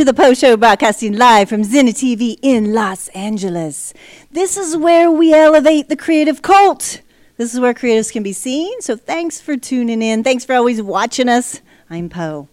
to 0.00 0.04
the 0.06 0.14
PO 0.14 0.32
SHO, 0.32 0.56
broadcasting 0.56 1.18
live 1.18 1.46
from 1.46 1.60
Zinna 1.60 1.90
TV 1.90 2.38
in 2.40 2.72
Los 2.72 3.08
Angeles. 3.08 3.92
This 4.30 4.56
is 4.56 4.74
where 4.74 5.10
we 5.10 5.34
elevate 5.34 5.90
the 5.90 5.96
creative 5.96 6.40
cult. 6.40 7.02
This 7.36 7.52
is 7.52 7.60
where 7.60 7.74
creatives 7.74 8.10
can 8.10 8.22
be 8.22 8.32
seen. 8.32 8.80
So 8.80 8.96
thanks 8.96 9.42
for 9.42 9.58
tuning 9.58 10.00
in. 10.00 10.24
Thanks 10.24 10.46
for 10.46 10.54
always 10.54 10.80
watching 10.80 11.28
us. 11.28 11.60
I'm 11.90 12.08
Poe. 12.08 12.48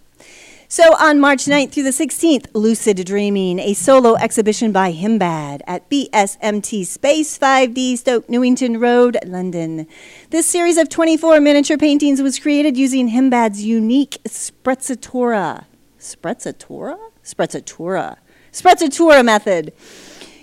So 0.68 0.94
on 0.98 1.22
March 1.22 1.46
9th 1.46 1.72
through 1.72 1.84
the 1.84 1.92
16th, 1.92 2.48
Lucid 2.54 3.06
Dreaming, 3.06 3.60
a 3.60 3.74
solo 3.76 4.16
exhibition 4.16 4.74
by 4.74 4.92
Himbad 4.92 5.62
at 5.66 5.90
BSMT 5.90 6.86
Space 6.86 7.38
5D 7.38 7.98
Stoke 7.98 8.30
Newington 8.30 8.78
Road, 8.78 9.18
London. 9.26 9.88
This 10.32 10.48
series 10.48 10.76
of 10.76 10.90
24 10.90 11.40
miniature 11.40 11.78
paintings 11.78 12.22
was 12.22 12.40
created 12.40 12.76
using 12.76 13.12
Himbad's 13.12 13.64
unique 13.64 14.18
sprezzatura 14.26 15.64
sprezzatura? 16.00 16.98
Sprezzatura. 17.24 18.18
Sprezzatura 18.52 19.24
method. 19.24 19.74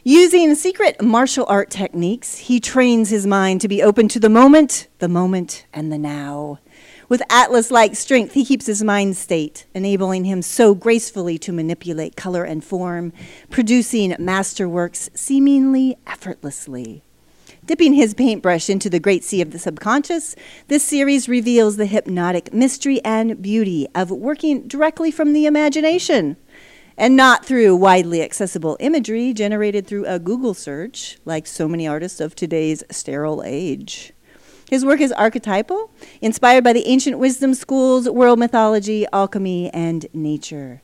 Using 0.07 0.55
secret 0.55 1.01
martial 1.01 1.47
art 1.49 1.71
techniques, 1.71 2.37
he 2.37 2.61
trains 2.61 3.09
his 3.09 3.27
mind 3.27 3.63
to 3.63 3.69
be 3.69 3.83
open 3.83 4.09
to 4.09 4.21
the 4.21 4.29
moment, 4.29 4.89
the 4.99 5.09
moment, 5.09 5.65
and 5.73 5.91
the 5.91 5.99
now. 5.99 6.59
With 7.09 7.23
Atlas 7.31 7.71
like 7.71 7.95
strength, 7.95 8.35
he 8.35 8.45
keeps 8.45 8.67
his 8.67 8.83
mind 8.83 9.17
state, 9.17 9.67
enabling 9.75 10.25
him 10.25 10.43
so 10.43 10.75
gracefully 10.75 11.39
to 11.39 11.53
manipulate 11.53 12.17
color 12.17 12.45
and 12.45 12.65
form, 12.65 13.13
producing 13.51 14.11
masterworks 14.13 15.09
seemingly 15.17 15.97
effortlessly. 16.07 17.04
Dipping 17.67 17.95
his 17.95 18.13
paintbrush 18.13 18.69
into 18.69 18.91
the 18.91 19.01
great 19.01 19.25
sea 19.25 19.41
of 19.41 19.51
the 19.51 19.59
subconscious, 19.59 20.37
this 20.69 20.85
series 20.85 21.31
reveals 21.31 21.79
the 21.79 21.87
hypnotic 21.87 22.53
mystery 22.53 23.03
and 23.03 23.41
beauty 23.41 23.87
of 23.95 24.11
working 24.11 24.69
directly 24.69 25.11
from 25.11 25.33
the 25.33 25.47
imagination 25.47 26.37
and 26.99 27.17
not 27.17 27.45
through 27.47 27.75
widely 27.75 28.23
accessible 28.23 28.77
imagery 28.81 29.33
generated 29.33 29.87
through 29.87 30.05
a 30.05 30.19
Google 30.19 30.53
search, 30.53 31.19
like 31.25 31.47
so 31.47 31.67
many 31.67 31.89
artists 31.89 32.21
of 32.21 32.35
today's 32.35 32.85
sterile 32.91 33.43
age. 33.45 34.13
His 34.69 34.85
work 34.85 35.01
is 35.01 35.11
archetypal, 35.13 35.91
inspired 36.21 36.65
by 36.65 36.75
the 36.75 36.87
ancient 36.87 37.19
wisdom 37.19 37.55
schools, 37.55 38.09
world 38.11 38.39
mythology, 38.39 39.07
alchemy, 39.11 39.71
and 39.73 40.07
nature. 40.13 40.83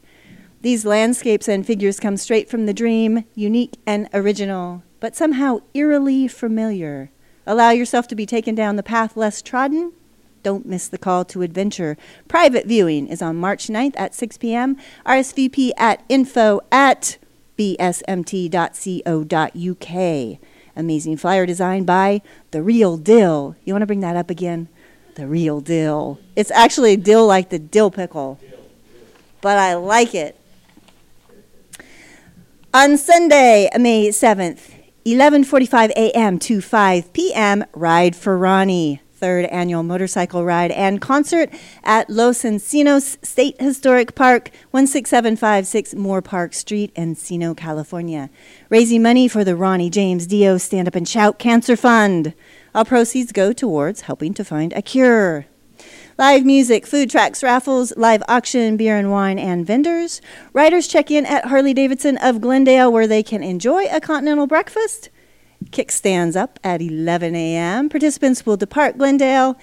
These 0.63 0.85
landscapes 0.85 1.49
and 1.49 1.67
figures 1.67 1.99
come 1.99 2.19
straight 2.19 2.51
from 2.51 2.67
the 2.67 2.75
dream, 2.75 3.25
unique 3.35 3.79
and 3.87 4.11
original, 4.13 4.83
but 5.01 5.17
somehow 5.17 5.61
eerily 5.73 6.29
familiar. 6.29 7.11
Allow 7.47 7.71
yourself 7.71 8.07
to 8.09 8.15
be 8.15 8.27
taken 8.27 8.55
down 8.55 8.77
the 8.77 8.83
path 8.83 9.17
less 9.17 9.41
trodden. 9.41 9.95
Don't 10.43 10.67
miss 10.67 10.87
the 10.87 10.99
call 10.99 11.25
to 11.27 11.41
adventure. 11.41 11.97
Private 12.29 12.67
viewing 12.67 13.09
is 13.09 13.23
on 13.23 13.37
March 13.37 13.69
9th 13.69 13.95
at 13.97 14.15
6 14.15 14.37
p.m. 14.37 14.77
RSVP 15.07 15.71
at 15.79 16.05
info 16.11 16.61
at 16.71 17.17
bsmt.co.uk. 17.59 17.99
Amazing 20.77 21.17
flyer 21.17 21.47
design 21.47 21.85
by 21.85 22.21
The 22.51 22.63
Real 22.63 22.99
Dill. 22.99 23.57
You 23.65 23.73
want 23.73 23.83
to 23.83 23.87
bring 23.87 24.01
that 24.01 24.17
up 24.17 24.29
again? 24.29 24.69
The 25.15 25.27
Real 25.27 25.63
Dill. 25.63 26.21
It's 26.37 26.51
actually 26.51 26.93
a 26.93 26.99
dill 26.99 27.27
like 27.27 27.49
the 27.49 27.59
dill 27.59 27.91
pickle, 27.91 28.39
but 29.41 29.59
I 29.59 29.75
like 29.75 30.15
it. 30.15 30.40
On 32.73 32.97
Sunday, 32.97 33.69
May 33.77 34.11
7th, 34.11 34.71
11:45 35.05 35.91
a.m. 35.91 36.39
to 36.39 36.61
5 36.61 37.13
p.m. 37.13 37.65
Ride 37.73 38.15
for 38.15 38.39
Ronnie, 38.39 39.03
third 39.13 39.47
annual 39.47 39.83
motorcycle 39.83 40.45
ride 40.45 40.71
and 40.71 41.01
concert 41.01 41.51
at 41.83 42.09
Los 42.09 42.45
Encinos 42.45 43.19
State 43.27 43.61
Historic 43.61 44.15
Park, 44.15 44.51
16756 44.71 45.95
Moorpark 45.95 46.55
Street, 46.55 46.95
Encino, 46.95 47.57
California, 47.57 48.31
raising 48.69 49.03
money 49.03 49.27
for 49.27 49.43
the 49.43 49.57
Ronnie 49.57 49.91
James 49.91 50.29
Dio 50.29 50.57
Stand 50.57 50.87
Up 50.87 50.95
and 50.95 51.09
Shout 51.09 51.41
Cancer 51.41 51.75
Fund. 51.75 52.35
All 52.73 52.85
proceeds 52.85 53.33
go 53.33 53.53
towards 53.53 54.03
helping 54.03 54.33
to 54.35 54.45
find 54.45 54.73
a 54.75 54.83
cure. 54.83 55.47
Live 56.21 56.45
music, 56.45 56.87
food 56.87 57.09
trucks, 57.09 57.43
raffles, 57.43 57.97
live 57.97 58.23
auction, 58.29 58.77
beer 58.77 58.99
and 58.99 59.11
wine, 59.11 59.39
and 59.39 59.67
vendors. 59.67 60.21
Riders 60.53 60.87
check 60.87 61.11
in 61.11 61.25
at 61.25 61.47
Harley 61.47 61.73
Davidson 61.73 62.19
of 62.19 62.43
Glendale 62.43 62.93
where 62.93 63.07
they 63.07 63.23
can 63.23 63.43
enjoy 63.43 63.87
a 63.87 64.03
continental 64.03 64.47
breakfast. 64.47 65.09
Kickstands 65.71 66.37
up 66.37 66.61
at 66.63 66.83
11 66.83 67.35
a.m. 67.35 67.89
Participants 67.89 68.45
will 68.45 68.59
depart 68.59 68.99
Glendale, 68.99 69.59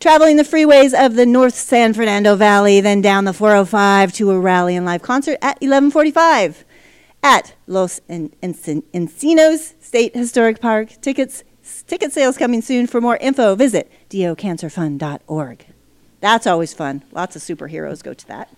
traveling 0.00 0.36
the 0.38 0.42
freeways 0.42 0.92
of 0.92 1.14
the 1.14 1.24
North 1.24 1.54
San 1.54 1.94
Fernando 1.94 2.34
Valley, 2.34 2.80
then 2.80 3.00
down 3.00 3.24
the 3.24 3.32
405 3.32 4.12
to 4.14 4.32
a 4.32 4.40
rally 4.40 4.74
and 4.74 4.84
live 4.84 5.02
concert 5.02 5.38
at 5.40 5.60
1145 5.60 6.64
at 7.22 7.54
Los 7.68 8.00
En- 8.08 8.32
En- 8.42 8.54
Encinos 8.92 9.74
State 9.80 10.16
Historic 10.16 10.60
Park. 10.60 11.00
Tickets 11.00 11.44
ticket 11.86 12.10
sales 12.12 12.36
coming 12.36 12.60
soon. 12.60 12.88
For 12.88 13.00
more 13.00 13.18
info, 13.18 13.54
visit 13.54 13.88
diocancerfund.org. 14.10 15.71
That's 16.22 16.46
always 16.46 16.72
fun. 16.72 17.02
Lots 17.10 17.34
of 17.34 17.42
superheroes 17.42 18.00
go 18.00 18.14
to 18.14 18.26
that. 18.28 18.48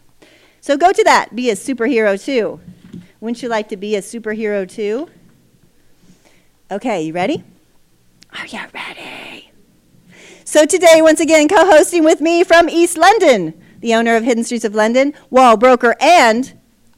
So 0.61 0.77
go 0.77 0.93
to 0.93 1.05
that. 1.05 1.35
Be 1.35 1.49
a 1.49 1.55
superhero 1.55 2.23
too. 2.23 2.61
Wouldn't 3.21 3.43
you 3.43 3.49
like 3.49 3.71
to 3.71 3.77
be 3.79 3.97
a 3.97 4.03
superhero 4.03 4.69
too? 4.69 5.09
Okay, 6.71 7.03
you 7.03 7.15
ready? 7.15 7.43
Are 8.39 8.47
you 8.47 8.61
ready? 8.75 9.51
So 10.45 10.67
today, 10.67 11.01
once 11.01 11.21
again, 11.21 11.49
co-hosting 11.49 12.05
with 12.05 12.21
me 12.21 12.45
from 12.45 12.69
East 12.69 12.99
London, 12.99 13.55
the 13.81 13.95
owner 13.95 14.15
of 14.15 14.25
Hidden 14.25 14.45
Streets 14.45 14.67
of 14.67 14.75
London, 14.75 15.15
wall 15.31 15.57
broker, 15.57 15.97
and 16.01 16.53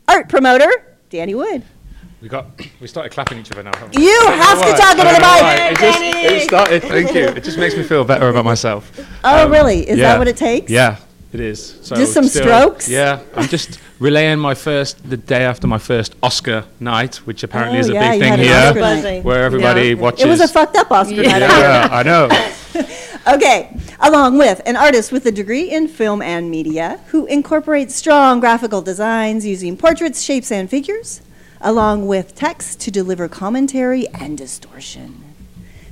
art 0.08 0.28
promoter, 0.28 0.98
Danny 1.10 1.36
Wood. 1.36 1.62
We 2.26 2.30
got 2.30 2.46
we 2.80 2.88
started 2.88 3.10
clapping 3.12 3.38
each 3.38 3.52
other 3.52 3.62
now. 3.62 3.70
haven't 3.72 3.94
we? 3.94 4.02
You 4.02 4.10
I 4.10 4.24
don't 4.24 4.38
know 4.38 4.44
have 4.46 4.60
to 4.62 4.70
why. 4.72 4.76
talk 4.76 4.98
into 4.98 5.12
the 5.14 5.20
mic. 5.20 5.42
why. 5.46 5.54
It 5.70 5.78
just 5.78 6.02
it 6.02 6.42
started. 6.42 6.82
Thank 6.82 7.14
you. 7.14 7.22
It 7.38 7.44
just 7.44 7.56
makes 7.56 7.76
me 7.76 7.84
feel 7.84 8.02
better 8.02 8.28
about 8.28 8.44
myself. 8.44 8.90
Oh, 9.22 9.44
Um, 9.44 9.52
really? 9.52 9.88
Is 9.88 9.96
yeah. 9.96 10.08
that 10.08 10.18
what 10.18 10.26
it 10.26 10.36
takes? 10.36 10.68
Yeah, 10.68 10.96
it 11.32 11.38
is. 11.38 11.78
So 11.82 11.94
Just 11.94 12.14
some 12.14 12.24
still- 12.26 12.42
strokes? 12.42 12.88
Yeah, 12.88 13.20
I'm 13.36 13.46
just 13.46 13.78
relaying 14.00 14.40
my 14.40 14.54
first 14.54 15.08
the 15.08 15.16
day 15.16 15.44
after 15.44 15.68
my 15.68 15.78
first 15.78 16.16
Oscar 16.20 16.64
night, 16.80 17.14
which 17.28 17.44
apparently 17.44 17.78
Oh, 17.78 17.82
is 17.82 17.90
a 17.90 17.92
yeah, 17.92 18.10
big 18.10 18.14
you 18.14 18.20
thing 18.22 18.30
had 18.30 18.40
an 18.40 18.46
here, 18.46 18.56
Oscar 18.90 19.02
night. 19.08 19.22
where 19.24 19.44
everybody 19.44 19.88
Yeah. 19.90 19.94
watches. 19.94 20.24
It 20.24 20.28
was 20.28 20.40
a 20.40 20.48
fucked 20.48 20.74
up 20.76 20.90
Oscar 20.90 21.22
night. 21.22 21.42
I 21.44 21.48
heard. 21.48 21.60
yeah, 21.60 21.88
I 21.92 22.02
know. 22.02 22.28
Okay, 23.28 23.76
along 23.98 24.38
with 24.38 24.60
an 24.66 24.76
artist 24.76 25.10
with 25.10 25.26
a 25.26 25.32
degree 25.32 25.68
in 25.68 25.88
film 25.88 26.22
and 26.22 26.48
media 26.48 27.00
who 27.08 27.26
incorporates 27.26 27.92
strong 27.96 28.38
graphical 28.38 28.82
designs 28.82 29.44
using 29.44 29.76
portraits, 29.76 30.22
shapes, 30.22 30.52
and 30.52 30.70
figures, 30.70 31.20
along 31.60 32.06
with 32.06 32.34
text 32.34 32.80
to 32.80 32.90
deliver 32.90 33.28
commentary 33.28 34.06
and 34.08 34.36
distortion. 34.36 35.22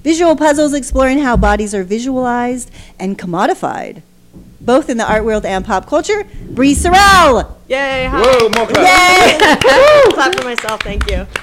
Visual 0.02 0.36
puzzles 0.36 0.74
exploring 0.74 1.20
how 1.20 1.36
bodies 1.36 1.74
are 1.74 1.84
visualized 1.84 2.70
and 2.98 3.18
commodified, 3.18 4.02
both 4.60 4.90
in 4.90 4.96
the 4.96 5.10
art 5.10 5.24
world 5.24 5.46
and 5.46 5.64
pop 5.64 5.86
culture. 5.86 6.24
Bri 6.50 6.74
Cirel! 6.74 7.54
Yay! 7.68 8.04
Hi. 8.04 8.20
Whoa, 8.20 8.48
more 8.50 8.66
clap. 8.66 9.40
Yay! 9.40 10.10
Clap 10.12 10.34
for 10.34 10.44
myself. 10.44 10.82
Thank 10.82 11.10
you. 11.10 11.26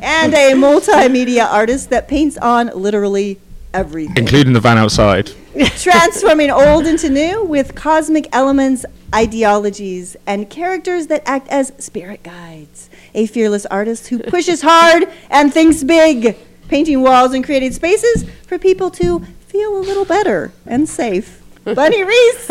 and 0.00 0.32
a 0.32 0.52
multimedia 0.52 1.46
artist 1.46 1.90
that 1.90 2.06
paints 2.06 2.38
on 2.38 2.68
literally 2.68 3.40
everything. 3.72 4.16
Including 4.16 4.52
the 4.52 4.60
van 4.60 4.78
outside. 4.78 5.30
transforming 5.76 6.50
old 6.50 6.86
into 6.86 7.10
new 7.10 7.44
with 7.44 7.74
cosmic 7.74 8.28
elements, 8.32 8.84
ideologies, 9.14 10.16
and 10.26 10.48
characters 10.48 11.08
that 11.08 11.22
act 11.26 11.48
as 11.48 11.72
spirit 11.78 12.22
guides. 12.22 12.88
A 13.14 13.26
fearless 13.26 13.64
artist 13.66 14.08
who 14.08 14.18
pushes 14.18 14.62
hard 14.62 15.08
and 15.30 15.52
thinks 15.52 15.84
big, 15.84 16.36
painting 16.68 17.02
walls 17.02 17.32
and 17.32 17.44
creating 17.44 17.72
spaces 17.72 18.24
for 18.46 18.58
people 18.58 18.90
to 18.92 19.20
feel 19.46 19.76
a 19.76 19.82
little 19.82 20.04
better 20.04 20.52
and 20.66 20.88
safe. 20.88 21.40
Bunnie 21.64 22.02
Reiss! 22.02 22.46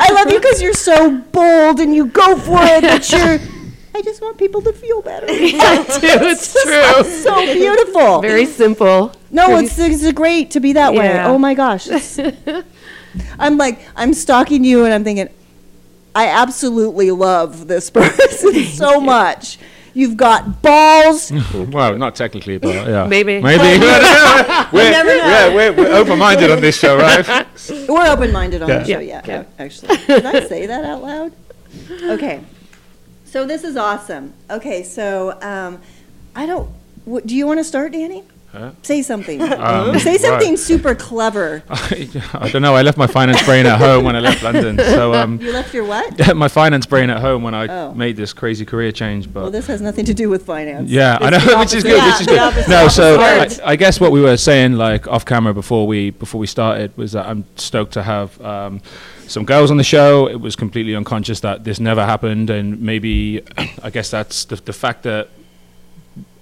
I 0.00 0.10
love 0.12 0.30
you 0.32 0.38
because 0.40 0.60
you're 0.60 0.74
so 0.74 1.18
bold 1.18 1.80
and 1.80 1.94
you 1.94 2.06
go 2.06 2.36
for 2.36 2.58
it, 2.62 2.82
but 2.82 3.10
you're 3.10 3.38
I 3.94 4.02
just 4.02 4.20
want 4.22 4.38
people 4.38 4.62
to 4.62 4.72
feel 4.72 5.02
better. 5.02 5.26
it's 5.30 6.52
true. 6.62 7.04
so 7.22 7.52
beautiful. 7.52 8.20
Very 8.20 8.46
simple. 8.46 9.12
no, 9.30 9.48
very- 9.48 9.64
it's 9.64 9.78
it's 9.78 10.12
great 10.12 10.52
to 10.52 10.60
be 10.60 10.74
that 10.74 10.94
way. 10.94 11.20
Oh 11.24 11.38
my 11.38 11.54
gosh. 11.54 11.88
I'm 13.38 13.56
like 13.56 13.80
I'm 13.96 14.14
stalking 14.14 14.62
you 14.64 14.84
and 14.84 14.94
I'm 14.94 15.02
thinking 15.04 15.28
I 16.18 16.26
absolutely 16.26 17.12
love 17.12 17.68
this 17.68 17.90
person 17.98 18.64
so 18.64 19.00
much. 19.00 19.56
You've 19.94 20.16
got 20.16 20.62
balls. 20.62 21.30
well, 21.54 21.96
not 21.96 22.16
technically, 22.16 22.58
but 22.58 22.74
yeah. 22.74 23.06
Maybe. 23.16 23.40
Maybe. 23.40 23.62
we're, 23.78 24.90
never 24.90 25.08
know. 25.08 25.28
Yeah, 25.32 25.54
we're, 25.54 25.72
we're 25.72 25.92
open-minded 25.94 26.50
on 26.50 26.60
this 26.60 26.76
show, 26.76 26.96
right? 26.96 27.46
We're 27.88 28.06
open-minded 28.10 28.62
on 28.62 28.68
Yeah. 28.68 28.78
the 28.78 28.84
show, 28.84 28.98
Yeah, 28.98 29.22
yeah, 29.24 29.44
yeah. 29.58 29.64
actually. 29.64 29.96
Did 30.08 30.26
I 30.26 30.44
say 30.46 30.66
that 30.66 30.84
out 30.84 31.02
loud? 31.02 31.32
Okay. 32.02 32.40
So 33.24 33.46
this 33.46 33.62
is 33.62 33.76
awesome. 33.76 34.34
Okay, 34.50 34.82
so 34.82 35.38
um, 35.40 35.80
I 36.34 36.46
don't, 36.46 36.68
w- 37.04 37.24
do 37.24 37.36
you 37.36 37.46
want 37.46 37.60
to 37.60 37.64
start, 37.64 37.92
Danny? 37.92 38.24
Huh? 38.52 38.70
Say 38.82 39.02
something. 39.02 39.40
Um, 39.58 39.98
Say 39.98 40.16
something 40.18 40.50
right. 40.50 40.58
super 40.58 40.94
clever. 40.94 41.62
I 41.70 42.48
don't 42.52 42.62
know. 42.62 42.74
I 42.74 42.82
left 42.82 42.96
my 42.96 43.06
finance 43.06 43.42
brain 43.44 43.66
at 43.66 43.78
home 43.78 44.04
when 44.04 44.14
I 44.16 44.20
left 44.20 44.42
London. 44.42 44.78
So 44.78 45.12
um, 45.20 45.40
You 45.40 45.52
left 45.52 45.74
your 45.74 45.84
what? 45.84 46.34
my 46.36 46.48
finance 46.48 46.86
brain 46.86 47.10
at 47.10 47.20
home 47.20 47.42
when 47.42 47.54
I 47.54 47.66
Oh. 47.68 47.92
made 47.94 48.16
this 48.16 48.32
crazy 48.32 48.64
career 48.64 48.92
change. 48.92 49.30
But 49.32 49.42
Well, 49.42 49.50
this 49.50 49.66
has 49.66 49.80
nothing 49.82 50.04
to 50.06 50.14
do 50.14 50.30
with 50.30 50.46
finance. 50.46 50.88
Yeah, 50.90 51.18
I 51.20 51.30
know, 51.30 51.58
which 51.58 51.74
is 51.74 51.82
good. 51.82 52.02
which 52.02 52.20
is 52.22 52.26
good. 52.26 52.68
No, 52.68 52.88
so 52.88 53.20
I, 53.20 53.48
I 53.64 53.76
guess 53.76 54.00
what 54.00 54.12
we 54.12 54.20
were 54.22 54.36
saying, 54.36 54.74
like 54.74 55.06
off 55.08 55.24
camera 55.24 55.52
before 55.52 55.86
we 55.86 56.10
before 56.10 56.38
we 56.40 56.46
started, 56.46 56.96
was 56.96 57.12
that 57.12 57.26
I'm 57.26 57.44
stoked 57.56 57.92
to 57.94 58.02
have 58.02 58.40
um, 58.40 58.80
some 59.26 59.44
girls 59.44 59.70
on 59.70 59.76
the 59.76 59.84
show. 59.84 60.28
It 60.28 60.40
was 60.40 60.56
completely 60.56 60.94
unconscious 60.94 61.40
that 61.40 61.64
this 61.64 61.80
never 61.80 62.04
happened, 62.06 62.48
and 62.48 62.80
maybe 62.80 63.42
I 63.82 63.90
guess 63.90 64.10
that's 64.10 64.44
the 64.46 64.56
the 64.56 64.72
fact 64.72 65.02
that. 65.02 65.28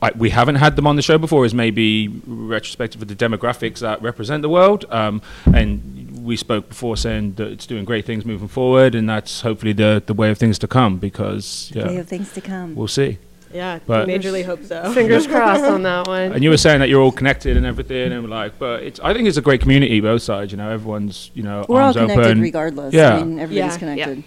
I, 0.03 0.11
we 0.17 0.31
haven't 0.31 0.57
had 0.57 0.77
them 0.77 0.87
on 0.87 0.97
the 0.97 1.03
show 1.03 1.17
before 1.19 1.45
is 1.47 1.55
maybe 1.55 2.09
retrospective 2.27 3.01
of 3.01 3.09
the 3.09 3.15
demographics 3.17 3.79
that 3.81 4.03
represent 4.03 4.43
the 4.43 4.49
world. 4.49 4.85
Um, 4.91 5.23
and 5.55 6.23
we 6.25 6.37
spoke 6.37 6.69
before 6.69 6.97
saying 6.97 7.35
that 7.35 7.49
it's 7.49 7.67
doing 7.67 7.85
great 7.85 8.05
things 8.05 8.25
moving 8.25 8.49
forward, 8.49 8.95
and 8.95 9.09
that's 9.09 9.41
hopefully 9.41 9.73
the, 9.73 10.03
the 10.05 10.13
way 10.15 10.31
of 10.31 10.39
things 10.39 10.59
to 10.61 10.69
come 10.69 10.99
because 10.99 11.71
They 11.73 11.81
yeah, 11.81 11.91
have 11.93 12.09
things 12.09 12.33
to 12.35 12.41
come. 12.41 12.75
we'll 12.75 12.89
see. 12.89 13.19
Yeah, 13.55 13.79
But- 13.87 14.07
majorly 14.09 14.45
hope 14.45 14.65
so. 14.65 14.93
Fingers 14.95 15.27
crossed 15.27 15.65
on 15.65 15.83
that 15.85 16.07
one. 16.09 16.33
And 16.33 16.43
you 16.45 16.51
were 16.51 16.57
saying 16.59 16.81
that 16.81 16.89
you're 16.91 17.01
all 17.01 17.13
connected 17.13 17.57
and 17.57 17.65
everything, 17.65 18.13
and 18.13 18.29
like, 18.29 18.59
but 18.59 18.83
it's. 18.83 19.01
I 19.01 19.15
think 19.15 19.29
it's 19.29 19.39
a 19.39 19.43
great 19.43 19.61
community, 19.63 20.01
both 20.01 20.21
sides. 20.23 20.51
You 20.53 20.59
know, 20.59 20.69
everyone's 20.69 21.31
you 21.33 21.43
know 21.43 21.65
We're 21.69 21.81
all 21.81 21.93
connected 21.95 22.19
open. 22.27 22.41
regardless. 22.43 22.93
Yeah. 22.93 23.15
I 23.17 23.23
mean, 23.25 23.39
everybody's 23.39 23.75
Yeah. 23.75 23.79
connected. 23.79 24.25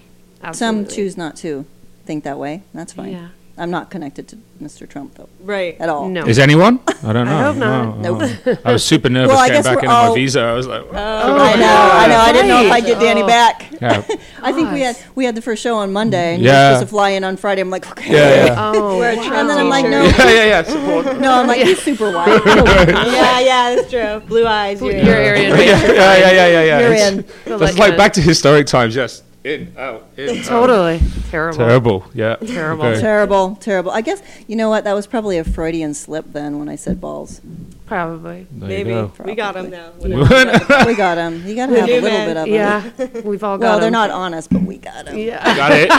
Some 0.53 0.87
choose 0.87 1.15
not 1.17 1.35
to 1.37 1.65
think 2.05 2.23
that 2.23 2.39
way. 2.39 2.63
That's 2.73 2.93
fine. 2.93 3.11
Yeah. 3.11 3.27
I'm 3.59 3.69
not 3.71 3.89
connected 3.91 4.27
to 4.29 4.37
Mr. 4.63 4.87
Trump, 4.87 5.15
though, 5.15 5.27
Right. 5.43 5.75
at 5.81 5.89
all. 5.89 6.07
No. 6.07 6.25
Is 6.25 6.39
anyone? 6.39 6.79
I 7.03 7.11
don't 7.13 7.25
know. 7.25 7.37
I 7.37 7.43
hope 7.43 7.57
not. 7.57 7.97
No, 7.99 8.17
Nope. 8.17 8.31
no. 8.45 8.57
I 8.63 8.71
was 8.71 8.83
super 8.85 9.09
nervous 9.09 9.35
Well, 9.35 9.47
getting 9.47 9.63
back 9.63 9.75
we're 9.77 9.83
in 9.83 9.89
on 9.91 10.09
my 10.09 10.15
visa. 10.15 10.39
I 10.41 10.53
was 10.53 10.65
like, 10.65 10.81
Oh, 10.81 10.87
oh 10.93 11.37
I 11.37 11.55
know, 11.55 11.89
I 12.03 12.07
know. 12.07 12.17
I 12.17 12.31
didn't 12.31 12.47
know 12.47 12.63
if 12.65 12.71
I'd 12.71 12.85
get 12.85 12.99
Danny 12.99 13.21
Oh. 13.23 13.27
back. 13.27 13.67
yeah, 13.81 14.01
I 14.41 14.53
think 14.53 14.71
we 14.71 14.79
had 14.81 14.97
we 15.15 15.25
had 15.25 15.35
the 15.35 15.41
first 15.41 15.61
show 15.61 15.75
on 15.75 15.91
Monday, 15.91 16.35
and 16.35 16.41
Yeah. 16.43 16.73
supposed 16.75 16.87
to 16.87 16.89
fly 16.89 17.09
in 17.11 17.23
on 17.25 17.35
Friday. 17.37 17.61
I'm 17.61 17.69
like, 17.69 17.89
okay. 17.91 18.13
yeah, 18.13 18.45
yeah. 18.45 18.71
Oh, 18.73 18.97
We're 18.97 19.15
wow. 19.15 19.21
Trump 19.23 19.35
And 19.35 19.49
then 19.49 19.57
I'm 19.57 19.69
like, 19.69 19.85
no. 19.85 20.03
yeah, 20.03 20.29
yeah, 20.29 20.45
yeah. 20.45 20.63
Support. 20.63 21.19
No, 21.19 21.33
I'm 21.33 21.47
like, 21.47 21.61
he's 21.61 21.81
super 21.81 22.11
white. 22.15 22.41
yeah, 22.45 23.39
yeah, 23.41 23.75
that's 23.75 23.89
true. 23.89 24.21
Blue 24.27 24.45
eyes. 24.47 24.81
You're, 24.81 24.93
Your 24.93 25.15
area. 25.15 25.49
yeah, 25.49 25.57
yeah, 25.57 25.93
yeah, 25.93 26.31
yeah, 26.31 26.47
yeah, 26.47 26.63
yeah. 26.63 26.79
You're 26.79 26.93
in. 26.93 27.25
That's 27.45 27.61
like 27.61 27.77
like 27.77 27.97
back 27.97 28.13
to 28.13 28.21
historic 28.21 28.67
times. 28.67 28.95
Yes, 28.95 29.21
in, 29.43 29.73
out, 29.77 30.07
in, 30.17 30.39
out. 30.39 30.45
Totally. 30.45 30.99
Terrible. 31.29 31.57
Terrible. 31.57 32.05
Yeah. 32.13 32.35
Terrible. 32.35 32.85
Okay. 32.85 33.01
terrible, 33.01 33.55
terrible. 33.55 33.91
I 33.91 34.01
guess 34.01 34.21
you 34.47 34.55
know 34.55 34.69
what? 34.69 34.83
That 34.83 34.93
was 34.93 35.07
probably 35.07 35.37
a 35.37 35.43
Freudian 35.43 35.93
slip 35.93 36.25
then 36.27 36.59
when 36.59 36.67
I 36.67 36.75
said 36.75 36.99
balls. 36.99 37.41
Probably. 37.85 38.47
There 38.51 38.67
Maybe. 38.67 38.91
go. 38.91 39.11
We 39.23 39.35
got 39.35 39.55
him 39.55 39.69
now. 39.69 39.91
we 40.85 40.95
got 40.95 41.17
him. 41.17 41.47
You 41.47 41.55
got 41.55 41.67
to 41.67 41.79
have 41.79 41.89
a 41.89 42.01
little 42.01 42.09
man. 42.09 42.27
bit 42.27 42.37
of 42.37 42.47
it. 42.47 42.51
Yeah. 42.51 43.21
We've 43.27 43.43
all 43.43 43.57
got 43.57 43.65
Well, 43.65 43.79
they're 43.79 43.89
not 43.89 44.11
honest, 44.11 44.51
but 44.51 44.61
we 44.61 44.77
got 44.77 45.05
them. 45.05 45.17
Yeah. 45.17 45.55
Got 45.55 45.71
it. 45.73 45.89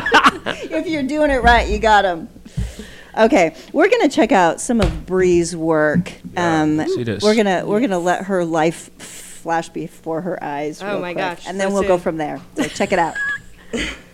If 0.70 0.86
you're 0.86 1.02
doing 1.02 1.30
it 1.30 1.42
right, 1.42 1.68
you 1.68 1.78
got 1.78 2.02
them. 2.02 2.28
Okay, 3.18 3.56
we're 3.72 3.88
gonna 3.88 4.08
check 4.08 4.30
out 4.30 4.60
some 4.60 4.80
of 4.80 5.04
Bri's 5.04 5.54
work. 5.54 6.12
Um. 6.36 6.76
We're 6.76 7.34
gonna 7.34 7.66
we're 7.66 7.80
gonna 7.80 7.98
let 7.98 8.26
her 8.26 8.44
life 8.44 8.90
flash 9.40 9.68
before 9.70 10.20
her 10.20 10.42
eyes. 10.42 10.82
Oh 10.82 11.00
my 11.00 11.12
quick, 11.12 11.38
gosh, 11.38 11.46
And 11.46 11.58
then 11.58 11.68
so 11.68 11.74
we'll 11.74 11.88
go 11.88 11.98
from 11.98 12.18
there. 12.18 12.40
So 12.56 12.64
check 12.64 12.92
it 12.92 12.98
out. 12.98 13.14
Okay, 13.72 13.88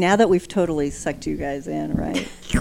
now 0.00 0.16
that 0.16 0.28
we've 0.28 0.48
totally 0.48 0.90
sucked 0.90 1.26
you 1.26 1.36
guys 1.36 1.68
in, 1.68 1.92
right? 1.94 2.28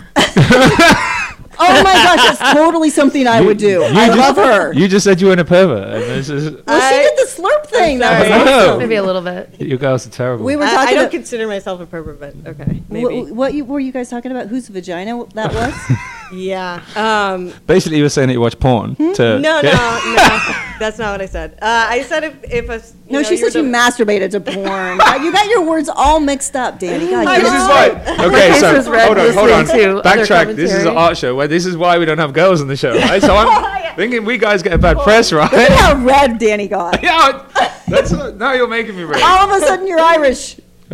oh 1.59 1.83
my 1.83 1.93
gosh, 1.93 2.37
that's 2.37 2.53
totally 2.53 2.89
something 2.89 3.25
I 3.27 3.41
would 3.41 3.57
do. 3.57 3.83
I 3.83 4.07
just, 4.07 4.17
love 4.19 4.35
her. 4.35 4.73
You 4.73 4.87
just 4.87 5.03
said 5.03 5.19
you 5.21 5.27
were 5.27 5.33
in 5.33 5.39
a 5.39 5.45
pervert. 5.45 5.93
and 5.93 6.03
this 6.03 6.29
is- 6.29 6.63
well, 6.67 6.91
she 6.91 6.97
did 6.97 7.17
the 7.17 7.29
slurp 7.31 7.68
nothing. 7.79 7.99
That 7.99 8.19
was 8.19 8.27
sorry. 8.27 8.63
awesome. 8.67 8.79
Maybe 8.79 8.95
a 8.95 9.03
little 9.03 9.21
bit. 9.21 9.59
You 9.59 9.77
girls 9.77 10.05
are 10.07 10.09
terrible. 10.09 10.45
We 10.45 10.55
were 10.55 10.63
I, 10.63 10.85
I 10.85 10.93
don't 10.93 11.11
consider 11.11 11.47
myself 11.47 11.79
a 11.81 11.85
pervert, 11.85 12.19
but 12.19 12.35
okay, 12.47 12.81
maybe. 12.89 13.03
What, 13.23 13.31
what 13.35 13.53
you, 13.53 13.65
were 13.65 13.79
you 13.79 13.91
guys 13.91 14.09
talking 14.09 14.31
about? 14.31 14.47
Whose 14.47 14.67
vagina 14.67 15.25
that 15.33 15.53
was? 15.53 15.97
yeah. 16.33 16.81
Um, 16.95 17.53
Basically, 17.67 17.97
you 17.97 18.03
were 18.03 18.09
saying 18.09 18.27
that 18.27 18.33
you 18.33 18.41
watch 18.41 18.59
porn. 18.59 18.95
Hmm? 18.95 19.13
To 19.13 19.39
no, 19.39 19.55
no, 19.55 19.61
get- 19.61 19.73
no. 19.73 20.55
That's 20.79 20.97
not 20.97 21.11
what 21.11 21.21
I 21.21 21.25
said. 21.25 21.53
Uh, 21.61 21.87
I 21.89 22.03
said 22.03 22.23
if 22.23 22.43
if 22.43 22.69
a 22.69 22.75
s- 22.75 22.93
you 23.05 23.13
no, 23.13 23.19
know, 23.19 23.27
she 23.27 23.37
you're 23.37 23.49
said 23.51 23.59
you 23.63 23.69
masturbated 23.69 24.31
to 24.31 24.39
porn. 24.39 24.97
God, 24.97 25.23
you 25.23 25.31
got 25.31 25.47
your 25.47 25.65
words 25.65 25.89
all 25.89 26.19
mixed 26.19 26.55
up, 26.55 26.79
Danny. 26.79 27.09
God, 27.09 27.27
This 27.27 27.47
is 27.47 27.53
know. 27.53 27.67
why. 27.67 27.89
Okay, 28.27 28.59
so 28.59 28.81
hold 28.81 29.17
on, 29.17 29.33
hold 29.33 29.49
on. 29.49 29.61
listening 29.65 30.01
Backtrack. 30.01 30.55
This 30.55 30.73
is 30.73 30.85
an 30.85 30.95
art 30.95 31.17
show. 31.17 31.35
Where 31.35 31.47
this 31.47 31.65
is 31.65 31.75
why 31.75 31.97
we 31.97 32.05
don't 32.05 32.17
have 32.17 32.33
girls 32.33 32.61
on 32.61 32.67
the 32.67 32.77
show, 32.77 32.93
right? 32.95 33.21
So 33.21 33.35
I'm 33.35 33.78
thinking 33.95 34.25
we 34.25 34.37
guys 34.37 34.61
get 34.63 34.73
a 34.73 34.77
bad 34.77 34.97
press, 34.99 35.31
right? 35.31 35.51
Look 35.51 35.59
at 35.61 35.69
right? 35.69 35.79
how 35.79 35.95
red 36.05 36.37
Danny 36.39 36.67
got. 36.67 37.01
yeah. 37.03 37.45
That's 37.87 38.11
now 38.11 38.53
you're 38.53 38.67
making 38.67 38.95
me 38.95 39.03
red. 39.03 39.21
All 39.21 39.49
of 39.49 39.61
a 39.61 39.65
sudden, 39.65 39.87
you're 39.87 39.99
Irish. 39.99 40.59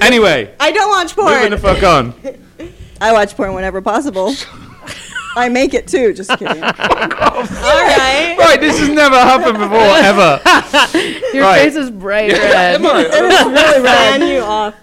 anyway, 0.00 0.54
I 0.60 0.72
don't 0.72 0.88
watch 0.90 1.16
moving 1.16 1.50
the 1.50 1.56
porn. 1.58 1.76
fuck 1.76 1.82
on. 1.82 2.14
I 3.00 3.12
watch 3.12 3.34
porn 3.36 3.54
whenever 3.54 3.80
possible. 3.82 4.34
I 5.36 5.48
make 5.48 5.74
it 5.74 5.88
too. 5.88 6.12
Just 6.12 6.30
kidding. 6.30 6.62
All 6.62 6.70
right. 6.70 8.36
Right, 8.38 8.60
this 8.60 8.78
has 8.78 8.88
never 8.88 9.16
happened 9.16 9.58
before, 9.58 9.78
ever. 9.78 10.40
Your 11.34 11.42
Right. 11.42 11.62
face 11.64 11.74
is 11.74 11.90
bright 11.90 12.30
red. 12.32 12.76
Am 12.76 12.86
I? 12.86 13.02
really 13.02 13.82
red. 13.82 14.20
Fan 14.20 14.22
you 14.28 14.38
off. 14.40 14.74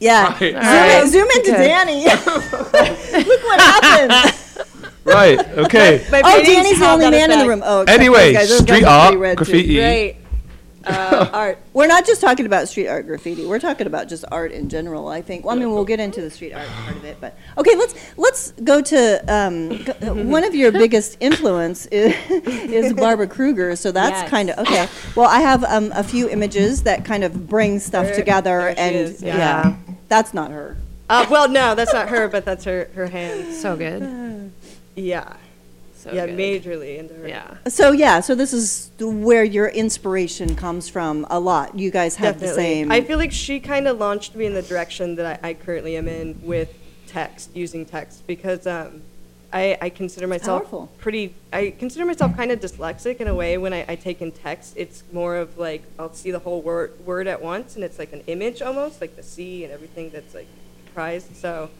Yeah. 0.00 0.28
Right. 0.28 0.38
Zoom, 0.38 0.54
right. 0.54 1.02
in, 1.02 1.08
zoom 1.10 1.28
into 1.36 1.52
Okay. 1.52 1.66
Danny. 1.68 2.04
Look 2.04 3.42
what 3.44 3.60
happened. 3.60 4.12
Right, 5.06 5.38
okay. 5.58 6.04
My 6.10 6.20
Oh, 6.20 6.30
paintings 6.36 6.48
Danny's 6.56 6.78
the 6.78 6.84
have 6.84 6.94
only 6.94 7.04
that 7.06 7.10
man 7.12 7.30
in 7.30 7.30
the 7.30 7.36
effect. 7.36 7.48
room. 7.48 7.62
Oh, 7.64 7.80
except 7.82 7.98
Anyway, 8.00 8.32
those 8.32 8.34
guys. 8.34 8.48
Those 8.48 8.58
guys 8.60 8.66
street 8.76 8.84
are 8.84 9.06
art, 9.12 9.18
red, 9.18 9.38
too. 9.38 9.44
graffiti. 9.44 9.74
Great. 9.76 10.16
Uh, 10.84 11.28
art. 11.32 11.58
We're 11.72 11.88
not 11.88 12.06
just 12.06 12.20
talking 12.20 12.46
about 12.46 12.68
street 12.68 12.86
art 12.86 13.06
graffiti. 13.08 13.44
We're 13.44 13.58
talking 13.58 13.88
about 13.88 14.08
just 14.08 14.24
art 14.30 14.52
in 14.52 14.68
general. 14.68 15.08
I 15.08 15.20
think. 15.20 15.44
Well, 15.44 15.56
I 15.56 15.58
mean, 15.58 15.70
we'll 15.72 15.84
get 15.84 15.98
into 15.98 16.20
the 16.20 16.30
street 16.30 16.52
art 16.52 16.68
part 16.68 16.96
of 16.96 17.04
it, 17.04 17.16
but 17.20 17.36
okay. 17.58 17.74
Let's 17.74 17.94
let's 18.16 18.52
go 18.52 18.80
to 18.82 19.24
um, 19.34 19.82
go, 19.82 19.92
uh, 20.02 20.14
one 20.24 20.44
of 20.44 20.54
your 20.54 20.70
biggest 20.70 21.16
influence 21.18 21.86
is, 21.86 22.14
is 22.30 22.92
Barbara 22.92 23.26
Kruger. 23.26 23.74
So 23.74 23.90
that's 23.90 24.20
Yes. 24.22 24.30
kind 24.30 24.50
of 24.50 24.58
okay. 24.60 24.86
Well, 25.16 25.28
I 25.28 25.40
have 25.40 25.64
um, 25.64 25.90
a 25.92 26.04
few 26.04 26.28
images 26.28 26.84
that 26.84 27.04
kind 27.04 27.24
of 27.24 27.48
bring 27.48 27.80
stuff 27.80 28.06
There- 28.06 28.14
together, 28.14 28.58
there 28.60 28.74
she 28.76 28.80
and 28.80 28.96
is, 28.96 29.22
yeah. 29.22 29.36
yeah. 29.36 29.76
that's 30.08 30.32
not 30.34 30.52
her. 30.52 30.76
Uh, 31.10 31.26
well, 31.28 31.48
no, 31.48 31.74
that's 31.74 31.92
not 31.92 32.08
her, 32.10 32.28
but 32.28 32.44
that's 32.44 32.64
her 32.64 32.90
her 32.94 33.06
hand. 33.08 33.52
So 33.54 33.76
good. 33.76 34.52
Yeah. 34.96 35.36
So 35.94 36.12
yeah, 36.12 36.26
good. 36.26 36.38
majorly 36.38 36.98
into 36.98 37.14
her. 37.14 37.28
Yeah. 37.28 37.56
So 37.68 37.92
yeah, 37.92 38.20
so 38.20 38.34
this 38.34 38.52
is 38.52 38.90
where 39.00 39.44
your 39.44 39.68
inspiration 39.68 40.54
comes 40.54 40.88
from 40.88 41.26
a 41.30 41.40
lot. 41.40 41.78
You 41.78 41.90
guys 41.90 42.16
have 42.16 42.34
Definitely. 42.34 42.48
the 42.48 42.54
same. 42.54 42.92
I 42.92 43.00
feel 43.00 43.18
like 43.18 43.32
she 43.32 43.60
kind 43.60 43.88
of 43.88 43.98
launched 43.98 44.34
me 44.36 44.46
in 44.46 44.54
the 44.54 44.62
direction 44.62 45.16
that 45.16 45.40
I, 45.42 45.50
I 45.50 45.54
currently 45.54 45.96
am 45.96 46.06
in 46.06 46.40
with 46.42 46.72
text, 47.08 47.54
using 47.56 47.84
text, 47.84 48.26
because 48.26 48.66
um, 48.66 49.02
I, 49.52 49.76
I 49.80 49.90
consider 49.90 50.26
myself 50.26 50.62
powerful. 50.62 50.92
pretty. 50.98 51.34
I 51.52 51.74
consider 51.76 52.04
myself 52.04 52.36
kind 52.36 52.52
of 52.52 52.60
dyslexic 52.60 53.16
in 53.16 53.26
a 53.26 53.34
way 53.34 53.58
when 53.58 53.72
I, 53.72 53.84
I 53.88 53.96
take 53.96 54.22
in 54.22 54.30
text. 54.30 54.74
It's 54.76 55.02
more 55.12 55.36
of 55.36 55.58
like 55.58 55.82
I'll 55.98 56.14
see 56.14 56.30
the 56.30 56.38
whole 56.38 56.62
word 56.62 57.04
word 57.04 57.26
at 57.26 57.42
once, 57.42 57.74
and 57.74 57.82
it's 57.82 57.98
like 57.98 58.12
an 58.12 58.22
image 58.28 58.62
almost, 58.62 59.00
like 59.00 59.16
the 59.16 59.22
sea 59.24 59.64
and 59.64 59.72
everything 59.72 60.10
that's 60.10 60.34
like 60.34 60.48
comprised. 60.84 61.34
So. 61.36 61.70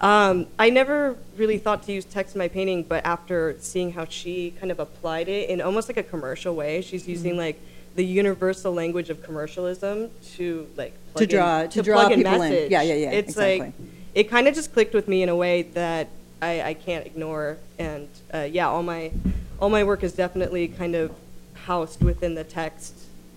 Um, 0.00 0.46
I 0.58 0.68
never 0.70 1.16
really 1.36 1.58
thought 1.58 1.82
to 1.84 1.92
use 1.92 2.04
text 2.04 2.34
in 2.34 2.38
my 2.38 2.48
painting, 2.48 2.82
but 2.82 3.04
after 3.06 3.56
seeing 3.60 3.92
how 3.92 4.04
she 4.04 4.52
kind 4.60 4.70
of 4.70 4.78
applied 4.78 5.28
it 5.28 5.48
in 5.48 5.60
almost 5.60 5.88
like 5.88 5.96
a 5.96 6.02
commercial 6.02 6.54
way, 6.54 6.82
she's 6.82 7.08
using 7.08 7.32
Mm-hmm. 7.32 7.38
like 7.40 7.60
the 7.94 8.04
universal 8.04 8.74
language 8.74 9.08
of 9.08 9.22
commercialism 9.22 10.10
to 10.34 10.68
like 10.76 10.92
plug 11.14 11.22
in- 11.22 11.28
draw- 11.30 11.66
to 11.66 11.82
draw 11.82 12.00
plug 12.00 12.12
in 12.12 12.18
people 12.18 12.32
in. 12.34 12.38
message. 12.40 12.70
Yeah, 12.70 12.82
yeah, 12.82 12.94
yeah, 12.94 13.10
It's 13.12 13.30
exactly. 13.30 13.58
like 13.60 13.72
it 14.14 14.24
kind 14.30 14.46
of 14.48 14.54
just 14.54 14.72
clicked 14.74 14.92
with 14.92 15.08
me 15.08 15.22
in 15.22 15.30
a 15.30 15.36
way 15.36 15.62
that 15.62 16.08
I, 16.42 16.60
I 16.62 16.74
can't 16.74 17.06
ignore, 17.06 17.56
and 17.78 18.08
uh, 18.34 18.40
yeah, 18.50 18.68
all 18.68 18.82
my 18.82 19.12
all 19.58 19.70
my 19.70 19.82
work 19.82 20.02
is 20.02 20.12
definitely 20.12 20.68
kind 20.68 20.94
of 20.94 21.10
housed 21.54 22.02
within 22.04 22.34
the 22.34 22.44
text 22.44 22.94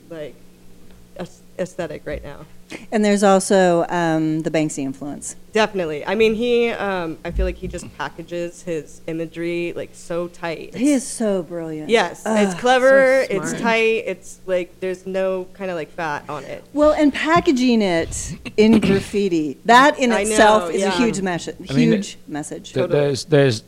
like 0.10 0.36
aesthetic 1.58 2.04
right 2.06 2.24
now. 2.24 2.46
and 2.92 3.04
there's 3.04 3.24
also 3.24 3.86
um, 3.90 4.42
the 4.42 4.52
Banksy 4.52 4.80
influence. 4.80 5.36
Definitely. 5.54 6.06
I 6.06 6.14
mean, 6.16 6.36
he. 6.36 6.70
Um, 6.70 7.18
I 7.26 7.32
feel 7.32 7.46
like 7.46 7.58
he 7.58 7.68
just 7.68 7.86
packages 7.98 8.62
his 8.62 9.02
imagery 9.08 9.74
like 9.74 9.90
so 9.94 10.28
tight. 10.28 10.76
He 10.76 10.92
is 10.92 11.06
so 11.06 11.42
brilliant. 11.44 11.90
Yes, 11.90 12.24
Ugh. 12.26 12.38
it's 12.48 12.60
clever. 12.60 13.26
so 13.26 13.36
it's 13.36 13.60
tight. 13.60 14.04
It's 14.06 14.40
like 14.46 14.80
there's 14.80 15.08
no 15.08 15.46
kind 15.54 15.72
of 15.72 15.76
like 15.78 15.90
fat 15.92 16.30
on 16.30 16.44
it. 16.44 16.64
Well, 16.74 16.94
and 16.94 17.12
packaging 17.14 17.82
it 17.82 18.38
in 18.58 18.80
graffiti, 18.80 19.58
that 19.66 19.98
in 19.98 20.12
I 20.12 20.22
itself 20.22 20.64
know, 20.64 20.70
is 20.70 20.84
a 20.84 20.86
yeah. 20.86 20.98
huge 20.98 21.22
message. 21.22 21.72
I 21.72 21.74
mean, 21.74 21.92
Huge 21.94 22.18
message. 22.28 22.74
Th- 22.74 22.90
There's, 22.90 23.26
there's, 23.26 23.64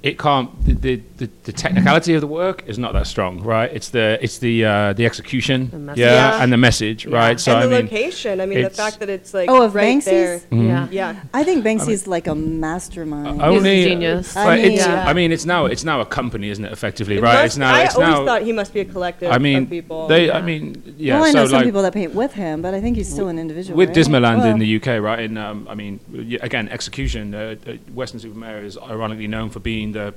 it 0.00 0.16
can't. 0.18 0.48
The, 0.64 0.74
the, 0.74 1.02
the, 1.16 1.30
the 1.42 1.52
technicality 1.52 2.14
of 2.14 2.20
the 2.20 2.26
work 2.28 2.62
is 2.68 2.78
not 2.78 2.92
that 2.92 3.06
strong, 3.08 3.40
right? 3.42 3.70
It's 3.72 3.88
the, 3.90 4.16
it's 4.22 4.38
the, 4.38 4.64
uh, 4.64 4.92
the 4.92 5.04
execution, 5.06 5.70
The 5.70 5.78
message. 5.78 5.98
yeah, 5.98 6.12
Yeah. 6.36 6.42
and 6.42 6.52
the 6.52 6.56
message, 6.56 7.04
right? 7.06 7.38
So 7.40 7.52
and 7.58 7.62
the 7.72 7.76
I 7.76 7.82
mean, 7.82 7.90
location. 7.90 8.40
I 8.40 8.46
mean, 8.46 8.62
the 8.62 8.70
fact 8.70 9.00
that 9.00 9.08
it's 9.08 9.34
like 9.34 9.48
Oh, 9.50 9.62
of 9.62 9.74
right 9.74 9.96
Banksy's? 9.98 10.04
there. 10.04 10.40
Yeah. 10.52 10.88
Yeah. 10.90 11.20
I 11.34 11.42
think 11.42 11.64
Banksy 11.64 11.88
is 11.90 12.06
like 12.06 12.28
a 12.28 12.34
mastermind. 12.34 13.42
Uh, 13.42 13.46
only, 13.46 13.84
genius. 13.84 14.36
I 14.36 14.56
mean- 14.56 14.64
it's, 14.72 14.86
Yeah. 14.86 15.04
I 15.08 15.12
mean, 15.14 15.32
it's 15.32 15.44
now, 15.44 15.66
it's 15.66 15.82
now 15.84 16.00
a 16.00 16.06
company, 16.06 16.48
isn't 16.50 16.64
it? 16.64 16.70
Effectively, 16.72 17.16
It 17.16 17.22
right? 17.22 17.32
must- 17.34 17.46
it's 17.46 17.56
now, 17.56 17.74
I 17.74 17.82
it's 17.84 17.94
always 17.96 18.08
now. 18.10 18.24
thought 18.24 18.42
he 18.42 18.52
must 18.52 18.72
be 18.72 18.80
a 18.80 18.84
collective 18.84 19.32
I 19.32 19.38
mean, 19.38 19.64
of 19.64 19.70
people. 19.70 20.06
they, 20.06 20.30
I 20.30 20.38
Yeah. 20.38 20.44
mean, 20.44 20.94
yeah. 20.96 21.14
well, 21.14 21.24
I 21.24 21.32
so 21.32 21.38
know 21.38 21.46
some 21.46 21.52
like, 21.56 21.64
people 21.64 21.82
that 21.82 21.92
paint 21.92 22.14
with 22.14 22.34
him, 22.34 22.62
but 22.62 22.72
I 22.72 22.80
think 22.80 22.96
he's 22.96 23.08
still 23.10 23.28
an 23.28 23.38
individual. 23.38 23.76
with 23.76 23.88
right? 23.88 23.98
Dismaland 23.98 24.38
Well, 24.38 24.50
in 24.52 24.58
the 24.60 24.76
UK, 24.76 25.00
right? 25.00 25.20
In 25.20 25.36
um, 25.36 25.66
I 25.68 25.74
mean, 25.74 25.98
again, 26.40 26.68
execution. 26.68 27.34
Uh, 27.34 27.56
uh, 27.66 27.72
Weston-super-Mare 27.94 28.62
is 28.64 28.78
ironically 28.78 29.26
known 29.26 29.50
for 29.50 29.58
being 29.60 29.87
the 29.92 30.14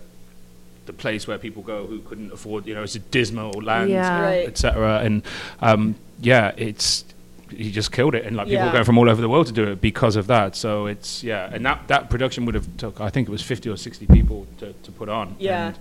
the 0.87 0.93
place 0.93 1.27
where 1.27 1.37
people 1.37 1.61
go 1.61 1.85
who 1.85 1.99
couldn't 1.99 2.31
afford. 2.33 2.65
You 2.65 2.73
know, 2.73 2.83
it's 2.83 2.95
a 2.95 2.99
dismal 2.99 3.51
land, 3.61 3.89
Yeah. 3.89 4.21
Right. 4.21 4.47
etc. 4.47 4.99
And 4.99 5.21
um, 5.61 5.95
yeah, 6.21 6.51
it's 6.57 7.05
he 7.49 7.69
just 7.69 7.91
killed 7.91 8.15
it, 8.15 8.25
and 8.25 8.35
like 8.37 8.47
people 8.47 8.63
Yeah. 8.63 8.69
are 8.69 8.73
going 8.73 8.85
from 8.85 8.97
all 8.97 9.09
over 9.09 9.21
the 9.21 9.27
world 9.29 9.47
to 9.47 9.53
do 9.53 9.67
it 9.67 9.81
because 9.81 10.15
of 10.15 10.27
that. 10.27 10.55
So 10.55 10.85
it's 10.87 11.23
yeah, 11.23 11.49
and 11.53 11.65
that 11.65 11.87
that 11.89 12.09
production 12.09 12.45
would 12.45 12.55
have 12.55 12.65
took 12.77 12.99
I 13.01 13.09
think 13.09 13.27
it 13.27 13.31
was 13.31 13.41
fifty 13.41 13.69
or 13.69 13.77
sixty 13.77 14.05
people 14.07 14.47
to, 14.59 14.73
to 14.73 14.91
put 14.91 15.09
on. 15.09 15.35
Yeah. 15.37 15.67
and 15.67 15.77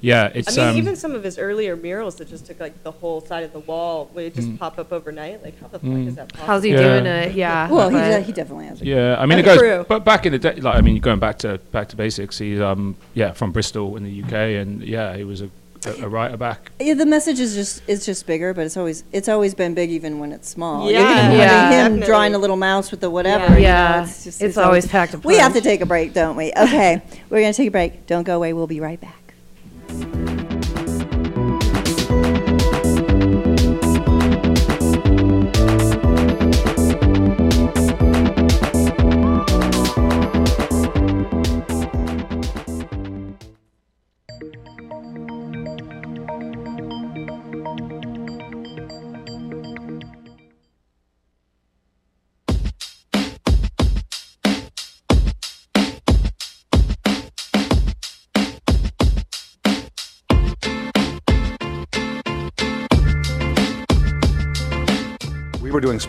yeah, 0.00 0.30
it's. 0.34 0.56
I 0.56 0.62
mean, 0.62 0.70
um, 0.70 0.76
even 0.78 0.96
some 0.96 1.12
of 1.14 1.22
his 1.22 1.38
earlier 1.38 1.76
murals 1.76 2.16
that 2.16 2.28
just 2.28 2.46
took 2.46 2.58
like 2.60 2.82
the 2.82 2.90
whole 2.90 3.20
side 3.20 3.44
of 3.44 3.52
the 3.52 3.60
wall, 3.60 4.10
would 4.14 4.34
just 4.34 4.48
Mm. 4.48 4.58
pop 4.58 4.78
up 4.78 4.92
overnight? 4.92 5.42
Like, 5.42 5.60
how 5.60 5.68
the 5.68 5.78
fuck 5.78 5.88
is 5.90 6.14
that 6.16 6.28
possible? 6.28 6.46
How's 6.46 6.62
he 6.62 6.70
Yeah. 6.70 6.82
doing 6.82 7.06
it? 7.06 7.34
Yeah. 7.34 7.70
Well, 7.70 7.88
he, 7.90 7.96
de- 7.96 8.20
he 8.22 8.32
definitely 8.32 8.66
has. 8.66 8.80
A 8.80 8.86
Yeah, 8.86 9.16
I 9.18 9.26
mean 9.26 9.38
And 9.38 9.40
it 9.40 9.44
goes, 9.44 9.58
crew. 9.58 9.84
but 9.88 10.04
back 10.04 10.26
in 10.26 10.32
the 10.32 10.38
day, 10.38 10.54
like 10.56 10.76
I 10.76 10.80
mean, 10.80 11.00
going 11.00 11.18
back 11.18 11.38
to 11.38 11.58
back 11.72 11.88
to 11.88 11.96
basics. 11.96 12.38
He's 12.38 12.60
um 12.60 12.96
yeah 13.14 13.32
from 13.32 13.52
Bristol 13.52 13.96
in 13.96 14.04
the 14.04 14.22
UK, 14.22 14.32
and 14.60 14.82
yeah, 14.82 15.16
he 15.16 15.24
was 15.24 15.42
a, 15.42 15.50
a, 15.86 16.04
a 16.04 16.08
writer 16.08 16.36
back. 16.36 16.70
Yeah, 16.80 16.94
the 16.94 17.06
message 17.06 17.38
is 17.40 17.54
just 17.54 17.82
it's 17.86 18.04
just 18.06 18.26
bigger, 18.26 18.52
but 18.54 18.66
it's 18.66 18.76
always 18.76 19.04
it's 19.12 19.28
always 19.28 19.54
been 19.54 19.74
big 19.74 19.90
even 19.90 20.18
when 20.18 20.32
it's 20.32 20.48
small. 20.48 20.90
Yeah, 20.90 21.00
Even 21.00 21.28
when 21.30 21.38
Yeah. 21.38 21.64
him 21.64 21.70
definitely. 21.70 22.06
drawing 22.06 22.34
a 22.34 22.38
little 22.38 22.56
mouse 22.56 22.90
with 22.90 23.00
the 23.00 23.10
whatever. 23.10 23.58
Yeah. 23.58 23.92
you 23.92 23.96
know, 24.00 24.02
it's, 24.04 24.24
just, 24.24 24.42
it's 24.42 24.56
always 24.58 24.86
packed 24.86 25.14
a 25.14 25.18
We 25.18 25.36
have 25.36 25.52
to 25.54 25.60
take 25.60 25.80
a 25.82 25.86
break, 25.86 26.12
don't 26.14 26.36
we? 26.36 26.52
Okay, 26.56 27.00
we're 27.30 27.40
gonna 27.40 27.52
take 27.54 27.68
a 27.68 27.70
break. 27.70 28.06
Don't 28.06 28.24
go 28.24 28.36
away. 28.36 28.52
We'll 28.52 28.66
be 28.66 28.80
right 28.80 29.00
back. 29.00 29.19
We 29.90 30.39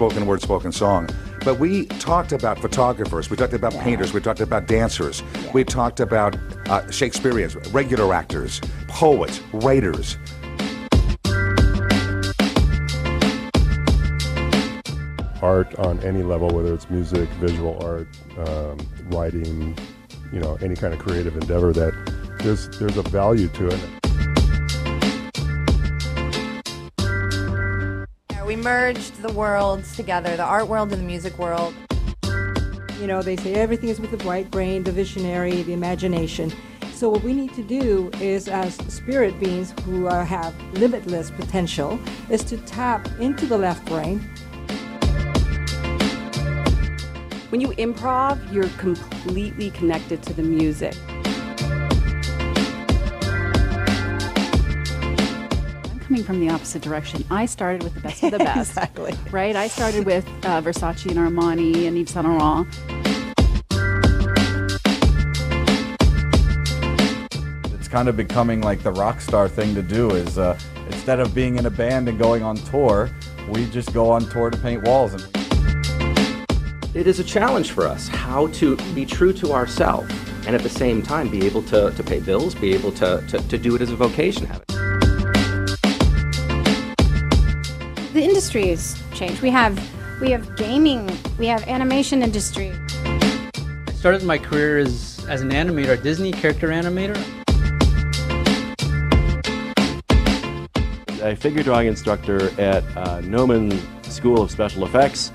spoken 0.01 0.25
word, 0.25 0.41
spoken 0.41 0.71
song, 0.71 1.07
but 1.45 1.59
we 1.59 1.85
talked 1.85 2.31
about 2.31 2.57
photographers, 2.57 3.29
we 3.29 3.37
talked 3.37 3.53
about 3.53 3.71
painters, 3.73 4.13
we 4.13 4.19
talked 4.19 4.39
about 4.39 4.65
dancers, 4.65 5.21
we 5.53 5.63
talked 5.63 5.99
about 5.99 6.35
uh, 6.71 6.89
Shakespeareans, 6.89 7.55
regular 7.71 8.11
actors, 8.11 8.61
poets, 8.87 9.41
writers. 9.53 10.17
art 15.43 15.75
on 15.75 15.99
any 15.99 16.23
level, 16.23 16.49
whether 16.49 16.73
it's 16.73 16.89
music, 16.89 17.29
visual 17.39 17.77
art, 17.83 18.07
um, 18.39 18.79
writing, 19.09 19.77
you 20.33 20.39
know, 20.39 20.57
any 20.63 20.75
kind 20.75 20.95
of 20.95 20.99
creative 20.99 21.35
endeavor, 21.35 21.73
that 21.73 21.93
there's 22.39 22.69
there's 22.79 22.97
a 22.97 23.03
value 23.03 23.49
to 23.49 23.67
it. 23.67 24.00
We 28.51 28.57
merged 28.57 29.21
the 29.21 29.31
worlds 29.31 29.95
together, 29.95 30.35
the 30.35 30.43
art 30.43 30.67
world 30.67 30.91
and 30.91 31.01
the 31.01 31.05
music 31.05 31.39
world. 31.39 31.73
You 32.99 33.07
know, 33.07 33.21
they 33.21 33.37
say 33.37 33.53
everything 33.53 33.87
is 33.87 33.97
with 33.97 34.11
the 34.11 34.17
right 34.25 34.51
brain, 34.51 34.83
the 34.83 34.91
visionary, 34.91 35.61
the 35.61 35.71
imagination. 35.71 36.51
So 36.91 37.09
what 37.09 37.23
we 37.23 37.31
need 37.31 37.53
to 37.53 37.63
do 37.63 38.11
is, 38.19 38.49
as 38.49 38.75
spirit 38.93 39.39
beings 39.39 39.73
who 39.85 40.07
uh, 40.07 40.25
have 40.25 40.53
limitless 40.73 41.31
potential, 41.31 41.97
is 42.29 42.43
to 42.43 42.57
tap 42.57 43.07
into 43.21 43.45
the 43.45 43.57
left 43.57 43.85
brain. 43.85 44.19
When 47.51 47.61
you 47.61 47.69
improv, 47.77 48.51
you're 48.51 48.67
completely 48.77 49.69
connected 49.69 50.23
to 50.23 50.33
the 50.33 50.43
music. 50.43 50.97
Coming 56.11 56.25
from 56.25 56.41
the 56.41 56.49
opposite 56.49 56.81
direction. 56.81 57.23
I 57.31 57.45
started 57.45 57.83
with 57.83 57.93
the 57.93 58.01
best 58.01 58.21
of 58.21 58.31
the 58.31 58.37
best. 58.39 58.71
exactly. 58.71 59.13
Right? 59.31 59.55
I 59.55 59.69
started 59.69 60.05
with 60.05 60.27
uh, 60.43 60.61
Versace 60.61 61.09
and 61.09 61.17
Armani 61.17 61.87
and 61.87 61.97
Yves 61.97 62.11
Saint 62.11 62.27
Laurent. 62.27 62.67
It's 67.73 67.87
kind 67.87 68.09
of 68.09 68.17
becoming 68.17 68.59
like 68.59 68.83
the 68.83 68.91
rock 68.91 69.21
star 69.21 69.47
thing 69.47 69.73
to 69.73 69.81
do 69.81 70.09
is 70.09 70.37
uh, 70.37 70.59
instead 70.87 71.21
of 71.21 71.33
being 71.33 71.57
in 71.57 71.65
a 71.65 71.69
band 71.69 72.09
and 72.09 72.19
going 72.19 72.43
on 72.43 72.57
tour, 72.57 73.09
we 73.47 73.65
just 73.69 73.93
go 73.93 74.11
on 74.11 74.29
tour 74.29 74.49
to 74.49 74.57
paint 74.57 74.83
walls. 74.83 75.13
And 75.13 75.23
it 76.93 77.07
is 77.07 77.21
a 77.21 77.23
challenge 77.23 77.71
for 77.71 77.87
us 77.87 78.09
how 78.09 78.47
to 78.47 78.75
be 78.93 79.05
true 79.05 79.31
to 79.31 79.53
ourselves 79.53 80.13
and 80.45 80.53
at 80.57 80.61
the 80.61 80.69
same 80.69 81.01
time 81.01 81.29
be 81.29 81.45
able 81.45 81.63
to, 81.63 81.91
to 81.91 82.03
pay 82.03 82.19
bills, 82.19 82.53
be 82.53 82.73
able 82.73 82.91
to, 82.91 83.23
to, 83.29 83.39
to 83.47 83.57
do 83.57 83.75
it 83.75 83.81
as 83.81 83.91
a 83.91 83.95
vocation. 83.95 84.49
The 88.13 88.21
industry 88.21 88.67
has 88.67 89.01
changed. 89.13 89.41
We 89.41 89.49
have 89.51 89.79
we 90.19 90.31
have 90.31 90.57
gaming, 90.57 91.09
we 91.39 91.47
have 91.47 91.65
animation 91.67 92.21
industry. 92.21 92.73
I 93.05 93.93
started 93.93 94.23
my 94.23 94.37
career 94.37 94.79
as, 94.79 95.25
as 95.29 95.39
an 95.41 95.49
animator, 95.51 95.91
a 95.91 95.97
Disney 95.97 96.33
character 96.33 96.67
animator. 96.67 97.17
A 101.21 101.37
figure 101.37 101.63
drawing 101.63 101.87
instructor 101.87 102.49
at 102.59 102.83
uh, 102.97 103.21
Gnomon 103.21 103.71
School 104.03 104.41
of 104.41 104.51
Special 104.51 104.83
Effects. 104.83 105.31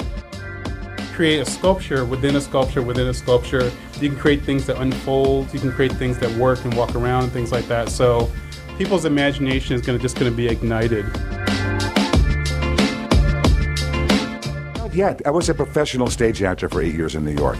Create 1.15 1.39
a 1.39 1.47
sculpture 1.47 2.05
within 2.05 2.37
a 2.37 2.41
sculpture 2.43 2.83
within 2.83 3.09
a 3.09 3.15
sculpture. 3.15 3.73
You 4.01 4.11
can 4.11 4.19
create 4.19 4.43
things 4.43 4.67
that 4.67 4.77
unfold. 4.77 5.53
You 5.55 5.61
can 5.61 5.73
create 5.73 5.93
things 5.93 6.19
that 6.19 6.31
work 6.37 6.63
and 6.67 6.75
walk 6.75 6.95
around 6.95 7.25
and 7.25 7.33
things 7.33 7.53
like 7.53 7.67
that. 7.69 7.89
So, 7.89 8.31
people's 8.77 9.07
imagination 9.07 9.75
is 9.75 9.81
going 9.81 9.99
to 9.99 10.03
just 10.03 10.19
going 10.19 10.31
to 10.31 10.37
be 10.37 10.47
ignited. 10.47 11.07
Yeah, 14.97 15.15
I 15.27 15.31
was 15.31 15.47
a 15.51 15.55
professional 15.55 16.07
stage 16.07 16.43
actor 16.43 16.71
for 16.71 16.81
eight 16.81 16.95
years 16.95 17.17
in 17.17 17.23
New 17.23 17.35
York. 17.35 17.59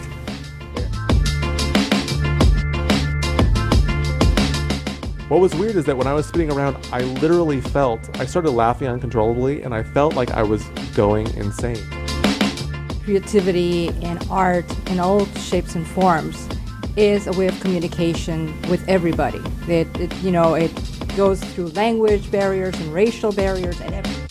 What 5.29 5.39
was 5.39 5.53
weird 5.53 5.75
is 5.75 5.85
that 5.85 5.95
when 5.95 6.07
I 6.07 6.13
was 6.13 6.25
spinning 6.25 6.51
around, 6.51 6.83
I 6.91 7.01
literally 7.01 7.61
felt, 7.61 8.17
I 8.19 8.25
started 8.25 8.49
laughing 8.49 8.87
uncontrollably, 8.87 9.61
and 9.61 9.75
I 9.75 9.83
felt 9.83 10.15
like 10.15 10.31
I 10.31 10.41
was 10.41 10.63
going 10.95 11.27
insane. 11.35 11.77
Creativity 13.03 13.89
and 14.01 14.25
art 14.31 14.65
in 14.89 14.99
all 14.99 15.27
shapes 15.35 15.75
and 15.75 15.85
forms 15.85 16.49
is 16.95 17.27
a 17.27 17.33
way 17.33 17.45
of 17.45 17.59
communication 17.59 18.59
with 18.63 18.83
everybody. 18.89 19.43
It, 19.67 19.95
it 19.99 20.11
you 20.23 20.31
know, 20.31 20.55
it 20.55 20.71
goes 21.15 21.39
through 21.53 21.67
language 21.67 22.31
barriers 22.31 22.73
and 22.79 22.91
racial 22.91 23.31
barriers 23.31 23.79
and 23.79 23.93
everything. 23.93 24.26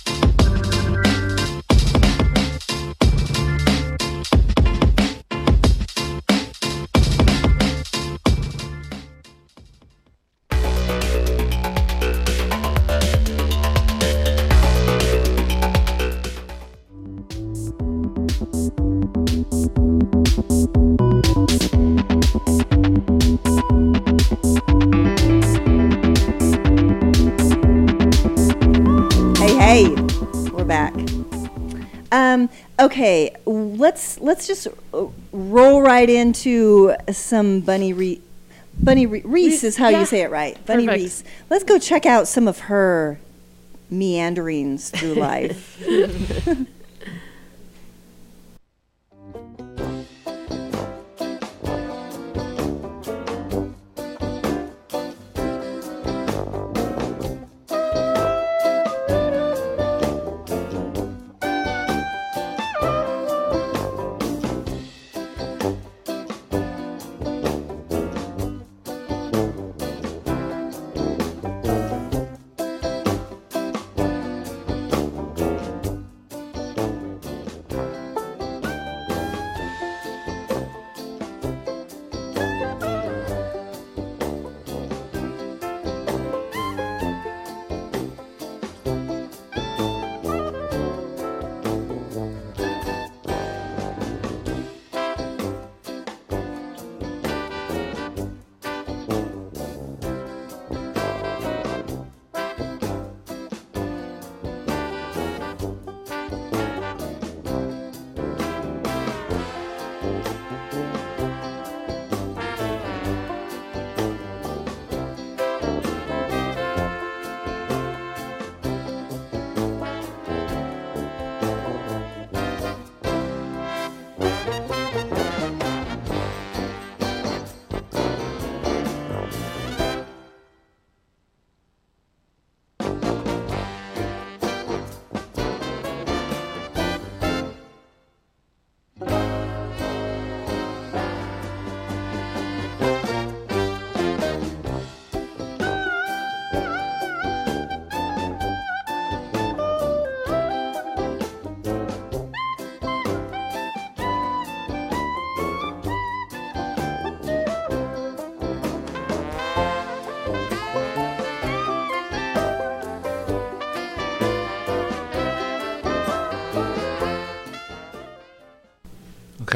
Back. 30.67 30.95
Um, 32.13 32.49
okay, 32.81 33.35
let's 33.47 34.21
let's 34.21 34.47
just 34.47 34.69
roll 35.33 35.83
right 35.83 36.09
into 36.09 36.95
some 37.13 37.61
Bunnie 37.61 37.93
Re- 37.93 38.21
Bunnie 38.83 39.07
Re- 39.07 39.23
Reiss 39.25 39.65
is 39.65 39.77
how 39.77 39.89
yeah. 39.89 40.01
you 40.01 40.07
say 40.07 40.23
it 40.23 40.31
right. 40.31 40.55
Bunnie 40.67 40.87
Perfect. 40.87 41.03
Reiss. 41.03 41.25
Let's 41.51 41.65
go 41.65 41.79
check 41.79 42.07
out 42.07 42.29
some 42.29 42.49
of 42.49 42.61
her 42.61 43.19
meanderings 43.91 44.91
through 44.91 45.15
life. 45.17 45.83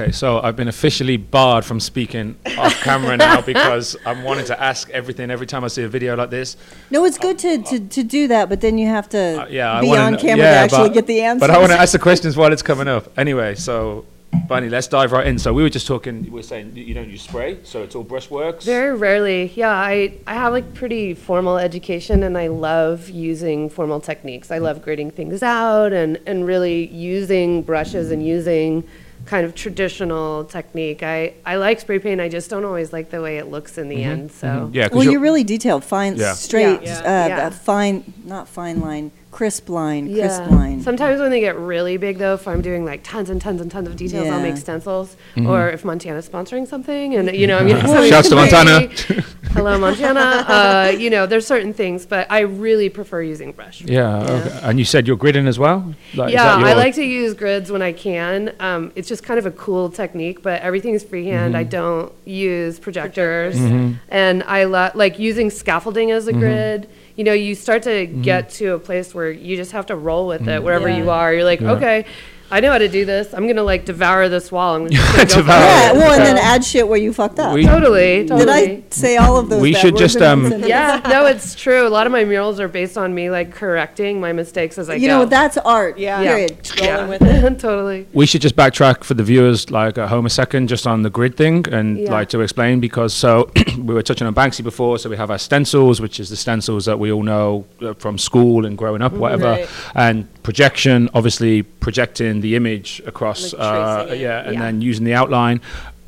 Okay, 0.00 0.12
so 0.12 0.40
I've 0.40 0.56
been 0.56 0.68
officially 0.68 1.18
barred 1.18 1.62
from 1.62 1.78
speaking 1.78 2.34
off 2.56 2.74
camera 2.80 3.18
now 3.18 3.40
because 3.52 3.96
I'm 4.06 4.22
wanting 4.22 4.46
to 4.46 4.58
ask 4.58 4.88
everything 4.90 5.30
every 5.30 5.46
time 5.46 5.62
I 5.62 5.68
see 5.68 5.82
a 5.82 5.88
video 5.88 6.16
like 6.16 6.30
this. 6.30 6.56
No, 6.90 7.04
it's 7.04 7.18
good 7.18 7.38
to, 7.40 7.62
to, 7.62 7.80
to 7.88 8.02
do 8.02 8.26
that, 8.28 8.48
but 8.48 8.62
then 8.62 8.78
you 8.78 8.86
have 8.86 9.10
to 9.10 9.42
Uh, 9.42 9.46
Yeah, 9.50 9.78
be 9.82 9.94
on 9.94 10.14
kn- 10.14 10.18
camera 10.18 10.44
yeah, 10.46 10.52
to 10.52 10.58
actually 10.58 10.88
but- 10.88 10.94
get 10.94 11.06
the 11.06 11.20
answers. 11.20 11.40
But 11.40 11.50
I 11.50 11.58
want 11.58 11.72
to 11.72 11.78
ask 11.78 11.92
the 11.92 11.98
questions 11.98 12.34
while 12.34 12.50
it's 12.50 12.62
coming 12.62 12.88
up. 12.88 13.12
Anyway, 13.18 13.56
so 13.56 14.06
Bunnie, 14.48 14.70
let's 14.70 14.86
dive 14.88 15.12
right 15.12 15.26
in. 15.26 15.38
So 15.38 15.52
we 15.52 15.62
were 15.62 15.68
just 15.68 15.86
talking. 15.86 16.22
We 16.22 16.30
were 16.30 16.42
saying 16.42 16.72
you 16.76 16.94
don't 16.94 17.10
use 17.10 17.20
spray, 17.22 17.58
so 17.64 17.82
it's 17.82 17.94
all 17.94 18.04
brushworks. 18.04 18.62
Very 18.62 18.96
rarely. 18.96 19.52
Yeah, 19.54 19.68
I, 19.70 20.14
I 20.26 20.32
have 20.34 20.54
like 20.54 20.72
pretty 20.72 21.12
formal 21.12 21.58
education 21.58 22.22
and 22.22 22.38
I 22.38 22.46
love 22.46 23.10
using 23.10 23.68
formal 23.68 24.00
techniques. 24.00 24.50
I 24.50 24.58
love 24.58 24.80
grading 24.80 25.10
things 25.10 25.42
out 25.42 25.92
and, 25.92 26.18
and 26.26 26.46
really 26.46 26.86
using 26.86 27.62
brushes 27.62 28.10
and 28.12 28.24
using 28.24 28.84
kind 29.26 29.44
of 29.46 29.54
traditional 29.54 30.44
technique. 30.44 31.02
I, 31.02 31.34
I 31.46 31.56
like 31.56 31.80
spray 31.80 31.98
paint, 31.98 32.20
I 32.20 32.28
just 32.28 32.50
don't 32.50 32.64
always 32.64 32.92
like 32.92 33.10
the 33.10 33.20
way 33.22 33.38
it 33.38 33.48
looks 33.50 33.78
in 33.78 33.88
the 33.88 33.96
Mm-hmm. 33.96 34.10
end. 34.10 34.32
So 34.32 34.70
yeah, 34.72 34.88
well, 34.92 35.02
you're- 35.04 35.12
you're 35.12 35.20
really 35.22 35.44
detailed, 35.44 35.84
fine, 35.84 36.16
Yeah. 36.16 36.32
straight, 36.34 36.82
Yeah. 36.82 36.98
Uh, 37.00 37.28
Yeah. 37.28 37.46
uh, 37.46 37.50
fine, 37.50 38.12
not 38.24 38.48
fine 38.48 38.80
line, 38.80 39.10
crisp 39.30 39.68
line, 39.68 40.12
crisp 40.12 40.50
line. 40.50 40.82
Sometimes 40.82 41.20
when 41.20 41.30
they 41.30 41.40
get 41.40 41.56
really 41.56 41.96
big, 41.96 42.18
though, 42.18 42.34
if 42.34 42.48
I'm 42.48 42.62
doing 42.62 42.84
like 42.84 43.02
tons 43.04 43.30
and 43.30 43.40
tons 43.40 43.60
and 43.60 43.70
tons 43.70 43.86
of 43.88 43.96
details, 43.96 44.28
I'll 44.28 44.40
make 44.40 44.54
Yeah. 44.54 44.60
stencils. 44.60 45.16
Mhm. 45.36 45.48
Or 45.48 45.70
if 45.70 45.84
Montana's 45.84 46.28
sponsoring 46.28 46.66
something, 46.66 47.14
and 47.14 47.34
you 47.34 47.46
know, 47.46 47.58
I'm 47.58 47.68
getting 47.68 47.86
something 47.86 48.10
Shouts 48.10 48.28
to 48.30 48.34
Montana. 48.34 48.88
Hello, 49.52 49.78
Montana. 49.78 50.20
Uh, 50.20 50.92
you 50.96 51.10
know, 51.10 51.26
there's 51.26 51.46
certain 51.46 51.72
things, 51.72 52.06
but 52.06 52.30
I 52.30 52.40
really 52.40 52.88
prefer 52.88 53.20
using 53.22 53.50
brush. 53.52 53.82
Yeah, 53.82 54.18
Okay. 54.22 54.60
and 54.62 54.78
you 54.78 54.84
said 54.84 55.06
you're 55.08 55.16
gridding 55.16 55.46
as 55.48 55.58
well. 55.58 55.92
Like, 56.14 56.32
yeah, 56.32 56.54
I 56.56 56.74
like 56.74 56.94
to 56.96 57.04
use 57.04 57.34
grids 57.34 57.70
when 57.70 57.82
I 57.82 57.92
can. 57.92 58.52
Um, 58.60 58.92
it's 58.94 59.08
just 59.08 59.22
kind 59.24 59.38
of 59.38 59.46
a 59.46 59.50
cool 59.52 59.90
technique, 59.90 60.42
but 60.42 60.60
everything's 60.62 61.02
freehand. 61.02 61.56
I 61.56 61.64
Mhm. 61.64 61.70
don't 61.70 62.12
use 62.24 62.78
projectors, 62.78 63.56
Mhm. 63.56 63.96
and 64.08 64.42
I 64.44 64.64
lo- 64.64 64.90
like 64.94 65.18
using 65.18 65.50
scaffolding 65.50 66.10
as 66.12 66.28
a 66.28 66.32
Mhm. 66.32 66.38
grid. 66.38 66.86
You 67.20 67.24
know, 67.24 67.34
you 67.34 67.54
start 67.54 67.82
to 67.82 68.06
Mhm. 68.06 68.22
get 68.22 68.48
to 68.60 68.68
a 68.72 68.78
place 68.78 69.14
where 69.14 69.30
you 69.30 69.54
just 69.54 69.72
have 69.72 69.84
to 69.92 69.94
roll 69.94 70.26
with 70.26 70.40
it 70.48 70.60
Mhm. 70.60 70.62
wherever 70.62 70.88
Yeah. 70.88 70.96
you 70.96 71.10
are. 71.10 71.34
You're 71.34 71.44
like, 71.44 71.60
Yeah. 71.60 71.72
okay. 71.72 72.06
I 72.52 72.60
know 72.60 72.72
how 72.72 72.78
to 72.78 72.88
do 72.88 73.04
this. 73.04 73.32
I'm 73.32 73.46
gonna 73.46 73.62
like 73.62 73.84
devour 73.84 74.28
this 74.28 74.50
wall. 74.50 74.74
I'm 74.76 74.90
just 74.90 75.06
gonna 75.12 75.24
go 75.24 75.28
for 75.30 75.36
Devour 75.36 75.60
Yeah, 75.60 75.90
it. 75.90 75.94
well, 75.96 76.12
and 76.12 76.24
then 76.24 76.36
add 76.38 76.64
shit 76.64 76.86
where 76.88 76.98
you 76.98 77.12
fucked 77.12 77.38
up. 77.38 77.54
We- 77.54 77.64
Totally, 77.64 78.24
Did 78.26 78.48
I 78.48 78.82
say 78.90 79.16
all 79.16 79.36
of 79.36 79.48
those? 79.48 79.60
We 79.62 79.72
bad 79.72 79.80
should 79.80 79.94
words 79.94 80.00
just, 80.02 80.16
in 80.16 80.22
um, 80.24 80.42
sentence? 80.48 80.66
yeah, 80.68 81.00
no, 81.08 81.26
it's 81.26 81.54
true. 81.54 81.86
A 81.86 81.88
lot 81.88 82.06
of 82.06 82.12
my 82.12 82.24
murals 82.24 82.58
are 82.58 82.68
based 82.68 82.98
on 82.98 83.14
me 83.14 83.30
like 83.30 83.52
correcting 83.52 84.20
my 84.20 84.32
mistakes 84.32 84.78
as 84.78 84.90
I 84.90 84.96
go. 84.96 85.02
You 85.02 85.08
go. 85.08 85.18
know, 85.20 85.24
that's 85.26 85.56
art. 85.58 85.98
Yeah. 85.98 86.20
Period. 86.22 86.70
yeah. 86.80 87.06
with 87.06 87.22
it. 87.22 87.58
totally. 87.60 88.06
We 88.12 88.26
should 88.26 88.40
just 88.42 88.56
backtrack 88.56 89.04
for 89.04 89.14
the 89.14 89.22
viewers, 89.22 89.70
like 89.70 89.96
at 89.98 90.08
home 90.08 90.26
a 90.26 90.30
second, 90.30 90.68
just 90.68 90.86
on 90.86 91.02
the 91.02 91.10
grid 91.10 91.36
thing, 91.36 91.66
and 91.72 91.98
Yeah. 91.98 92.10
like 92.10 92.28
to 92.30 92.40
explain 92.40 92.80
because 92.80 93.14
so 93.14 93.50
we 93.78 93.94
were 93.94 94.02
touching 94.02 94.26
on 94.26 94.34
Banksy 94.34 94.64
before, 94.64 94.98
so 94.98 95.08
we 95.08 95.16
have 95.16 95.30
our 95.30 95.38
stencils, 95.38 96.00
which 96.00 96.18
is 96.18 96.28
the 96.30 96.36
stencils 96.36 96.84
that 96.86 96.98
we 96.98 97.12
all 97.12 97.22
know 97.22 97.64
uh, 97.82 97.94
from 97.94 98.18
school 98.18 98.66
and 98.66 98.76
growing 98.76 99.02
up, 99.02 99.12
whatever, 99.12 99.44
Right. 99.50 99.68
and 99.94 100.26
projection, 100.42 101.08
obviously 101.14 101.62
projecting 101.62 102.39
the 102.40 102.56
image 102.56 103.00
across, 103.06 103.54
uh, 103.54 104.14
yeah, 104.16 104.40
and 104.44 104.54
Yeah. 104.54 104.60
then 104.60 104.80
using 104.80 105.04
the 105.04 105.14
outline. 105.14 105.60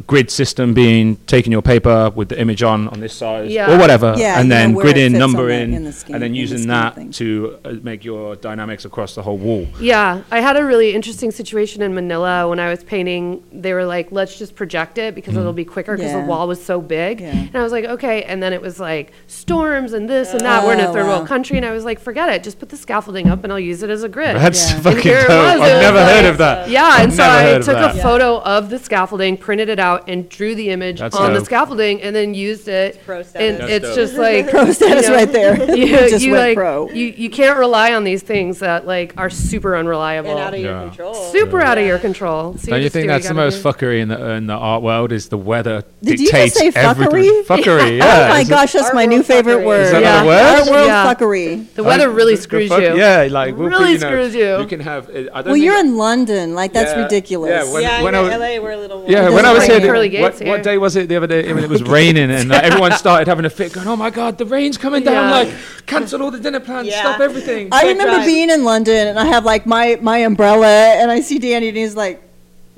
Grid 0.07 0.31
system 0.31 0.75
being 0.75 1.17
taking 1.27 1.53
your 1.53 1.63
paper 1.63 2.11
with 2.15 2.29
the 2.29 2.41
image 2.41 2.63
on 2.63 2.89
on 2.89 3.01
this 3.01 3.13
size 3.15 3.51
Yeah. 3.51 3.75
or 3.75 3.79
whatever, 3.79 4.15
Yeah, 4.17 4.41
and 4.41 4.51
then 4.51 4.75
where 4.75 4.87
it 4.87 4.95
gridding, 4.97 5.11
fits 5.11 5.19
numbering, 5.19 5.73
in 5.73 5.85
the 5.85 5.93
scheme- 5.93 6.15
and 6.15 6.23
then 6.23 6.29
in 6.29 6.33
the 6.35 6.39
using 6.39 6.67
that 6.69 6.95
thing. 6.97 7.11
to 7.13 7.57
uh, 7.65 7.73
make 7.83 8.05
your 8.05 8.37
dynamics 8.37 8.85
across 8.85 9.15
the 9.15 9.23
whole 9.23 9.37
wall. 9.39 9.67
Yeah, 9.81 10.21
I 10.31 10.41
had 10.41 10.57
a 10.57 10.65
really 10.65 10.95
interesting 10.95 11.31
situation 11.31 11.83
in 11.83 11.95
Manila 11.95 12.49
when 12.49 12.59
I 12.61 12.69
was 12.71 12.83
painting. 12.85 13.43
They 13.53 13.73
were 13.75 13.85
like, 13.85 14.09
"Let's 14.11 14.39
just 14.39 14.55
project 14.55 14.99
it 14.99 15.15
because 15.15 15.37
it'll 15.37 15.53
be 15.53 15.65
quicker 15.65 15.97
because 15.97 16.13
Yeah. 16.13 16.21
the 16.23 16.27
wall 16.27 16.49
was 16.49 16.63
so 16.65 16.81
big." 16.81 17.21
Yeah. 17.21 17.29
And 17.31 17.55
I 17.57 17.63
was 17.63 17.73
like, 17.73 17.85
"Okay." 17.85 18.23
And 18.23 18.43
then 18.43 18.53
it 18.53 18.63
was 18.63 18.79
like 18.81 19.13
storms 19.27 19.93
and 19.93 20.09
this 20.09 20.33
and 20.33 20.41
that. 20.41 20.65
We're 20.65 20.75
in 20.75 20.81
a 20.81 20.89
Oh, 20.89 20.93
third 20.93 21.07
wow. 21.07 21.17
world 21.19 21.29
country, 21.29 21.57
and 21.57 21.67
I 21.67 21.71
was 21.73 21.85
like, 21.85 21.99
"Forget 22.01 22.29
it. 22.29 22.43
Just 22.43 22.59
put 22.59 22.69
the 22.69 22.77
scaffolding 22.77 23.29
up, 23.29 23.45
and 23.45 23.53
I'll 23.53 23.59
use 23.73 23.83
it 23.83 23.91
as 23.91 24.03
a 24.03 24.09
grid." 24.09 24.37
That's 24.37 24.71
Yeah. 24.71 24.79
Fucking 24.81 25.03
here 25.03 25.21
dope. 25.23 25.31
I've 25.31 25.61
was 25.61 25.69
never 25.89 26.05
heard 26.05 26.25
of 26.27 26.39
that. 26.39 26.69
Yeah, 26.71 26.85
I've 26.85 27.05
and 27.05 27.13
so 27.13 27.23
I 27.25 27.59
took 27.59 27.77
a 27.77 27.91
photo 28.03 28.41
of 28.43 28.71
the 28.71 28.79
scaffolding, 28.79 29.37
printed 29.37 29.69
it 29.69 29.79
out, 29.79 29.92
and 30.07 30.29
drew 30.29 30.55
the 30.55 30.71
image 30.71 30.99
That's 31.01 31.17
on 31.17 31.33
the 31.33 31.39
dope. 31.39 31.47
scaffolding, 31.47 32.03
and 32.03 32.15
then 32.15 32.35
used 32.35 32.69
it. 32.69 33.01
Pro 33.05 33.19
And. 33.35 33.59
That's 33.59 33.71
it's 33.73 33.87
dope. 33.87 33.95
just 33.97 34.15
like 34.27 34.51
Pro 34.51 34.63
you 34.65 34.73
status 34.73 35.09
know, 35.09 35.15
right 35.15 35.33
there. 35.33 35.77
You, 35.77 35.87
Just 36.11 36.25
you 36.25 36.33
went 36.33 36.45
like 36.49 36.57
pro. 36.57 36.89
you 36.91 37.07
you 37.07 37.31
can't 37.31 37.59
rely 37.59 37.95
on 37.95 38.05
these 38.05 38.23
things 38.23 38.59
that 38.61 38.87
like 38.87 39.15
are 39.17 39.31
super 39.31 39.77
unreliable. 39.77 40.31
and 40.31 40.39
out 40.41 40.55
of 40.55 40.61
your 40.61 40.73
Yeah. 40.73 40.89
control. 40.89 41.15
super 41.15 41.61
out 41.61 41.79
of 41.79 41.87
your 41.87 41.99
control. 41.99 42.57
So 42.59 42.71
Don't 42.71 42.79
you 42.81 42.85
just 42.87 42.93
think 42.95 43.05
do 43.05 43.09
what 43.09 43.15
that's 43.15 43.29
the 43.29 43.35
gotta 43.35 43.47
most 43.47 43.63
do. 43.63 43.69
fuckery 43.69 44.01
in 44.01 44.09
the 44.09 44.31
in 44.33 44.47
the 44.47 44.55
art 44.55 44.83
world? 44.83 45.13
Is 45.13 45.29
the 45.29 45.39
weather 45.39 45.85
Did 46.03 46.21
you 46.21 46.31
just 46.31 46.55
dictates 46.57 46.75
say 46.75 46.81
everything. 46.81 47.45
fuckery? 47.45 47.45
Fuckery, 47.45 47.99
yeah. 47.99 48.27
oh 48.27 48.29
my 48.29 48.41
Is 48.41 48.49
it- 48.49 48.51
gosh, 48.51 48.73
that's 48.73 48.87
Art 48.87 48.95
my 48.95 49.07
new 49.07 49.17
world 49.17 49.27
favorite 49.27 49.65
word. 49.65 49.81
Is 49.83 49.91
that 49.93 50.03
Yeah. 50.03 50.13
not 50.23 50.27
word? 50.27 50.43
Art 50.43 50.71
world 50.71 50.87
Yeah. 50.87 51.15
fuckery. 51.15 51.75
The 51.75 51.85
weather 51.85 52.09
Like, 52.09 52.17
really 52.17 52.37
the 52.37 52.43
screws 52.43 52.69
fuck- 52.69 52.81
you. 52.83 52.97
Yeah, 52.97 53.29
like 53.31 53.57
we'll 53.57 53.71
put, 53.71 53.79
Really 53.79 53.93
you 53.93 53.99
know, 53.99 54.09
screws 54.09 54.35
you. 54.35 54.59
You 54.59 54.67
can 54.67 54.81
have. 54.81 55.09
uh, 55.09 55.13
I 55.13 55.15
don't 55.17 55.33
Well, 55.35 55.45
think 55.55 55.65
you're 55.65 55.79
in 55.79 55.97
London. 55.97 56.55
Like 56.55 56.73
that's 56.73 56.93
Yeah, 56.93 57.03
ridiculous. 57.05 57.51
yeah, 57.67 57.73
when- 57.73 57.83
yeah, 57.83 58.03
when 58.03 58.15
in 58.15 58.21
I 58.21 58.23
was- 58.23 58.33
LA, 58.33 58.59
we're 58.63 58.71
a 58.73 58.77
little. 58.77 59.01
More- 59.03 59.11
Yeah, 59.11 59.29
when 59.31 59.45
I 59.45 59.53
was 59.53 59.65
here, 59.65 59.81
Pearly 59.87 60.09
the- 60.09 60.17
gates 60.19 60.41
what, 60.41 60.49
what 60.49 60.63
day 60.63 60.79
was 60.79 60.97
it 60.97 61.09
the 61.09 61.17
other 61.17 61.27
day? 61.27 61.53
When 61.53 61.63
it 61.65 61.71
was 61.71 61.83
raining 61.99 62.31
and 62.31 62.49
like, 62.49 62.63
everyone 62.65 62.93
started 63.05 63.29
having 63.29 63.45
a 63.45 63.51
fit, 63.51 63.73
going, 63.73 63.87
"Oh 63.89 63.97
my 63.97 64.11
god, 64.11 64.39
the 64.39 64.47
rain's 64.47 64.79
coming 64.79 65.03
down! 65.05 65.15
Yeah. 65.31 65.31
Like, 65.51 65.55
cancel 65.87 66.23
all 66.23 66.31
the 66.31 66.41
dinner 66.41 66.61
plans, 66.61 66.89
Yeah. 66.89 67.01
stop 67.01 67.21
everything." 67.21 67.69
I 67.73 67.81
Quick 67.83 67.93
remember 67.99 68.15
drive. 68.17 68.27
being 68.27 68.51
in 68.51 68.65
London 68.65 69.09
and 69.09 69.19
I 69.19 69.27
have 69.27 69.45
like 69.45 69.67
my 69.67 69.99
my 70.01 70.19
umbrella 70.19 70.67
and 71.01 71.11
I 71.11 71.21
see 71.21 71.39
Danny 71.39 71.69
and 71.69 71.77
he's 71.77 71.95
like, 71.97 72.23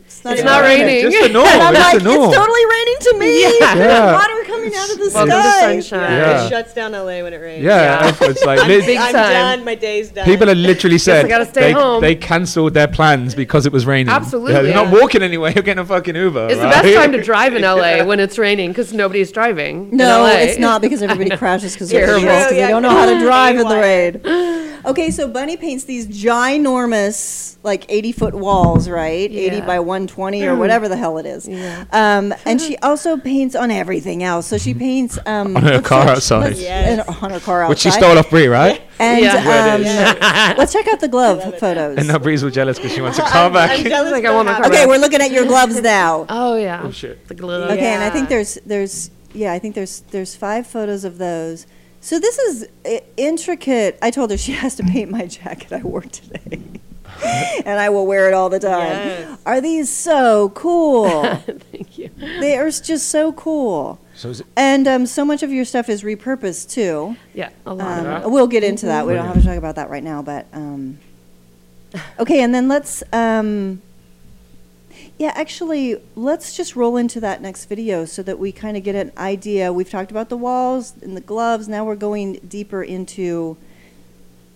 it's 0.07 0.23
not, 0.25 0.35
It's 0.35 0.43
not 0.45 0.61
raining. 0.63 1.03
Just 1.11 1.27
the 1.27 1.33
norm. 1.33 1.47
And 1.47 1.63
I'm 1.63 1.75
it's 1.75 1.85
like, 1.85 1.99
the 1.99 2.05
norm. 2.05 2.29
it's 2.29 2.37
totally 2.37 2.65
raining 2.77 2.97
to 3.01 3.13
me. 3.19 3.43
Yeah. 3.43 3.75
Yeah. 3.77 4.13
Water 4.65 4.71
coming 4.71 4.79
out 4.79 4.91
of 4.91 4.99
the 4.99 5.11
Welcome 5.15 5.31
to 5.31 5.43
sky. 5.43 5.61
sunshine. 5.61 6.11
Yeah. 6.13 6.45
It 6.47 6.49
shuts 6.51 6.75
down 6.75 6.93
LA 6.93 7.23
when 7.23 7.33
it 7.33 7.37
rains. 7.39 7.63
yeah, 7.65 8.13
it's 8.21 8.45
like 8.45 8.67
lit- 8.67 8.87
big 8.87 8.99
I'm 8.99 9.13
time. 9.13 9.33
done. 9.33 9.65
My 9.65 9.75
day's 9.75 10.11
done. 10.11 10.25
People 10.25 10.47
had 10.49 10.57
literally 10.57 10.99
said 10.99 11.25
I 11.25 11.29
gotta 11.29 11.47
stay 11.47 11.61
they, 11.61 11.73
home. 11.73 12.01
they 12.01 12.15
cancelled 12.15 12.75
their 12.75 12.89
plans 12.89 13.35
because 13.35 13.67
it 13.67 13.73
was 13.73 13.87
raining. 13.87 14.13
Absolutely. 14.13 14.53
Yeah, 14.55 14.63
they're 14.63 14.75
not 14.75 14.93
Yeah. 14.93 15.01
walking 15.01 15.23
anywhere. 15.23 15.51
You're 15.53 15.63
getting 15.63 15.83
a 15.83 15.87
fucking 15.87 16.15
Uber. 16.17 16.47
It's 16.49 16.57
the 16.59 16.65
right? 16.67 16.83
best 16.83 16.95
time 16.95 17.13
to 17.13 17.23
drive 17.31 17.55
in 17.55 17.63
LA 17.63 18.05
when 18.05 18.21
it's 18.21 18.39
raining 18.39 18.71
because 18.71 18.93
nobody's 18.93 19.31
driving. 19.33 19.91
in 19.91 19.97
No, 19.99 20.23
LA. 20.23 20.29
it's 20.41 20.59
not 20.59 20.81
because 20.81 21.03
everybody 21.07 21.37
crashes 21.37 21.73
because 21.75 21.91
they're 21.91 22.07
Terrible. 22.07 22.25
idiots 22.27 22.43
'cause 22.45 22.51
they 22.53 22.59
Yeah, 22.59 22.69
don't 22.69 22.83
know 22.83 22.91
how 22.91 23.07
to 23.07 23.19
drive 23.21 23.57
in 23.59 23.69
the 23.69 23.77
rain. 23.77 24.21
Okay, 24.87 25.11
so 25.11 25.27
Bunnie 25.29 25.57
paints 25.57 25.85
these 25.85 26.07
ginormous, 26.07 27.57
like 27.63 27.87
80 27.89 28.13
foot 28.13 28.35
walls, 28.35 28.87
right? 28.89 29.31
80 29.31 29.57
Yeah. 29.57 29.67
by 29.67 29.81
120 29.81 30.45
or 30.45 30.57
whatever 30.57 30.89
the 30.89 30.97
hell 30.97 31.17
it 31.17 31.25
is. 31.25 31.49
Yeah. 31.49 31.85
Um, 31.91 32.35
and 32.45 32.61
she 32.61 32.77
also 32.79 33.17
paints 33.17 33.55
on 33.57 33.71
everything 33.71 34.23
else. 34.23 34.51
So 34.55 34.59
she 34.59 34.73
paints 34.73 35.19
um, 35.27 35.57
On 35.57 35.63
her 35.65 35.83
car 35.83 36.05
check- 36.05 36.17
outside. 36.17 36.45
let's- 36.45 36.61
Yes. 36.61 36.89
and 37.09 37.17
on 37.23 37.31
her 37.33 37.41
car 37.41 37.63
outside. 37.63 37.69
Which 37.71 37.79
she 37.81 37.91
stole 37.91 38.17
off 38.17 38.31
Bri, 38.31 38.47
right? 38.47 38.81
And 39.01 39.21
Yeah. 39.25 39.43
Yeah, 39.45 39.75
um, 39.75 39.81
is. 40.53 40.59
let's 40.59 40.73
check 40.73 40.87
out 40.87 41.01
the 41.01 41.09
glove 41.09 41.43
photos. 41.59 41.99
And 41.99 42.07
now 42.07 42.19
Bri's 42.19 42.45
all 42.45 42.51
jealous 42.51 42.79
because 42.79 42.93
she 42.93 43.01
wants 43.01 43.19
a 43.19 43.23
car 43.23 43.51
back. 43.51 43.71
I'm 43.81 43.85
jealous. 43.85 44.13
Like, 44.13 44.25
I 44.25 44.33
want 44.33 44.47
my 44.47 44.53
happened. 44.53 44.73
Okay, 44.73 44.87
we're 44.87 44.99
looking 44.99 45.21
at 45.21 45.33
your 45.33 45.47
gloves 45.47 45.81
now. 45.81 46.27
Oh 46.31 46.55
yeah. 46.55 46.83
Oh, 46.85 46.93
shit. 46.93 47.27
The 47.27 47.35
glove. 47.35 47.69
Okay, 47.73 47.95
and 47.95 48.03
I 48.05 48.11
think 48.11 48.29
there's 48.29 48.55
there's 48.65 49.11
yeah, 49.33 49.53
I 49.53 49.59
think 49.59 49.75
there's 49.75 50.01
there's 50.13 50.37
five 50.37 50.69
photos 50.69 51.05
of 51.05 51.19
those. 51.19 51.67
So 52.01 52.21
this 52.21 52.39
is 52.39 52.69
i- 52.87 53.03
intricate. 53.17 53.99
I 54.01 54.13
told 54.13 54.31
her 54.31 54.37
she 54.37 54.53
has 54.53 54.77
to 54.77 54.85
paint 54.85 55.11
my 55.11 55.27
jacket 55.27 55.73
I 55.73 55.83
wore 55.83 56.03
today. 56.03 56.61
and 57.65 57.81
I 57.81 57.89
will 57.89 58.07
wear 58.07 58.29
it 58.29 58.35
all 58.35 58.49
the 58.51 58.61
time. 58.61 58.93
Yes. 58.93 59.39
Are 59.47 59.61
these 59.61 59.89
so 59.91 60.51
cool? 60.51 61.09
Thank 61.73 61.99
you. 61.99 62.11
they 62.41 62.57
are 62.57 62.71
just 62.71 63.09
so 63.09 63.33
cool. 63.33 63.99
So 64.17 64.31
is 64.31 64.41
it, 64.41 64.47
And 64.57 64.87
um, 64.87 65.07
so 65.07 65.25
much 65.25 65.43
of 65.43 65.51
your 65.53 65.65
stuff 65.65 65.89
is 65.89 66.03
repurposed 66.03 66.71
too. 66.71 67.17
Yeah, 67.35 67.51
a 67.67 67.75
lot 67.75 67.99
of 67.99 68.07
Um, 68.07 68.23
it. 68.23 68.31
we'll 68.31 68.47
get 68.47 68.63
into 68.65 68.87
that. 68.87 69.07
We 69.07 69.15
don't 69.15 69.27
have 69.27 69.37
to 69.37 69.43
talk 69.43 69.57
about 69.57 69.75
that 69.77 69.91
right 69.91 70.05
now, 70.05 70.23
but 70.23 70.47
um, 70.53 70.99
okay. 72.19 72.41
And 72.41 72.55
then 72.55 72.69
let's, 72.69 73.03
um, 73.13 73.83
yeah, 75.19 75.33
actually, 75.35 76.01
let's 76.17 76.57
just 76.57 76.77
roll 76.77 76.97
into 76.97 77.21
that 77.21 77.43
next 77.43 77.65
video 77.67 78.05
so 78.05 78.23
that 78.23 78.39
we 78.39 78.53
kind 78.53 78.77
of 78.77 78.83
get 78.85 78.95
an 78.95 79.11
idea. 79.19 79.73
We've 79.73 79.91
talked 79.91 80.11
about 80.11 80.29
the 80.29 80.37
walls 80.37 80.95
and 81.03 81.17
the 81.17 81.21
gloves. 81.21 81.69
Now 81.69 81.85
we're 81.85 81.97
going 81.97 82.35
deeper 82.49 82.83
into. 82.83 83.57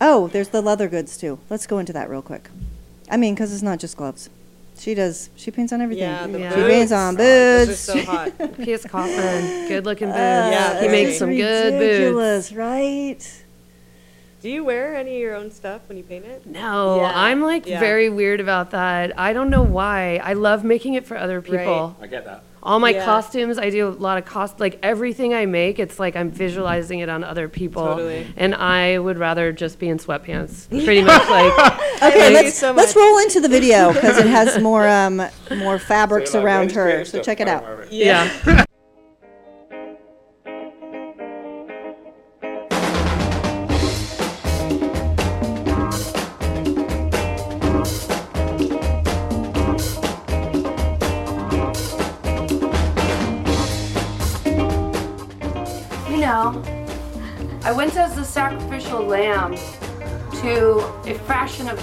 Oh, 0.01 0.29
there's 0.29 0.51
the 0.51 0.63
leather 0.63 0.89
goods 0.89 1.17
too. 1.17 1.41
Let's 1.51 1.67
go 1.67 1.79
into 1.81 1.93
that 1.93 2.09
real 2.09 2.23
quick. 2.23 2.49
I 3.11 3.17
mean, 3.17 3.35
because 3.35 3.53
it's 3.53 3.63
not 3.63 3.81
just 3.81 3.97
gloves. 3.97 4.31
She 4.79 4.95
does. 4.95 5.31
She 5.37 5.51
paints 5.51 5.73
on 5.73 5.81
everything. 5.81 6.05
Yeah, 6.05 6.27
the 6.27 6.39
Yeah. 6.39 6.55
She 6.55 6.63
paints 6.63 6.93
on 6.93 7.17
boots. 7.17 7.21
Oh, 7.21 7.67
boots. 7.67 7.87
those 7.87 7.97
are 7.97 8.05
so 8.05 8.13
hot. 8.13 8.57
P.S. 8.65 8.87
Kaufman, 8.87 9.69
good 9.69 9.85
looking 9.85 10.09
boots. 10.09 10.19
Uh, 10.19 10.79
he 10.83 10.89
makes 10.89 11.19
some 11.19 11.35
good 11.35 11.73
boots. 11.73 11.83
Ridiculous, 11.99 12.53
right? 12.53 13.45
Do 14.41 14.49
you 14.49 14.63
wear 14.65 14.95
any 14.95 15.17
of 15.17 15.21
your 15.21 15.35
own 15.35 15.51
stuff 15.51 15.81
when 15.89 15.99
you 15.99 16.05
paint 16.05 16.25
it? 16.25 16.47
No, 16.47 17.01
Yeah, 17.01 17.13
I'm 17.15 17.43
like 17.43 17.67
yeah. 17.67 17.81
very 17.81 18.09
weird 18.09 18.39
about 18.41 18.71
that. 18.71 19.19
I 19.19 19.33
don't 19.33 19.51
know 19.51 19.63
why. 19.63 20.21
I 20.23 20.35
love 20.35 20.63
making 20.63 20.95
it 20.95 21.05
for 21.07 21.17
other 21.17 21.43
people. 21.43 21.97
I 22.01 22.07
get 22.07 22.25
that. 22.25 22.43
all 22.63 22.79
my 22.81 22.91
Yeah. 22.91 23.05
costumes, 23.05 23.57
I 23.59 23.71
do 23.71 23.89
a 23.89 23.91
lot 23.91 24.19
of 24.19 24.25
cost, 24.27 24.61
like 24.61 24.79
everything 24.83 25.33
I 25.35 25.47
make, 25.47 25.79
it's 25.79 25.99
like 25.99 26.15
I'm 26.17 26.31
visualizing 26.31 26.99
it 27.01 27.09
on 27.09 27.25
other 27.25 27.49
people. 27.49 27.85
Totally. 27.85 28.27
And 28.37 28.55
I 28.55 28.99
would 28.99 29.17
rather 29.19 29.53
just 29.53 29.79
be 29.79 29.89
in 29.89 29.99
sweatpants. 29.99 30.69
Pretty 30.69 31.03
much 31.03 31.29
like. 31.31 31.53
Okay, 32.03 32.19
Thank 32.19 32.35
let's 32.35 32.59
so 32.59 32.73
let's 32.73 32.95
roll 32.95 33.19
into 33.19 33.41
the 33.41 33.49
video 33.49 33.93
because 33.93 34.19
it 34.19 34.27
has 34.27 34.61
more 34.63 34.87
um 34.87 35.23
more 35.57 35.79
fabrics 35.79 36.35
around 36.37 36.73
her. 36.73 37.05
So 37.05 37.23
check 37.23 37.41
it 37.41 37.49
out. 37.49 37.91
Yeah. 37.93 38.29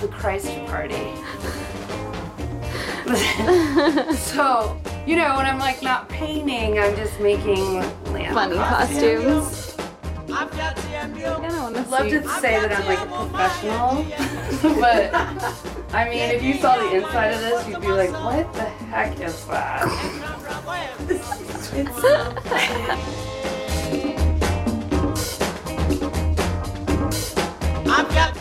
the 0.05 0.11
Christ 0.11 0.47
party. 0.65 0.93
so, 4.15 4.79
you 5.05 5.15
know, 5.15 5.35
when 5.37 5.45
I'm 5.45 5.59
like 5.59 5.81
not 5.81 6.09
painting, 6.09 6.79
I'm 6.79 6.95
just 6.95 7.19
making 7.19 7.75
lamb 8.11 8.33
Funny 8.33 8.55
costumes. 8.55 9.75
I'd 10.27 11.87
love 11.89 12.09
to 12.09 12.27
say 12.39 12.59
that 12.59 12.71
I'm 12.71 12.85
like 12.85 12.99
a 12.99 13.05
professional, 13.05 14.05
but 14.79 15.13
I 15.93 16.09
mean, 16.09 16.29
if 16.31 16.43
you 16.43 16.55
saw 16.55 16.75
the 16.77 16.95
inside 16.95 17.33
of 17.33 17.41
this, 17.41 17.67
you'd 17.67 17.81
be 17.81 17.87
like, 17.87 18.11
what 18.11 18.51
the 18.53 18.63
heck 18.63 19.19
is 19.19 19.45
that? 19.45 19.85
I've 27.87 28.09
got 28.09 28.34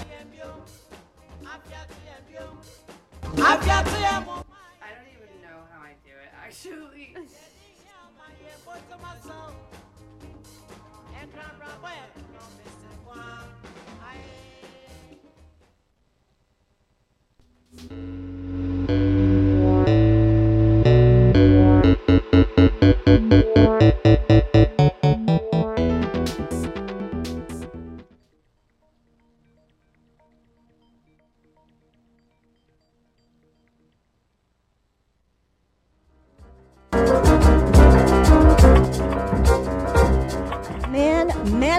I've 3.55 3.65
got 3.67 4.44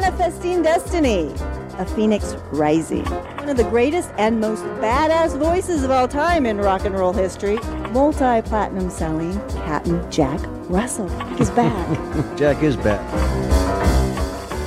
manifesting 0.01 0.61
destiny. 0.61 1.33
A 1.77 1.85
phoenix 1.85 2.35
rising. 2.51 3.05
One 3.37 3.47
of 3.47 3.55
the 3.55 3.63
greatest 3.63 4.11
and 4.17 4.41
most 4.41 4.61
badass 4.81 5.37
voices 5.37 5.85
of 5.85 5.91
all 5.91 6.07
time 6.07 6.45
in 6.45 6.57
rock 6.57 6.83
and 6.83 6.93
roll 6.93 7.13
history. 7.13 7.57
Multi 7.91 8.41
platinum 8.41 8.89
selling 8.89 9.39
Captain 9.51 9.99
Jack 10.11 10.41
Russell 10.69 11.09
is 11.39 11.49
back. 11.51 11.87
Jack 12.37 12.61
is 12.61 12.75
back. 12.75 12.99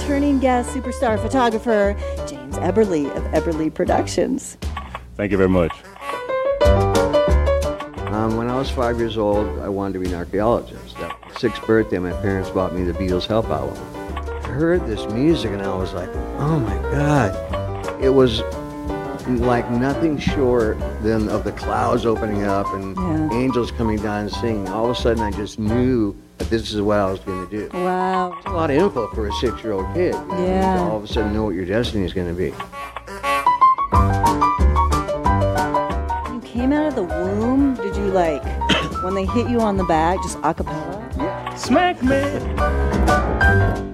Turning 0.06 0.38
guest 0.38 0.70
superstar 0.74 1.20
photographer 1.20 1.94
James 2.26 2.56
Eberly 2.56 3.14
of 3.14 3.22
Eberly 3.24 3.72
Productions. 3.72 4.56
Thank 5.16 5.30
you 5.30 5.36
very 5.36 5.50
much. 5.50 5.72
Um, 8.14 8.38
when 8.38 8.48
I 8.48 8.56
was 8.56 8.70
five 8.70 8.98
years 8.98 9.18
old, 9.18 9.58
I 9.58 9.68
wanted 9.68 9.92
to 9.92 9.98
be 9.98 10.06
an 10.06 10.14
archaeologist. 10.14 10.98
At 10.98 11.20
my 11.20 11.34
sixth 11.38 11.66
birthday, 11.66 11.98
my 11.98 12.12
parents 12.12 12.48
bought 12.48 12.74
me 12.74 12.82
the 12.84 12.94
Beatles 12.94 13.26
Help 13.26 13.46
album. 13.50 13.97
I 14.48 14.52
heard 14.52 14.87
this 14.87 15.04
music 15.12 15.50
and 15.52 15.62
I 15.62 15.74
was 15.74 15.92
like, 15.92 16.08
oh 16.38 16.58
my 16.58 16.74
God. 16.90 18.02
It 18.02 18.08
was 18.11 18.40
like 19.28 19.70
nothing 19.70 20.18
short 20.18 20.78
than 21.02 21.28
of 21.28 21.44
the 21.44 21.52
clouds 21.52 22.06
opening 22.06 22.44
up 22.44 22.66
and 22.74 22.96
Yeah. 22.96 23.37
angels 23.38 23.70
coming 23.70 23.98
down 23.98 24.22
and 24.22 24.30
singing. 24.32 24.66
All 24.68 24.87
of 24.87 24.92
a 24.92 24.94
sudden, 25.00 25.22
I 25.22 25.30
just 25.32 25.58
knew 25.58 26.16
that 26.38 26.48
this 26.48 26.72
is 26.72 26.80
what 26.80 26.98
I 26.98 27.11
was 27.11 27.20
going 27.20 27.46
to 27.46 27.68
do. 27.68 27.68
Wow. 27.76 28.32
It's 28.38 28.46
a 28.46 28.50
lot 28.50 28.70
of 28.70 28.76
info 28.76 29.08
for 29.08 29.26
a 29.28 29.32
six-year-old 29.34 29.87
kid. 29.94 30.14
you 30.14 30.20
know, 30.28 30.44
Yeah. 30.46 30.76
To 30.76 30.80
all 30.82 30.96
of 30.96 31.04
a 31.04 31.08
sudden 31.08 31.34
know 31.34 31.44
what 31.44 31.54
your 31.54 31.66
destiny 31.66 32.04
is 32.06 32.12
going 32.14 32.28
to 32.28 32.34
be. 32.34 32.46
You 36.32 36.40
came 36.40 36.72
out 36.72 36.87
of 36.88 36.94
the 36.94 37.02
womb. 37.04 37.74
Did 37.74 37.94
you 37.96 38.06
like, 38.06 38.42
when 39.04 39.14
they 39.14 39.26
hit 39.26 39.48
you 39.50 39.61
on 39.61 39.76
the 39.76 39.84
back, 39.84 40.22
just 40.22 40.38
a 40.42 40.54
cappella? 40.54 41.11
Yeah. 41.18 41.54
Smack 41.54 42.02
me. 42.02 43.88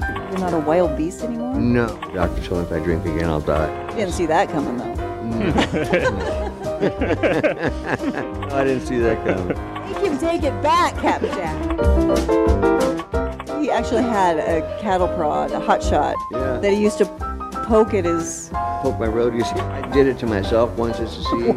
Not 0.44 0.52
a 0.52 0.58
wild 0.58 0.94
beast 0.94 1.22
anymore? 1.22 1.54
No. 1.54 1.86
Doctor 2.14 2.42
told 2.42 2.70
me 2.70 2.76
if 2.76 2.82
I 2.82 2.84
drink 2.84 3.06
again, 3.06 3.30
I'll 3.30 3.40
die. 3.40 3.88
You 3.92 3.96
didn't 3.96 4.12
see 4.12 4.26
that 4.26 4.50
coming 4.50 4.76
though. 4.76 4.92
I 8.54 8.62
didn't 8.62 8.84
see 8.86 8.98
that 8.98 9.24
coming. 9.24 9.56
Make 9.90 10.02
him 10.04 10.18
take 10.18 10.42
it 10.42 10.52
back, 10.62 10.94
Captain 10.98 11.30
Jack. 11.30 11.58
He 13.58 13.70
actually 13.70 14.02
had 14.02 14.36
a 14.36 14.60
cattle 14.82 15.08
prod, 15.08 15.50
a 15.52 15.60
hot 15.60 15.82
shot, 15.82 16.14
Yeah. 16.30 16.58
that 16.58 16.70
he 16.70 16.82
used 16.82 16.98
to 16.98 17.06
poke 17.66 17.94
at 17.94 18.04
his. 18.04 18.50
Poke 18.82 18.98
my 19.00 19.06
road. 19.06 19.32
You 19.34 19.44
see, 19.44 19.54
I 19.54 19.80
did 19.94 20.06
it 20.06 20.18
to 20.18 20.26
myself 20.26 20.76
once 20.76 20.98
just 20.98 21.16
to 21.16 21.22
see. 21.22 21.52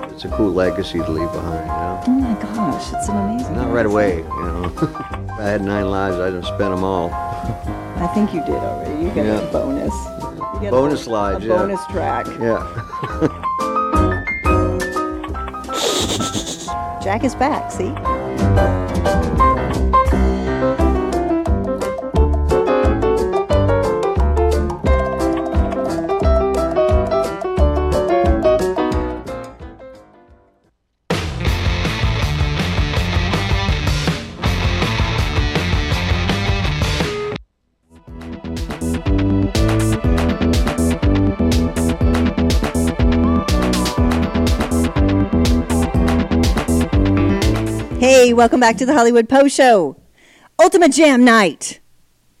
It's 0.12 0.24
a 0.32 0.36
cool 0.36 0.52
legacy 0.52 0.98
to 1.00 1.10
leave 1.10 1.32
behind, 1.32 1.66
you 1.66 1.68
know? 1.72 2.00
Oh 2.06 2.10
my 2.12 2.34
gosh, 2.40 2.92
it's 2.94 3.08
an 3.08 3.16
amazing. 3.16 3.56
Not 3.56 3.72
right 3.72 3.86
away, 3.86 4.18
you 4.18 4.24
know? 4.24 4.70
I 5.42 5.46
had 5.46 5.62
nine 5.62 5.90
lives, 5.90 6.18
I 6.18 6.26
didn't 6.30 6.44
spend 6.44 6.72
them 6.72 6.84
all. 6.84 7.10
I 7.12 8.06
think 8.14 8.32
you 8.32 8.40
did 8.44 8.54
already. 8.54 9.02
You 9.04 9.10
get 9.10 9.26
Yeah. 9.26 9.40
a 9.40 9.52
bonus. 9.52 9.92
Get 10.60 10.70
Bonus 10.70 11.00
a, 11.00 11.04
slides, 11.04 11.44
a 11.44 11.48
yeah. 11.48 11.56
bonus 11.56 11.84
track. 11.86 12.26
Yeah. 12.38 12.62
Jack 17.02 17.24
is 17.24 17.34
back. 17.34 17.72
See. 17.72 17.92
Welcome 48.42 48.58
back 48.58 48.76
to 48.78 48.86
the 48.86 48.92
Hollywood 48.92 49.28
PO 49.28 49.46
SHO. 49.46 49.96
Ultimate 50.60 50.90
Jam 50.90 51.24
Night. 51.24 51.78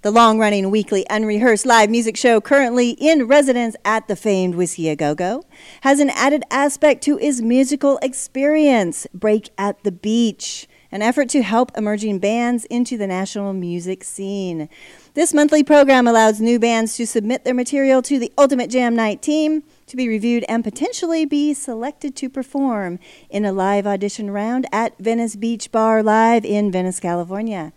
The 0.00 0.10
long 0.10 0.36
running 0.36 0.68
weekly 0.68 1.06
unrehearsed 1.08 1.64
live 1.64 1.90
music 1.90 2.16
show 2.16 2.40
currently 2.40 2.90
in 2.98 3.28
residence 3.28 3.76
at 3.84 4.08
the 4.08 4.16
famed 4.16 4.56
Whisky 4.56 4.88
A 4.88 4.96
Go 4.96 5.14
Go 5.14 5.44
has 5.82 6.00
an 6.00 6.10
added 6.10 6.42
aspect 6.50 7.04
to 7.04 7.20
its 7.20 7.40
musical 7.40 8.00
experience 8.02 9.06
Break 9.14 9.50
at 9.56 9.84
the 9.84 9.92
Beach, 9.92 10.66
an 10.90 11.02
effort 11.02 11.28
to 11.28 11.42
help 11.42 11.70
emerging 11.76 12.18
bands 12.18 12.64
into 12.64 12.98
the 12.98 13.06
national 13.06 13.52
music 13.52 14.02
scene. 14.02 14.68
This 15.14 15.32
monthly 15.32 15.62
program 15.62 16.08
allows 16.08 16.40
new 16.40 16.58
bands 16.58 16.96
to 16.96 17.06
submit 17.06 17.44
their 17.44 17.54
material 17.54 18.02
to 18.02 18.18
the 18.18 18.32
Ultimate 18.36 18.70
Jam 18.70 18.96
Night 18.96 19.22
team 19.22 19.62
to 19.92 19.96
be 19.96 20.08
reviewed 20.08 20.42
and 20.48 20.64
potentially 20.64 21.26
be 21.26 21.52
selected 21.52 22.16
to 22.16 22.30
perform 22.30 22.98
in 23.28 23.44
a 23.44 23.52
live 23.52 23.86
audition 23.86 24.30
round 24.30 24.66
at 24.72 24.96
Venice 24.98 25.36
Beach 25.36 25.70
Bar 25.70 26.02
Live 26.02 26.46
in 26.46 26.72
Venice, 26.72 26.98
California. 26.98 27.74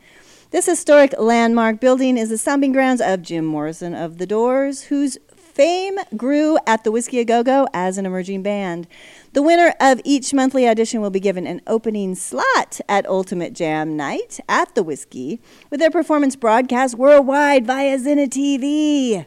This 0.51 0.65
historic 0.65 1.13
landmark 1.19 1.81
building 1.81 2.17
is 2.17 2.29
the 2.29 2.37
stomping 2.37 2.71
grounds 2.71 3.01
of 3.01 3.21
Jim 3.21 3.43
Morrison 3.43 3.93
of 3.93 4.17
The 4.17 4.25
Doors, 4.25 4.83
whose 4.83 5.17
fame 5.35 5.97
grew 6.15 6.57
at 6.65 6.85
the 6.85 6.91
Whisky 6.91 7.19
A 7.19 7.25
Go 7.25 7.43
Go 7.43 7.67
as 7.73 7.97
an 7.97 8.05
emerging 8.05 8.43
band. 8.43 8.87
The 9.33 9.41
winner 9.41 9.73
of 9.81 9.99
each 10.05 10.33
monthly 10.33 10.69
audition 10.69 11.01
will 11.01 11.09
be 11.09 11.19
given 11.19 11.45
an 11.45 11.61
opening 11.67 12.15
slot 12.15 12.79
at 12.87 13.05
Ultimate 13.07 13.51
Jam 13.51 13.97
Night 13.97 14.39
at 14.47 14.73
the 14.73 14.83
Whisky, 14.83 15.41
with 15.69 15.81
their 15.81 15.91
performance 15.91 16.37
broadcast 16.37 16.95
worldwide 16.95 17.67
via 17.67 17.97
Zinna 17.97 18.29
TV. 18.29 19.25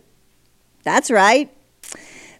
That's 0.84 1.10
right. 1.10 1.50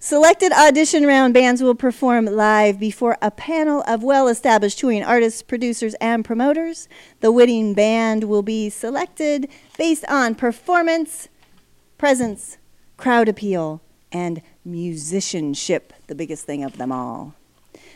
Selected 0.01 0.53
audition 0.53 1.05
round 1.05 1.35
bands 1.35 1.61
will 1.61 1.75
perform 1.75 2.27
live 2.27 2.79
before 2.79 3.19
a 3.21 3.33
panel 3.33 3.83
of 3.89 4.05
well 4.05 4.29
established 4.29 4.79
touring 4.79 5.03
artists, 5.03 5.43
producers, 5.43 5.95
and 5.95 6.25
promoters. 6.25 6.89
The 7.19 7.33
winning 7.33 7.75
band 7.75 8.25
will 8.25 8.43
be 8.43 8.71
selected 8.71 9.49
based 9.77 10.05
on 10.09 10.37
performance, 10.37 11.29
presence, 11.99 12.59
crowd 12.97 13.29
appeal, 13.29 13.83
and 14.13 14.41
musicianship, 14.65 15.93
the 16.07 16.15
biggest 16.15 16.47
thing 16.47 16.63
of 16.63 16.77
them 16.79 16.93
all. 16.93 17.35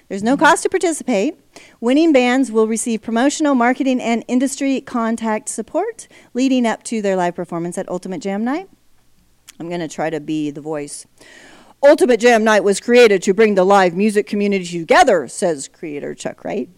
There's 0.09 0.25
no 0.25 0.35
mm-hmm. 0.35 0.45
cost 0.45 0.65
to 0.65 0.69
participate. 0.69 1.38
Winning 1.81 2.12
bands 2.12 2.51
will 2.51 2.67
receive 2.67 3.01
promotional, 3.01 3.55
marketing, 3.55 4.01
and 4.01 4.25
industry 4.27 4.81
contact 4.81 5.49
support 5.49 6.09
leading 6.35 6.67
up 6.67 6.83
to 6.85 7.01
their 7.01 7.15
live 7.15 7.37
performance 7.37 7.79
at 7.79 7.88
Ultimate 7.88 8.21
Jam 8.21 8.43
Night. 8.43 8.69
I'm 9.61 9.69
going 9.69 9.81
to 9.81 9.88
try 9.88 10.11
to 10.11 10.19
be 10.19 10.51
the 10.51 10.61
voice. 10.61 11.07
Ultimate 11.85 12.21
Jam 12.21 12.45
Night 12.45 12.62
was 12.62 12.79
created 12.79 13.23
to 13.23 13.35
bring 13.35 13.57
the 13.57 13.64
live 13.64 13.97
music 13.97 14.25
community 14.25 14.79
together, 14.79 15.27
says 15.27 15.66
creator 15.66 16.14
Chuck 16.14 16.45
Wright. 16.45 16.68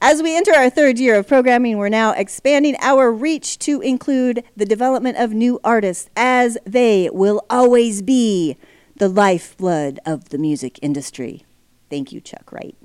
As 0.00 0.24
we 0.24 0.36
enter 0.36 0.52
our 0.52 0.68
third 0.68 0.98
year 0.98 1.14
of 1.14 1.28
programming, 1.28 1.78
we're 1.78 1.88
now 1.88 2.10
expanding 2.10 2.76
our 2.80 3.12
reach 3.12 3.60
to 3.60 3.80
include 3.80 4.42
the 4.56 4.66
development 4.66 5.18
of 5.18 5.32
new 5.32 5.60
artists, 5.62 6.10
as 6.16 6.58
they 6.66 7.08
will 7.12 7.46
always 7.48 8.02
be 8.02 8.56
the 8.96 9.08
lifeblood 9.08 10.00
of 10.04 10.30
the 10.30 10.38
music 10.38 10.80
industry. 10.82 11.44
Thank 11.88 12.10
you, 12.10 12.20
Chuck 12.20 12.50
Wright. 12.50 12.76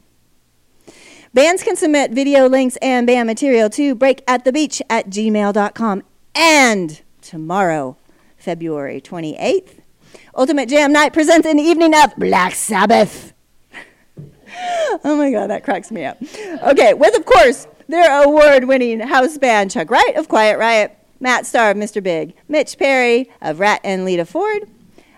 Bands 1.33 1.63
can 1.63 1.75
submit 1.75 2.11
video 2.11 2.47
links 2.47 2.77
and 2.77 3.07
band 3.07 3.25
material 3.25 3.71
to 3.71 3.95
breakatthebeach 3.95 4.81
at 4.87 5.09
gmail.com. 5.09 6.03
And 6.35 7.01
tomorrow, 7.21 7.97
February 8.37 9.01
28th, 9.01 9.78
Ultimate 10.39 10.69
Jam 10.69 10.93
Night 10.93 11.11
presents 11.11 11.45
an 11.45 11.59
evening 11.59 11.93
of 11.93 12.15
Black 12.15 12.55
Sabbath. 12.55 13.33
oh 15.03 15.17
my 15.17 15.31
God, 15.31 15.47
that 15.47 15.65
cracks 15.65 15.91
me 15.91 16.05
up. 16.05 16.17
Okay, 16.63 16.93
with, 16.93 17.13
of 17.17 17.25
course, 17.25 17.67
their 17.89 18.23
award 18.23 18.63
winning 18.63 19.01
house 19.01 19.37
band 19.37 19.69
Chuck 19.69 19.91
Wright 19.91 20.15
of 20.15 20.29
Quiet 20.29 20.57
Riot, 20.57 20.97
Matt 21.19 21.45
Starr 21.45 21.71
of 21.71 21.77
Mr. 21.77 22.01
Big, 22.01 22.35
Mitch 22.47 22.77
Perry 22.77 23.29
of 23.41 23.59
Ratt 23.59 23.81
and 23.83 24.05
Lita 24.05 24.23
Ford, 24.23 24.61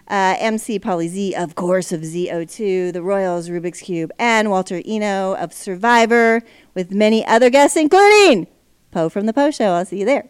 uh, 0.08 0.38
MC 0.40 0.80
Paulie 0.80 1.08
Z, 1.08 1.36
of 1.36 1.54
course, 1.54 1.92
of 1.92 2.02
ZO2, 2.02 2.92
the 2.92 3.04
Royals, 3.04 3.48
Rubik's 3.48 3.82
Cube, 3.82 4.12
and 4.18 4.50
Walter 4.50 4.82
Eno 4.84 5.36
of 5.36 5.54
Survivor, 5.54 6.42
with 6.74 6.92
many 6.92 7.24
other 7.28 7.52
guests, 7.52 7.78
including 7.78 8.48
Poe 8.90 9.08
from 9.08 9.28
the 9.28 9.34
PO 9.34 9.52
SHO. 9.52 9.66
I'll 9.66 9.86
see 9.86 10.00
you 10.00 10.06
there. 10.06 10.28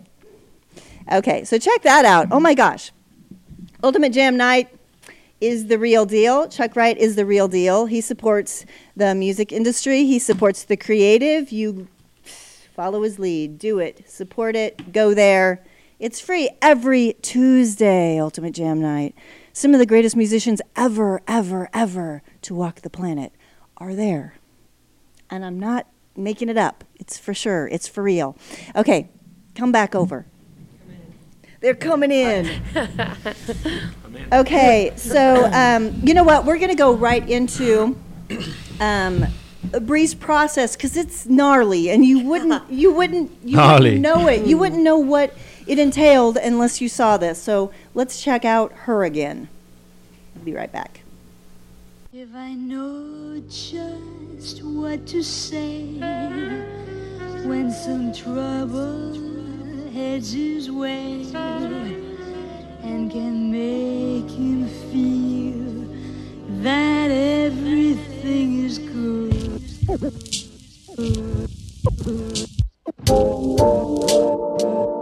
Okay, 1.10 1.46
so 1.46 1.58
check 1.58 1.82
that 1.84 2.04
out. 2.04 2.28
Oh 2.30 2.42
my 2.42 2.54
gosh. 2.54 2.92
Ultimate 3.82 4.12
Jam 4.12 4.36
Night 4.36 4.68
is 5.42 5.68
the 5.68 5.80
real 5.80 6.06
deal. 6.06 6.48
Chuck 6.48 6.76
Wright 6.76 6.98
is 6.98 7.16
the 7.16 7.26
real 7.26 7.48
deal. 7.48 7.88
He 7.88 8.00
supports 8.00 8.66
the 8.96 9.16
music 9.16 9.52
industry, 9.52 10.06
he 10.06 10.20
supports 10.20 10.64
the 10.64 10.78
creative. 10.78 11.52
You 11.52 11.88
follow 12.76 13.02
his 13.02 13.20
lead, 13.20 13.60
do 13.60 13.80
it, 13.80 14.10
support 14.10 14.56
it, 14.56 14.94
go 14.94 15.14
there. 15.14 15.64
It's 16.00 16.20
free 16.20 16.50
every 16.62 17.16
Tuesday, 17.22 18.20
Ultimate 18.20 18.54
Jam 18.54 18.80
Night. 18.80 19.14
Some 19.54 19.74
of 19.74 19.80
the 19.80 19.86
greatest 19.86 20.16
musicians 20.16 20.62
ever, 20.76 21.22
ever, 21.28 21.70
ever 21.74 22.24
to 22.44 22.56
walk 22.56 22.82
the 22.82 22.90
planet 22.90 23.34
are 23.78 23.94
there. 23.94 24.36
And 25.30 25.44
I'm 25.44 25.60
not 25.60 25.88
making 26.16 26.50
it 26.50 26.58
up. 26.58 26.84
It's 26.96 27.18
for 27.18 27.34
sure. 27.34 27.68
It's 27.68 27.88
for 27.88 28.04
real. 28.04 28.38
Okay, 28.76 29.10
come 29.56 29.72
back 29.72 29.94
over. 29.94 30.26
They're 31.60 31.76
coming 31.76 32.12
in. 32.12 32.62
Okay, 34.34 34.92
so 34.96 35.50
um, 35.54 35.94
you 36.04 36.14
know 36.14 36.24
what? 36.24 36.46
We're 36.46 36.58
going 36.58 36.70
to 36.70 36.76
go 36.76 36.94
right 36.94 37.28
into 37.30 37.98
um, 38.80 39.26
Bri's 39.82 40.14
process 40.14 40.76
because 40.76 40.98
it's 40.98 41.26
gnarly, 41.26 41.90
and 41.90 42.04
you 42.04 42.26
wouldn't, 42.26 42.64
you 42.72 42.94
wouldn't, 42.94 43.32
you 43.44 43.58
Gnarly. 43.58 43.84
wouldn't 43.92 44.02
know 44.02 44.28
it. 44.28 44.46
You 44.46 44.58
wouldn't 44.58 44.84
know 44.84 44.98
what 44.98 45.34
it 45.68 45.80
entailed 45.80 46.38
unless 46.38 46.82
you 46.82 46.90
saw 46.90 47.18
this. 47.18 47.42
So 47.42 47.72
let's 47.94 48.22
check 48.22 48.44
out 48.46 48.72
her 48.74 49.04
again. 49.04 49.48
I'll 50.36 50.44
be 50.44 50.54
right 50.54 50.72
back. 50.72 51.02
If 52.14 52.36
I 52.36 52.54
know 52.54 53.42
just 53.50 54.64
what 54.64 55.08
to 55.08 55.24
say 55.24 55.86
when 57.46 57.72
some 57.72 58.14
trouble 58.14 59.14
heads 59.94 60.34
his 60.34 60.70
way 60.70 61.24
and 62.84 63.12
can 63.12 63.52
make 63.52 64.30
him 64.30 64.68
feel 64.92 65.88
that 66.64 67.12
everything 67.12 68.64
is 68.64 68.78
good. 68.80 69.62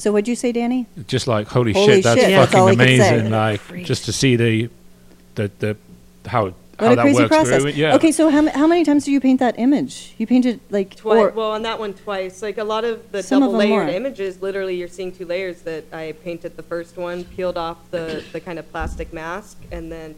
So 0.00 0.12
what'd 0.12 0.28
you 0.28 0.34
say, 0.34 0.50
Danny? 0.52 0.86
Just 1.06 1.26
like 1.26 1.46
holy, 1.46 1.72
Holy 1.72 1.86
shit, 1.96 2.04
that's 2.04 2.20
shit, 2.20 2.30
that's 2.30 2.52
fucking 2.52 2.68
he 2.68 2.76
could 2.76 2.84
amazing. 3.00 3.30
Like 3.30 3.84
just 3.84 4.06
to 4.06 4.12
see 4.12 4.36
the 4.36 4.70
the 5.34 5.50
the 5.58 5.76
how 6.26 6.44
What 6.46 6.54
how 6.78 6.92
a 6.92 6.96
that 6.96 7.02
crazy 7.02 7.18
works 7.22 7.28
process. 7.28 7.60
through 7.60 7.70
it. 7.70 7.74
Yeah. 7.76 7.94
Okay, 7.96 8.10
so 8.10 8.30
how, 8.30 8.48
how 8.50 8.66
many 8.66 8.84
times 8.84 9.04
do 9.04 9.12
you 9.12 9.20
paint 9.20 9.40
that 9.40 9.58
image? 9.58 10.14
You 10.16 10.26
painted 10.26 10.60
like 10.70 10.96
Twice. 10.96 11.34
well, 11.34 11.50
on 11.52 11.62
that 11.62 11.78
one 11.78 11.92
twice. 11.92 12.40
Like 12.40 12.56
a 12.56 12.64
lot 12.64 12.84
of 12.84 13.12
the 13.12 13.22
Some 13.22 13.42
of 13.42 13.48
double 13.48 13.58
them 13.58 13.70
layered 13.70 13.86
more. 13.88 13.94
images, 13.94 14.40
literally 14.40 14.76
you're 14.76 14.88
seeing 14.88 15.12
two 15.12 15.26
layers. 15.26 15.60
That 15.62 15.84
I 15.92 16.12
painted 16.24 16.56
the 16.56 16.62
first 16.62 16.96
one, 16.96 17.24
peeled 17.24 17.58
off 17.58 17.76
the 17.90 18.24
the 18.32 18.40
kind 18.40 18.58
of 18.58 18.70
plastic 18.72 19.12
mask, 19.12 19.58
and 19.70 19.92
then 19.92 20.14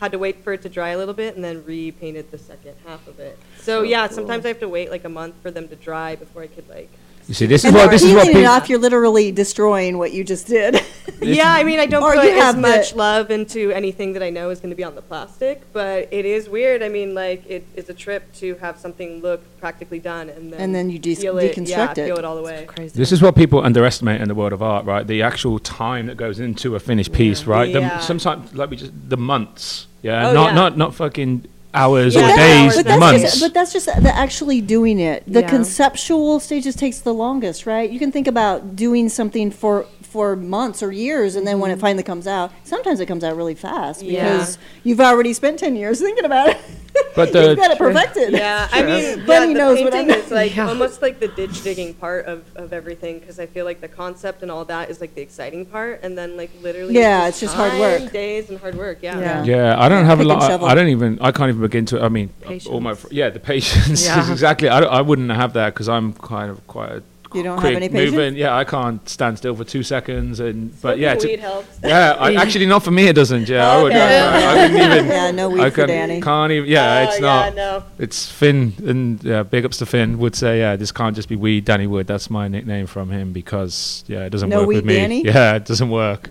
had 0.00 0.12
to 0.12 0.18
wait 0.18 0.42
for 0.44 0.52
it 0.52 0.62
to 0.62 0.68
dry 0.68 0.90
a 0.90 0.98
little 0.98 1.14
bit, 1.14 1.34
and 1.34 1.42
then 1.44 1.64
repainted 1.66 2.30
the 2.30 2.38
second 2.38 2.74
half 2.86 3.06
of 3.08 3.18
it. 3.18 3.36
So, 3.58 3.62
So 3.62 3.82
yeah, 3.82 4.06
cool. 4.06 4.14
sometimes 4.14 4.44
I 4.44 4.48
have 4.48 4.60
to 4.60 4.68
wait 4.68 4.88
like 4.90 5.04
a 5.04 5.08
month 5.10 5.34
for 5.42 5.50
them 5.50 5.66
to 5.68 5.76
dry 5.76 6.14
before 6.14 6.42
I 6.42 6.46
could 6.46 6.68
like. 6.68 6.88
You 7.30 7.34
see, 7.34 7.46
this 7.46 7.60
is 7.64 7.66
and 7.66 7.76
what 7.76 7.92
this 7.92 8.02
is 8.02 8.12
what 8.12 8.22
peeling 8.24 8.38
it 8.38 8.40
people. 8.40 8.52
off. 8.52 8.68
You're 8.68 8.80
literally 8.80 9.30
destroying 9.30 9.98
what 9.98 10.10
you 10.12 10.24
just 10.24 10.48
did. 10.48 10.82
yeah, 11.22 11.52
I 11.54 11.62
mean, 11.62 11.78
I 11.78 11.86
don't 11.86 12.02
Or 12.02 12.14
put 12.14 12.24
as 12.24 12.42
have 12.42 12.56
the- 12.56 12.60
much 12.62 12.92
love 12.92 13.30
into 13.30 13.70
anything 13.70 14.14
that 14.14 14.22
I 14.24 14.30
know 14.30 14.50
is 14.50 14.58
going 14.58 14.70
to 14.70 14.74
be 14.76 14.82
on 14.82 14.96
the 14.96 15.00
plastic, 15.02 15.62
but 15.72 16.08
it 16.10 16.24
is 16.24 16.48
weird. 16.48 16.82
I 16.82 16.88
mean, 16.88 17.14
like 17.14 17.48
it 17.48 17.64
is 17.76 17.88
a 17.88 17.94
trip 17.94 18.32
to 18.38 18.56
have 18.56 18.78
something 18.80 19.20
look 19.22 19.42
practically 19.60 20.00
done, 20.00 20.28
and 20.28 20.52
then 20.52 20.60
And 20.60 20.74
then 20.74 20.90
you 20.90 20.98
de- 20.98 21.14
peel 21.14 21.38
it, 21.38 21.54
deconstruct 21.54 21.68
yeah, 21.68 21.90
it. 21.92 22.06
peel 22.08 22.18
it 22.18 22.24
all 22.24 22.34
the 22.34 22.42
way. 22.42 22.66
This 22.94 23.12
is 23.12 23.22
what 23.22 23.36
people 23.36 23.62
underestimate 23.64 24.20
in 24.20 24.26
the 24.26 24.34
world 24.34 24.52
of 24.52 24.60
art, 24.60 24.84
right? 24.84 25.06
The 25.06 25.22
actual 25.22 25.60
time 25.60 26.06
that 26.06 26.16
goes 26.16 26.40
into 26.40 26.74
a 26.74 26.80
finished 26.80 27.12
piece, 27.12 27.44
right? 27.44 27.68
Yeah. 27.68 27.98
The, 27.98 28.00
sometimes, 28.00 28.52
like 28.56 28.70
we 28.70 28.76
just 28.76 28.92
the 29.08 29.16
months, 29.16 29.86
yeah, 30.02 30.30
Oh, 30.30 30.34
not 30.34 30.46
yeah. 30.48 30.54
not 30.56 30.76
not 30.76 30.94
fucking 30.96 31.46
hours 31.72 32.14
Yeah, 32.14 32.22
or 32.22 32.24
hours 32.24 32.36
days, 32.36 32.76
but 32.76 32.86
that's 32.86 33.00
months. 33.00 33.22
Just, 33.22 33.40
but 33.40 33.54
that's 33.54 33.72
just 33.72 33.86
the 33.86 34.12
actually 34.14 34.60
doing 34.60 34.98
it. 34.98 35.22
The 35.26 35.40
Yeah. 35.40 35.48
conceptual 35.48 36.40
stages 36.40 36.74
takes 36.74 37.00
the 37.00 37.14
longest, 37.14 37.66
right? 37.66 37.88
You 37.90 37.98
can 37.98 38.12
think 38.12 38.26
about 38.26 38.76
doing 38.76 39.08
something 39.08 39.50
for 39.50 39.86
for 40.10 40.36
months 40.36 40.82
or 40.82 40.90
years, 40.92 41.36
and 41.36 41.46
then 41.46 41.60
when 41.60 41.70
it 41.70 41.78
finally 41.78 42.02
comes 42.02 42.26
out, 42.26 42.50
sometimes 42.64 43.00
it 43.00 43.06
comes 43.06 43.22
out 43.24 43.36
really 43.36 43.54
fast 43.54 44.00
Mm-hmm. 44.00 44.10
Yeah. 44.10 44.32
because 44.32 44.58
you've 44.84 45.00
already 45.00 45.32
spent 45.32 45.58
ten 45.58 45.76
years 45.76 46.00
thinking 46.00 46.24
about 46.24 46.48
it. 46.50 46.58
But 47.14 47.32
the 47.32 47.48
You've 47.50 47.56
got 47.56 47.70
it 47.70 47.78
perfected. 47.78 48.32
Yeah, 48.32 48.68
I 48.72 48.82
mean, 48.82 49.24
Bunnie 49.24 49.52
yeah, 49.52 49.58
knows 49.58 49.78
the 49.78 49.84
what 49.84 49.94
I 49.94 49.98
painting 49.98 50.16
mean. 50.16 50.24
is 50.24 50.30
like 50.32 50.56
Yeah. 50.56 50.68
almost 50.68 51.00
like 51.02 51.20
the 51.20 51.28
ditch 51.28 51.62
digging 51.62 51.94
part 51.94 52.26
of, 52.26 52.42
of 52.56 52.72
everything 52.72 53.20
because 53.20 53.38
I 53.38 53.46
feel 53.46 53.64
like 53.64 53.80
the 53.80 53.86
concept 53.88 54.42
and 54.42 54.50
all 54.50 54.64
that 54.66 54.90
is 54.90 55.00
like 55.00 55.14
the 55.14 55.22
exciting 55.22 55.66
part, 55.66 56.00
and 56.02 56.18
then 56.18 56.36
like 56.36 56.50
literally, 56.62 56.94
Yeah, 56.94 57.28
it's 57.28 57.38
just 57.40 57.54
hard 57.54 57.78
work. 57.78 58.10
days 58.12 58.50
and 58.50 58.58
hard 58.58 58.74
work. 58.74 58.98
Yeah, 59.02 59.18
Yeah. 59.20 59.44
Yeah, 59.44 59.80
I 59.80 59.88
don't 59.88 60.04
have 60.04 60.18
a 60.18 60.24
Pick 60.24 60.30
and 60.32 60.40
lot. 60.40 60.48
shovel. 60.50 60.66
I 60.66 60.74
don't 60.74 60.88
even. 60.88 61.18
I 61.20 61.30
can't 61.30 61.48
even 61.50 61.62
begin 61.62 61.86
to. 61.86 62.02
I 62.02 62.08
mean, 62.08 62.30
all 62.68 62.80
my. 62.80 62.94
fr- 62.94 63.06
Yeah, 63.12 63.30
the 63.30 63.40
patience. 63.40 64.04
Yeah. 64.10 64.20
is 64.22 64.28
exactly. 64.30 64.68
I, 64.68 64.80
I 64.80 65.00
wouldn't 65.00 65.30
have 65.30 65.52
that 65.52 65.72
because 65.74 65.88
I'm 65.88 66.12
kind 66.14 66.50
of 66.50 66.66
quite. 66.66 66.90
A 66.90 67.02
You 67.34 67.42
don't 67.44 67.52
have 67.54 67.60
quick 67.60 67.76
any 67.76 67.88
patience? 67.88 68.14
moving. 68.16 68.34
Yeah, 68.36 68.56
I 68.56 68.64
can't 68.64 69.08
stand 69.08 69.38
still 69.38 69.54
for 69.54 69.64
two 69.64 69.82
seconds. 69.82 70.40
And 70.40 70.70
but 70.82 70.96
Smoking 70.96 71.02
yeah, 71.02 71.14
to- 71.14 71.26
weed 71.28 71.40
helps. 71.40 71.78
yeah. 71.84 72.12
I, 72.18 72.34
actually, 72.34 72.66
not 72.66 72.82
for 72.82 72.90
me. 72.90 73.06
It 73.08 73.14
doesn't. 73.14 73.48
Yeah, 73.48 73.70
I 73.70 73.82
would. 73.82 73.92
Okay. 73.92 74.18
I, 74.20 74.40
I 74.40 74.54
wouldn't 74.68 74.92
even. 74.92 75.06
Yeah, 75.06 75.30
no 75.30 75.48
weed 75.50 75.60
I 75.62 75.70
for 75.70 75.76
can, 75.76 75.88
Danny. 75.88 76.20
Can't 76.20 76.52
even. 76.52 76.68
Yeah, 76.68 76.98
Oh, 77.00 77.08
it's 77.10 77.20
yeah, 77.20 77.26
not. 77.26 77.54
no. 77.54 77.84
It's 77.98 78.30
Finn, 78.30 78.72
and 78.84 79.22
yeah, 79.22 79.42
big 79.44 79.64
ups 79.64 79.78
to 79.78 79.86
Finn. 79.86 80.18
Would 80.18 80.34
say, 80.34 80.58
yeah, 80.58 80.76
this 80.76 80.90
can't 80.92 81.14
just 81.14 81.28
be 81.28 81.36
weed, 81.36 81.64
Danny 81.64 81.86
Wood. 81.86 82.06
That's 82.06 82.30
my 82.30 82.48
nickname 82.48 82.86
from 82.86 83.10
him 83.10 83.32
because 83.32 84.02
yeah, 84.08 84.24
it 84.24 84.30
doesn't 84.30 84.48
No 84.48 84.60
work 84.60 84.68
with 84.68 84.84
me. 84.84 84.94
Danny? 84.96 85.22
Yeah, 85.24 85.56
it 85.56 85.64
doesn't 85.66 85.90
work. 85.90 86.30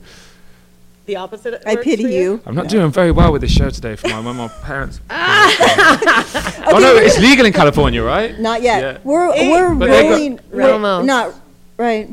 The 1.10 1.16
opposite. 1.16 1.64
I 1.66 1.74
works 1.74 1.86
pity 1.86 2.04
for 2.04 2.10
you. 2.10 2.40
I'm 2.46 2.54
not 2.54 2.68
doing 2.68 2.92
very 2.92 3.10
well 3.10 3.32
with 3.32 3.42
this 3.42 3.50
show 3.52 3.72
today 3.72 3.96
for 3.96 4.10
my, 4.10 4.22
my, 4.22 4.32
my 4.32 4.48
parents. 4.62 5.02
Ah! 5.10 6.64
oh 6.68 6.78
no, 6.78 6.96
it's 6.98 7.18
legal 7.18 7.48
in 7.48 7.52
California, 7.54 8.04
right? 8.04 8.40
Not 8.40 8.62
yet. 8.62 8.80
Yeah. 8.84 8.98
We're 9.04 9.30
we're 9.32 9.74
but 9.74 9.88
got- 9.88 10.04
rolling. 10.04 10.40
we're 10.52 10.72
Almost. 10.72 11.08
Not 11.08 11.34
right. 11.78 12.10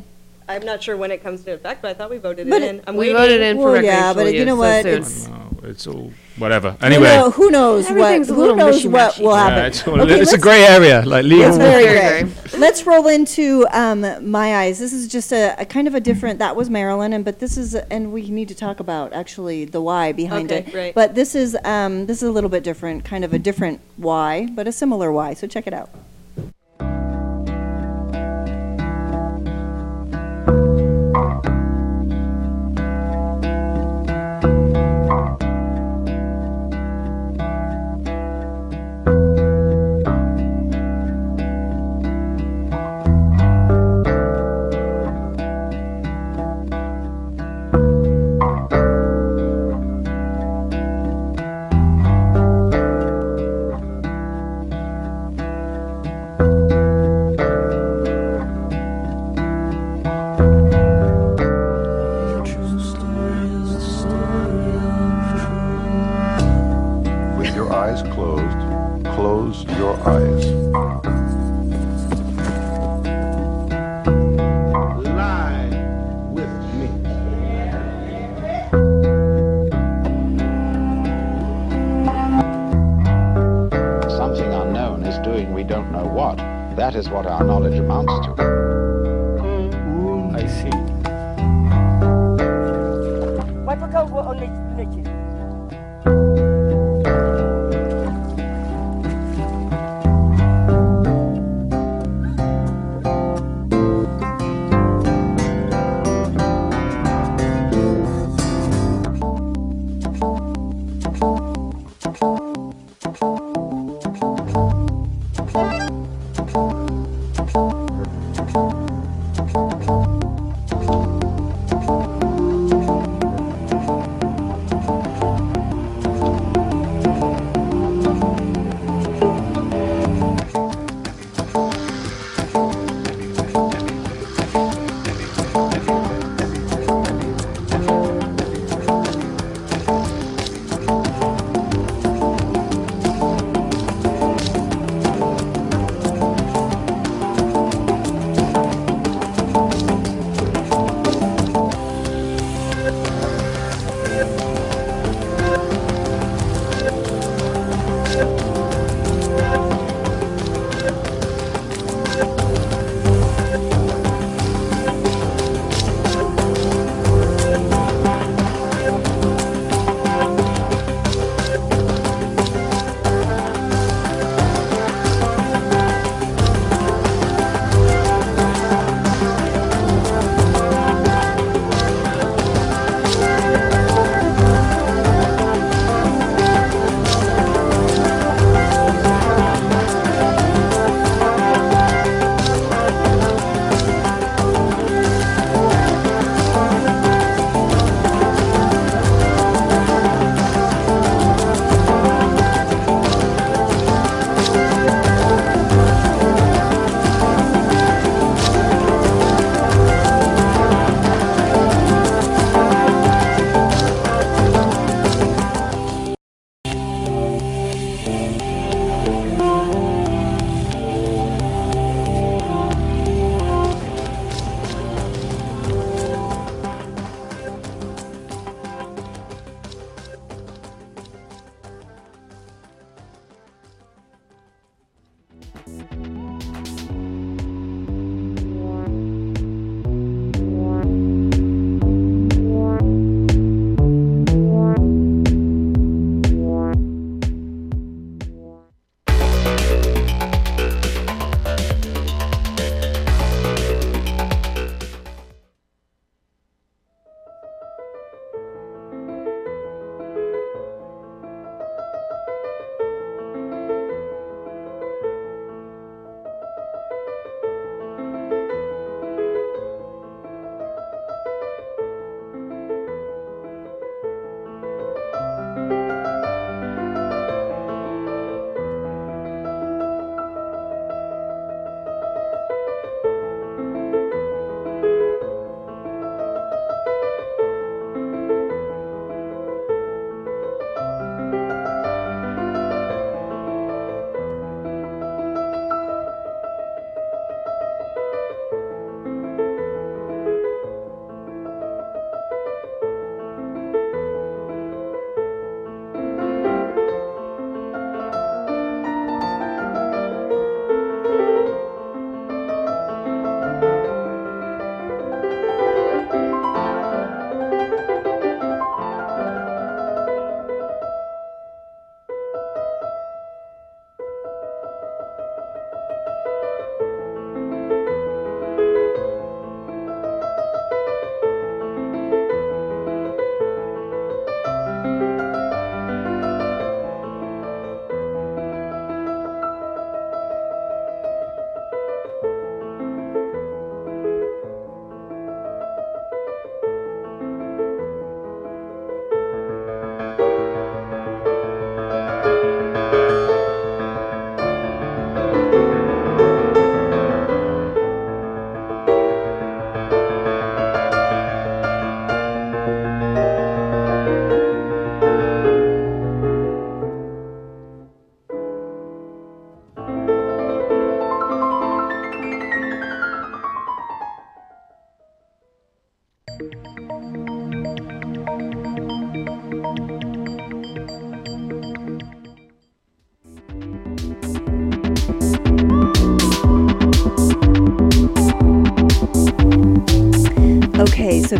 I'm 0.48 0.64
not 0.64 0.82
sure 0.82 0.96
when 0.96 1.10
it 1.10 1.22
comes 1.22 1.40
into 1.40 1.52
effect, 1.52 1.82
but 1.82 1.90
I 1.90 1.94
thought 1.94 2.08
we 2.08 2.16
voted 2.16 2.48
But 2.48 2.62
it 2.62 2.64
it- 2.64 2.74
in. 2.76 2.82
I'm 2.86 2.94
We 2.96 3.08
waiting. 3.08 3.16
voted 3.18 3.40
in 3.42 3.56
for 3.58 3.72
Well, 3.72 3.84
yeah, 3.84 4.08
recreational 4.14 4.24
but 4.24 4.34
you 4.34 4.44
know 4.46 4.56
what? 4.56 4.82
soon. 4.84 4.98
It's 5.02 5.26
No, 5.28 5.45
it's 5.66 5.86
all 5.86 6.12
whatever. 6.38 6.76
you 6.80 6.86
Anyway, 6.86 7.04
know, 7.16 7.30
who 7.30 7.50
knows 7.50 7.88
what 7.90 8.12
a 8.20 8.24
who 8.24 8.56
knows 8.56 8.86
what 8.86 9.14
mishy-mashy. 9.14 9.22
will 9.22 9.30
yeah, 9.32 9.48
happen. 9.48 9.64
it's, 9.66 9.86
all, 9.88 10.00
Okay, 10.02 10.20
it's 10.20 10.32
a 10.32 10.38
grey 10.38 10.64
area, 10.64 11.02
like 11.04 11.24
legal. 11.24 11.48
It's 11.48 11.56
very 11.56 11.84
Very 11.84 12.22
gray. 12.24 12.58
Let's 12.58 12.86
roll 12.86 13.06
into 13.08 13.66
um, 13.72 14.00
my 14.30 14.56
eyes. 14.56 14.78
This 14.78 14.92
is 14.92 15.08
just 15.08 15.32
a, 15.32 15.54
a 15.60 15.64
kind 15.64 15.86
of 15.88 15.94
a 15.94 16.00
different. 16.00 16.38
That 16.38 16.56
was 16.56 16.70
Marilyn, 16.70 17.12
and 17.12 17.24
but 17.24 17.38
this 17.38 17.56
is, 17.56 17.74
and 17.74 18.12
we 18.12 18.30
need 18.30 18.48
to 18.48 18.54
talk 18.54 18.80
about 18.80 19.12
actually 19.12 19.64
the 19.64 19.80
why 19.80 20.12
behind 20.12 20.50
Okay, 20.52 20.60
it. 20.68 20.72
great. 20.72 20.94
But 20.94 21.14
this 21.14 21.34
is 21.34 21.56
um, 21.64 22.06
this 22.06 22.22
is 22.22 22.28
a 22.28 22.32
little 22.32 22.50
bit 22.50 22.62
different, 22.64 23.04
kind 23.04 23.24
of 23.24 23.32
a 23.34 23.38
different 23.38 23.80
why, 23.96 24.46
but 24.52 24.66
a 24.68 24.72
similar 24.72 25.10
why. 25.12 25.34
So 25.34 25.46
check 25.46 25.66
it 25.66 25.72
out. 25.74 25.90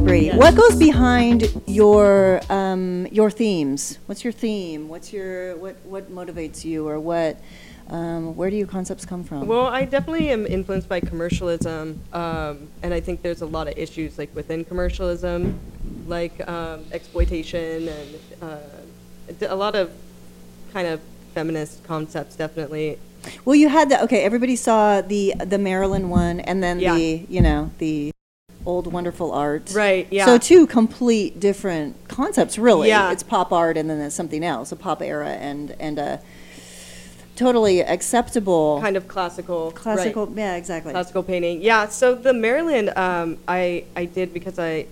Brady. 0.07 0.27
Yes. 0.27 0.37
What 0.39 0.55
goes 0.55 0.77
behind 0.77 1.51
your 1.67 2.41
um, 2.49 3.07
your 3.11 3.31
themes? 3.31 3.99
What's 4.07 4.23
your 4.25 4.33
theme? 4.33 4.89
What's 4.89 5.13
your 5.13 5.57
what 5.57 5.77
what 5.85 6.11
motivates 6.11 6.65
you, 6.65 6.87
or 6.89 7.01
what? 7.01 7.39
Um, 7.89 8.35
where 8.35 8.51
do 8.51 8.57
your 8.57 8.67
concepts 8.67 9.05
come 9.05 9.23
from? 9.23 9.47
Well, 9.47 9.67
I 9.67 9.85
definitely 9.85 10.31
am 10.31 10.45
influenced 10.47 10.89
by 10.89 10.99
commercialism, 11.01 12.01
um, 12.13 12.69
and 12.83 12.93
I 12.93 12.99
think 13.01 13.23
there's 13.23 13.43
a 13.43 13.47
lot 13.47 13.69
of 13.69 13.79
issues 13.79 14.19
like 14.19 14.35
within 14.35 14.65
commercialism, 14.65 15.59
like 16.09 16.47
um, 16.49 16.85
exploitation 16.93 17.89
and 17.89 18.19
uh, 18.43 18.57
a 19.49 19.55
lot 19.55 19.77
of 19.77 19.93
kind 20.73 20.89
of 20.89 21.01
feminist 21.35 21.85
concepts. 21.85 22.35
Definitely, 22.37 22.99
Well, 23.45 23.55
you 23.57 23.69
had 23.69 23.89
the 23.91 24.03
okay. 24.05 24.23
Everybody 24.25 24.57
saw 24.57 25.01
the 25.01 25.35
the 25.45 25.59
Marilyn 25.59 26.09
one, 26.11 26.41
and 26.41 26.63
then 26.63 26.81
Yeah. 26.81 26.95
the 26.95 27.27
you 27.29 27.41
know 27.41 27.71
the 27.79 28.11
old 28.67 28.93
wonderful 28.93 29.33
art. 29.33 29.73
Right, 29.75 30.07
yeah. 30.11 30.27
So 30.27 30.39
two 30.39 30.67
complete 30.67 31.39
different 31.41 32.09
concepts, 32.09 32.59
really. 32.59 32.89
Yeah. 32.89 33.13
It's 33.13 33.23
pop 33.23 33.53
art, 33.53 33.77
and 33.77 33.89
then 33.89 33.99
there's 33.99 34.15
something 34.15 34.45
else, 34.45 34.73
a 34.73 34.77
pop 34.77 35.01
era, 35.03 35.31
and 35.31 35.75
and 35.81 35.99
a 35.99 36.21
totally 37.37 37.81
acceptable 37.81 38.81
kind 38.81 38.97
of 38.97 39.09
classical. 39.09 39.71
classical. 39.73 40.27
right. 40.27 40.37
Yeah, 40.37 40.57
exactly. 40.57 40.93
classical 40.93 41.23
painting. 41.23 41.63
Yeah. 41.63 41.89
So 41.89 42.15
the 42.15 42.33
Marilyn, 42.33 42.91
um, 42.97 43.39
I 43.49 43.85
I 43.95 44.05
did 44.07 44.33
because 44.35 44.59
I. 44.59 44.87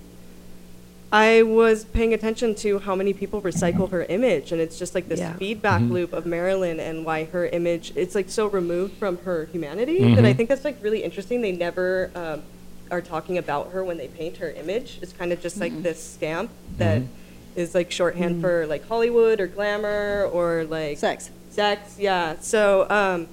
I 1.12 1.43
was 1.43 1.85
paying 1.85 2.12
attention 2.12 2.57
to 2.57 2.81
how 2.81 2.97
many 2.97 3.12
people 3.12 3.41
recycle 3.41 3.89
her 3.93 4.03
image, 4.03 4.51
and 4.51 4.61
it's 4.61 4.77
just 4.77 4.97
like 4.97 5.09
this 5.09 5.20
Yeah. 5.20 5.35
feedback 5.35 5.81
Mhm. 5.81 5.93
loop 5.93 6.12
of 6.12 6.27
Marilyn 6.27 6.81
and 6.81 7.05
why 7.05 7.25
her 7.27 7.47
image 7.47 7.93
it's 7.95 8.16
like 8.16 8.29
so 8.29 8.49
removed 8.49 8.95
from 8.95 9.18
her 9.18 9.49
humanity 9.53 10.12
that 10.16 10.25
I 10.25 10.33
think 10.33 10.49
that's 10.49 10.64
like 10.64 10.77
really 10.83 11.05
interesting. 11.05 11.41
They 11.41 11.53
never 11.53 12.11
um, 12.16 12.43
are 12.91 13.01
talking 13.01 13.39
about 13.39 13.72
her 13.72 13.85
when 13.85 13.97
they 13.97 14.09
paint 14.09 14.37
her 14.39 14.51
image. 14.51 14.99
It's 15.03 15.12
kind 15.12 15.32
of 15.32 15.41
just 15.41 15.59
like 15.59 15.72
mm-hmm. 15.72 15.82
this 15.82 16.03
stamp 16.03 16.51
that 16.78 17.03
mm-hmm. 17.03 17.59
is 17.59 17.74
like 17.74 17.91
shorthand 17.91 18.35
mm-hmm. 18.35 18.43
for 18.43 18.66
like 18.66 18.87
Hollywood 18.87 19.41
or 19.41 19.47
glamour 19.47 20.28
or 20.32 20.64
like 20.64 20.99
sex. 20.99 21.30
Sex, 21.51 21.97
yeah. 21.99 22.37
So, 22.41 22.89
um, 22.91 23.28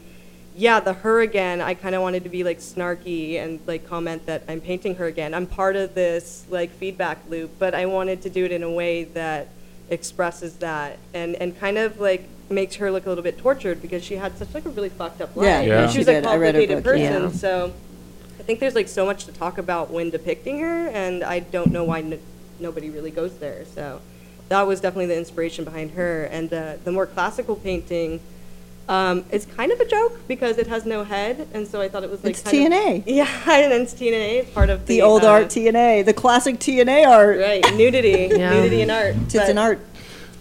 yeah, 0.55 0.79
the 0.79 0.93
her 0.93 1.21
again. 1.21 1.61
I 1.61 1.73
kind 1.73 1.95
of 1.95 2.01
wanted 2.01 2.23
to 2.23 2.29
be 2.29 2.43
like 2.43 2.59
snarky 2.59 3.35
and 3.35 3.59
like 3.65 3.87
comment 3.87 4.25
that 4.25 4.43
I'm 4.47 4.61
painting 4.61 4.95
her 4.95 5.05
again. 5.05 5.33
I'm 5.33 5.47
part 5.47 5.75
of 5.75 5.95
this 5.95 6.45
like 6.49 6.71
feedback 6.71 7.19
loop, 7.29 7.51
but 7.57 7.73
I 7.73 7.85
wanted 7.85 8.21
to 8.23 8.29
do 8.29 8.45
it 8.45 8.51
in 8.51 8.63
a 8.63 8.71
way 8.71 9.05
that 9.05 9.49
expresses 9.89 10.55
that 10.57 10.97
and 11.13 11.35
and 11.35 11.59
kind 11.59 11.77
of 11.77 11.99
like 11.99 12.25
makes 12.49 12.75
her 12.75 12.91
look 12.91 13.05
a 13.05 13.09
little 13.09 13.23
bit 13.23 13.37
tortured 13.37 13.81
because 13.81 14.03
she 14.03 14.15
had 14.15 14.37
such 14.37 14.53
like 14.53 14.65
a 14.65 14.69
really 14.69 14.89
fucked 14.89 15.21
up 15.21 15.35
life. 15.35 15.45
Yeah, 15.45 15.61
Yeah. 15.61 15.87
She 15.87 15.93
she 15.93 15.97
was 15.99 16.07
a 16.09 16.13
did. 16.13 16.25
I 16.25 16.35
read 16.35 16.55
her 16.55 16.61
complicated 16.61 16.83
book, 16.83 16.93
person, 16.93 17.23
yeah. 17.23 17.29
so 17.31 17.73
I 18.41 18.43
think 18.43 18.59
there's 18.59 18.73
like 18.73 18.87
so 18.87 19.05
much 19.05 19.25
to 19.25 19.31
talk 19.31 19.59
about 19.59 19.91
when 19.91 20.09
depicting 20.09 20.59
her, 20.61 20.87
and 20.87 21.23
I 21.23 21.41
don't 21.41 21.71
know 21.71 21.83
why 21.83 21.99
n- 21.99 22.19
nobody 22.59 22.89
really 22.89 23.11
goes 23.11 23.37
there. 23.37 23.65
So 23.75 24.01
that 24.49 24.63
was 24.65 24.81
definitely 24.81 25.05
the 25.05 25.17
inspiration 25.17 25.63
behind 25.63 25.91
her. 25.91 26.23
And 26.23 26.51
uh, 26.51 26.77
the 26.83 26.91
more 26.91 27.05
classical 27.05 27.55
painting, 27.55 28.19
um, 28.89 29.25
it's 29.29 29.45
kind 29.45 29.71
of 29.71 29.79
a 29.79 29.85
joke 29.85 30.21
because 30.27 30.57
it 30.57 30.65
has 30.65 30.87
no 30.87 31.03
head, 31.03 31.47
and 31.53 31.67
so 31.67 31.81
I 31.81 31.87
thought 31.87 32.03
it 32.03 32.09
was 32.09 32.23
like 32.23 32.31
It's 32.31 32.41
kind 32.41 32.73
of- 32.73 32.79
TNA. 32.79 33.03
yeah, 33.05 33.27
and 33.51 33.73
it's 33.73 33.93
TNA. 33.93 34.39
It's 34.39 34.49
part 34.49 34.71
of 34.71 34.87
the, 34.87 34.95
the 34.95 35.01
old 35.03 35.23
uh, 35.23 35.29
art 35.29 35.45
TNA, 35.49 36.03
the 36.05 36.13
classic 36.13 36.55
TNA 36.57 37.07
art. 37.07 37.37
Right, 37.37 37.63
nudity, 37.75 38.27
Yeah. 38.35 38.53
nudity 38.55 38.81
and 38.81 38.89
art. 38.89 39.13
Tits 39.29 39.49
and 39.49 39.57
But, 39.57 39.61
art. 39.61 39.79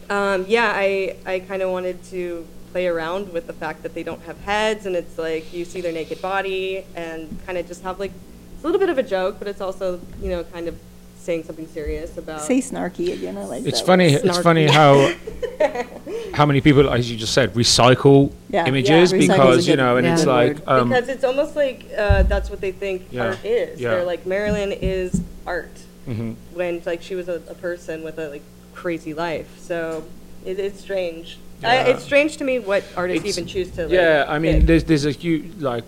Um, 0.09 0.47
yeah, 0.49 0.73
I, 0.75 1.17
I 1.27 1.41
kind 1.41 1.61
of 1.61 1.71
wanted 1.71 2.03
to 2.05 2.47
play 2.73 2.87
around 2.87 3.33
with 3.33 3.47
the 3.47 3.53
fact 3.53 3.83
that 3.83 3.95
they 3.95 4.03
don't 4.03 4.23
have 4.23 4.39
heads, 4.41 4.87
and 4.87 4.95
it's 4.97 5.19
like 5.19 5.53
you 5.53 5.65
see 5.65 5.81
their 5.81 5.93
naked 5.93 6.21
body, 6.23 6.85
and 6.95 7.37
kind 7.47 7.59
of 7.59 7.67
just 7.67 7.83
have 7.83 7.99
like 7.99 8.13
it's 8.55 8.63
a 8.65 8.67
little 8.67 8.81
bit 8.81 8.89
of 8.91 8.99
a 8.99 9.03
joke, 9.03 9.37
but 9.39 9.49
it's 9.49 9.61
also 9.61 10.01
you 10.23 10.29
know 10.31 10.45
kind 10.45 10.69
of 10.69 10.79
saying 11.19 11.45
something 11.45 11.67
serious 11.69 12.17
about. 12.17 12.41
Say 12.43 12.61
snarky 12.61 13.13
again. 13.13 13.37
I 13.37 13.45
like 13.45 13.67
It's 13.67 13.81
that 13.81 13.87
funny. 13.87 14.15
one. 14.17 14.27
It's 14.29 14.39
funny 14.39 14.67
how 14.67 15.13
how 16.35 16.47
many 16.47 16.61
people, 16.61 16.89
as 16.89 17.11
you 17.11 17.17
just 17.17 17.35
said, 17.35 17.53
recycle 17.55 18.33
Yeah. 18.49 18.67
images 18.67 19.13
Yeah, 19.13 19.19
recycle 19.19 19.21
is 19.21 19.29
a 19.29 19.33
because 19.35 19.69
you 19.69 19.77
know, 19.77 19.97
and 19.97 20.07
yeah. 20.07 20.15
it's 20.15 20.27
like 20.27 20.57
um, 20.67 20.89
because 20.89 21.09
it's 21.09 21.25
almost 21.25 21.57
like 21.57 21.87
uh, 21.97 22.23
that's 22.25 22.49
what 22.51 22.61
they 22.61 22.73
think 22.73 23.09
Yeah, 23.11 23.27
art 23.27 23.45
is. 23.45 23.81
yeah. 23.81 23.91
They're 23.91 24.05
like 24.05 24.25
Marilyn 24.27 24.73
is 24.73 25.21
art 25.47 25.77
mhm. 26.09 26.37
when 26.55 26.83
like 26.87 27.03
she 27.03 27.15
was 27.15 27.29
a, 27.29 27.43
a 27.49 27.55
person 27.55 28.03
with 28.03 28.19
a 28.19 28.29
like 28.31 28.43
crazy 28.75 29.13
life. 29.13 29.59
So 29.59 30.05
it, 30.47 30.59
it's 30.59 30.81
strange. 30.81 31.39
I, 31.63 31.77
it's 31.91 32.05
strange 32.05 32.37
to 32.39 32.45
me 32.45 32.59
what 32.59 32.85
artists 32.97 33.21
It's- 33.25 33.39
even 33.39 33.49
choose 33.49 33.71
to. 33.73 33.83
Like, 33.85 33.93
yeah, 33.93 34.25
I 34.29 34.39
mean, 34.39 34.59
pick. 34.59 34.67
there's 34.67 34.85
there's 34.85 35.05
a 35.07 35.13
huge 35.13 35.57
like, 35.61 35.85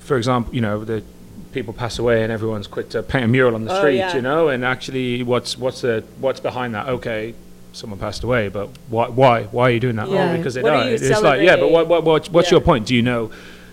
for 0.00 0.16
example, 0.16 0.54
you 0.54 0.60
know, 0.60 0.84
the 0.84 1.02
people 1.52 1.72
pass 1.72 1.98
away 1.98 2.22
and 2.24 2.32
everyone's 2.32 2.66
quick 2.66 2.88
to 2.90 3.02
paint 3.02 3.24
a 3.24 3.28
mural 3.28 3.54
on 3.54 3.64
the 3.64 3.72
Oh, 3.72 3.78
street, 3.78 3.96
yeah. 3.98 4.14
you 4.14 4.22
know, 4.22 4.48
and 4.48 4.64
actually, 4.64 5.22
what's 5.22 5.56
what's 5.56 5.80
the 5.82 6.04
what's 6.20 6.40
behind 6.40 6.74
that? 6.74 6.88
Okay. 6.88 7.34
Someone 7.72 7.98
passed 7.98 8.22
away, 8.22 8.48
but 8.48 8.68
why? 8.88 9.08
Why? 9.08 9.42
Why 9.44 9.64
are 9.64 9.70
you 9.72 9.80
doing 9.80 9.96
that? 9.96 10.08
Yeah. 10.08 10.32
Oh, 10.32 10.36
because 10.36 10.54
they 10.54 10.62
What 10.62 10.74
are 10.74 10.84
died. 10.84 11.00
you 11.00 11.08
It's 11.10 11.22
like, 11.22 11.42
yeah, 11.42 11.56
but 11.56 11.72
what, 11.72 11.88
what, 11.88 12.04
what 12.04 12.28
what's 12.28 12.48
Yeah. 12.48 12.52
your 12.56 12.60
point? 12.60 12.86
Do 12.86 12.94
you 12.94 13.02
know? 13.02 13.32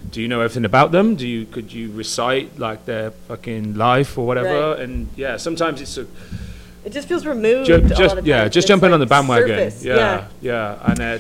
Do 0.10 0.20
you 0.24 0.28
know 0.28 0.42
everything 0.42 0.66
about 0.66 0.92
them? 0.92 1.16
Do 1.16 1.28
you 1.28 1.46
could 1.46 1.72
you 1.72 1.92
recite 1.92 2.58
like 2.58 2.86
their 2.86 3.12
fucking 3.12 3.76
life 3.76 4.18
or 4.18 4.26
whatever? 4.26 4.72
Right. 4.72 4.80
And 4.80 5.10
yeah, 5.16 5.38
sometimes 5.38 5.80
it's 5.82 5.98
a, 6.00 6.08
it 6.86 6.92
just 6.92 7.08
feels 7.08 7.26
removed. 7.26 7.68
ju- 7.68 7.76
a 7.76 7.80
lot 7.80 7.98
just 7.98 8.18
of 8.18 8.28
yeah, 8.28 8.46
just 8.46 8.58
It's, 8.58 8.68
jump 8.68 8.84
in 8.84 8.94
on 8.94 9.00
the 9.00 9.06
bandwagon. 9.06 9.48
surface. 9.72 9.84
Yeah, 9.84 10.28
yeah, 10.42 10.80
and 10.92 11.00
uh, 11.02 11.18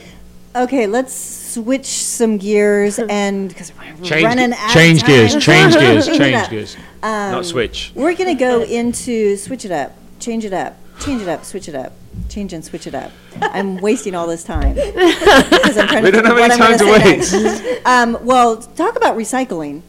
Okay, 0.53 0.86
let's 0.86 1.14
switch 1.53 1.86
some 1.86 2.38
gears 2.38 2.99
and 2.99 3.47
because 3.47 3.72
we're 3.78 3.95
Change 4.05 4.24
running 4.26 4.49
ge- 4.51 4.53
out 4.55 4.68
of 4.68 4.74
change 4.74 5.05
gears, 5.05 5.32
time. 5.32 5.39
change 5.41 5.74
gears, 5.80 6.07
it 6.09 6.18
change 6.18 6.36
up. 6.36 6.49
gears. 6.49 6.76
Um, 7.03 7.32
Not 7.32 7.45
switch. 7.45 7.91
We're 7.95 8.16
gonna 8.16 8.36
go 8.36 8.62
into 8.64 9.38
switch 9.38 9.64
it 9.64 9.72
up, 9.72 9.93
change 10.20 10.43
it 10.43 10.51
up, 10.53 10.76
change 10.99 11.22
it 11.22 11.30
up, 11.30 11.45
switch 11.45 11.70
it 11.70 11.76
up, 11.76 11.93
change 12.28 12.51
and 12.51 12.66
switch 12.66 12.86
it 12.86 12.93
up. 12.93 13.12
I'm 13.41 13.78
wasting 13.78 14.14
all 14.14 14.28
this 14.28 14.43
time 14.43 14.76
because 14.76 15.78
I'm 15.78 15.88
trying 15.88 16.03
We 16.03 16.12
to 16.12 16.22
don't 16.22 16.26
think 16.26 16.26
of 16.26 16.26
have 16.26 16.38
what 16.38 16.51
any 16.51 16.53
I'm 16.53 16.59
gonna 16.59 16.78
time 16.78 16.78
to 16.78 17.32
say 17.32 17.41
waste. 17.41 17.64
next. 17.64 17.86
Um, 17.86 18.18
well, 18.26 18.57
talk 18.57 18.97
about 18.97 19.16
recycling. 19.18 19.84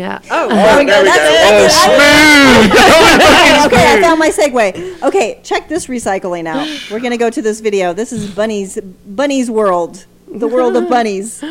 Yeah. 0.00 0.18
Oh, 0.30 0.46
oh, 0.46 0.48
there 0.48 0.78
we 0.78 0.84
go. 0.86 0.94
Oh, 0.98 1.04
That's 1.04 1.76
Oh, 1.84 1.92
it. 1.92 2.70
smooth. 2.70 2.72
okay, 3.66 3.98
I 3.98 4.00
found 4.00 4.18
my 4.18 4.30
segue. 4.30 5.02
Okay, 5.02 5.40
check 5.42 5.68
this 5.68 5.88
recycling 5.88 6.46
out. 6.46 6.66
We're 6.90 7.00
gonna 7.00 7.18
go 7.18 7.28
to 7.28 7.42
this 7.42 7.60
video. 7.60 7.92
This 7.92 8.10
is 8.10 8.30
Bunnie's 8.30 8.78
Bunny's 9.06 9.50
world, 9.50 10.06
the 10.26 10.48
world 10.48 10.74
of 10.76 10.88
bunnies. 10.94 11.44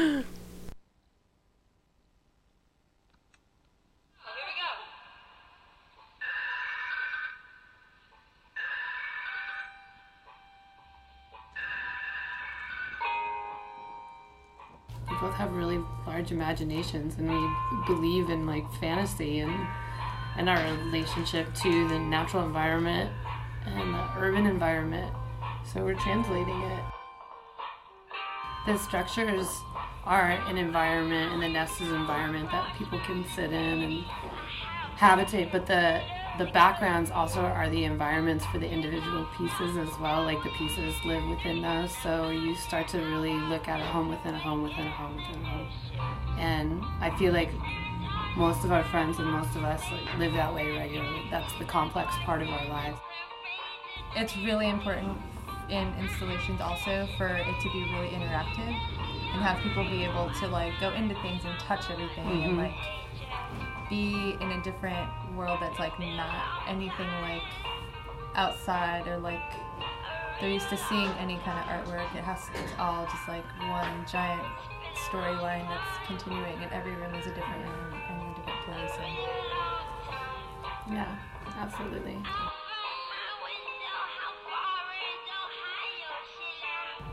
Imaginations 16.40 17.16
and 17.18 17.30
we 17.30 17.86
believe 17.86 18.30
in 18.30 18.48
like 18.48 18.64
fantasy 18.76 19.40
and 19.40 19.68
and 20.38 20.50
our 20.50 20.74
relationship 20.86 21.54
to 21.54 21.88
the 21.90 22.00
natural 22.00 22.46
environment 22.46 23.12
and 23.66 23.94
the 23.94 24.10
urban 24.18 24.46
environment. 24.46 25.14
So 25.66 25.84
we're 25.84 25.96
translating 25.96 26.62
it. 26.62 26.84
The 28.66 28.78
structures 28.78 29.48
are 30.06 30.32
an 30.48 30.58
environment 30.58 31.34
and 31.34 31.44
the 31.44 31.50
nest 31.50 31.82
is 31.82 31.90
an 31.90 31.96
environment 31.96 32.50
that 32.52 32.74
people 32.78 33.00
can 33.00 33.26
sit 33.36 33.52
in 33.52 33.82
and 33.82 34.04
habitate 34.96 35.52
but 35.52 35.66
the 35.66 36.02
the 36.40 36.46
backgrounds 36.46 37.12
also 37.12 37.42
are 37.42 37.70
the 37.70 37.84
environments 37.84 38.46
for 38.46 38.60
the 38.60 38.68
individual 38.70 39.28
pieces 39.38 39.76
as 39.76 39.90
well 40.00 40.24
like 40.24 40.42
the 40.42 40.50
pieces 40.52 40.96
live 41.04 41.24
within 41.28 41.62
those. 41.62 41.92
So 42.02 42.30
you 42.30 42.56
start 42.56 42.88
to 42.90 43.00
really 43.00 43.34
look 43.34 43.68
at 43.68 43.82
a 43.82 43.84
home 43.84 44.08
within 44.08 44.34
a 44.34 44.40
home 44.40 44.64
within 44.64 44.88
a 44.88 44.90
home 44.90 45.18
within 45.18 45.36
a 45.44 45.46
home. 45.46 45.68
And 46.40 46.82
i 47.02 47.16
feel 47.18 47.34
like 47.34 47.50
most 48.38 48.64
of 48.64 48.72
our 48.72 48.86
friends 48.86 49.20
and 49.20 49.28
most 49.28 49.54
of 49.58 49.66
us 49.66 49.84
like, 49.92 50.18
live 50.18 50.32
that 50.34 50.54
way 50.56 50.72
regularly. 50.72 51.24
That's 51.30 51.54
the 51.60 51.66
complex 51.66 52.16
part 52.24 52.42
of 52.42 52.48
our 52.50 52.70
lives. 52.70 52.98
It's 54.16 54.38
really 54.38 54.70
important 54.70 55.18
in 55.70 55.94
installations 56.00 56.62
also 56.62 57.06
for 57.18 57.28
it 57.28 57.46
to 57.62 57.70
be 57.74 57.84
really 57.94 58.10
interactive 58.10 58.74
and 59.34 59.42
have 59.44 59.62
people 59.62 59.84
be 59.84 60.06
able 60.06 60.32
to 60.40 60.48
like 60.48 60.72
go 60.80 60.94
into 60.94 61.16
things 61.22 61.44
and 61.44 61.60
touch 61.60 61.90
everything 61.92 62.26
and 62.44 62.54
Mhm. 62.54 62.58
like 62.58 63.90
be 63.90 64.38
in 64.40 64.52
a 64.52 64.62
different 64.64 65.10
world 65.36 65.60
that's 65.62 65.80
like 65.80 65.98
not 66.00 66.64
anything 66.68 67.08
like 67.22 67.44
outside 68.36 69.08
or 69.08 69.18
like 69.18 69.42
they're 70.40 70.50
used 70.50 70.70
to 70.70 70.78
seeing 70.78 71.10
any 71.20 71.38
kind 71.40 71.60
of 71.60 71.66
artwork. 71.66 72.16
It 72.16 72.24
has 72.24 72.48
it's 72.64 72.74
all 72.80 73.06
just 73.06 73.28
like 73.28 73.44
one 73.70 74.06
giant 74.10 74.42
storyline 75.10 75.68
that's 75.68 76.08
continuing 76.08 76.62
and 76.62 76.72
every 76.72 76.94
room 76.94 77.14
is 77.16 77.26
a 77.26 77.34
different 77.34 77.66
room 77.66 77.94
and 78.10 78.32
a 78.32 78.40
different 78.40 78.66
place 78.66 78.92
and 80.88 80.96
yeah 80.96 81.16
absolutely 81.58 82.18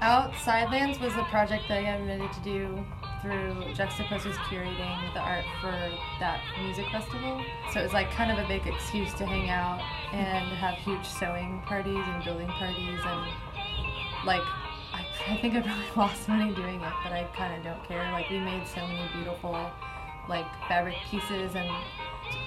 Outside 0.03 0.71
Lands 0.71 1.01
was 1.01 1.15
a 1.15 1.25
project 1.25 1.65
that 1.69 1.79
I 1.79 1.83
got 1.85 2.07
ready 2.07 2.29
to 2.29 2.41
do 2.45 2.85
through 3.23 3.73
Juxtapose 3.73 4.27
was 4.27 4.37
curating 4.37 5.15
the 5.15 5.21
art 5.21 5.45
for 5.61 5.73
that 6.21 6.41
music 6.61 6.85
festival. 6.93 7.43
So 7.73 7.81
it 7.81 7.85
was 7.85 7.93
like 7.95 8.11
kind 8.11 8.31
of 8.31 8.39
a 8.39 8.47
big 8.47 8.67
excuse 8.67 9.13
to 9.15 9.25
hang 9.25 9.49
out 9.49 9.81
and 10.13 10.53
have 10.59 10.75
huge 10.75 11.05
sewing 11.07 11.63
parties 11.67 11.97
and 11.97 12.25
building 12.25 12.47
parties 12.47 13.01
and 13.05 14.27
like 14.27 14.43
I, 14.93 15.07
I 15.29 15.37
think 15.41 15.55
I 15.55 15.63
probably 15.63 15.85
lost 15.97 16.29
money 16.29 16.55
doing 16.55 16.81
it, 16.81 16.93
but 17.03 17.13
I 17.13 17.25
kind 17.35 17.57
of 17.57 17.65
don't 17.65 17.83
care. 17.89 18.13
Like 18.13 18.29
we 18.29 18.39
made 18.39 18.67
so 18.67 18.87
many 18.87 19.09
beautiful 19.15 19.59
like 20.29 20.47
fabric 20.69 20.97
pieces 21.11 21.55
and 21.55 21.71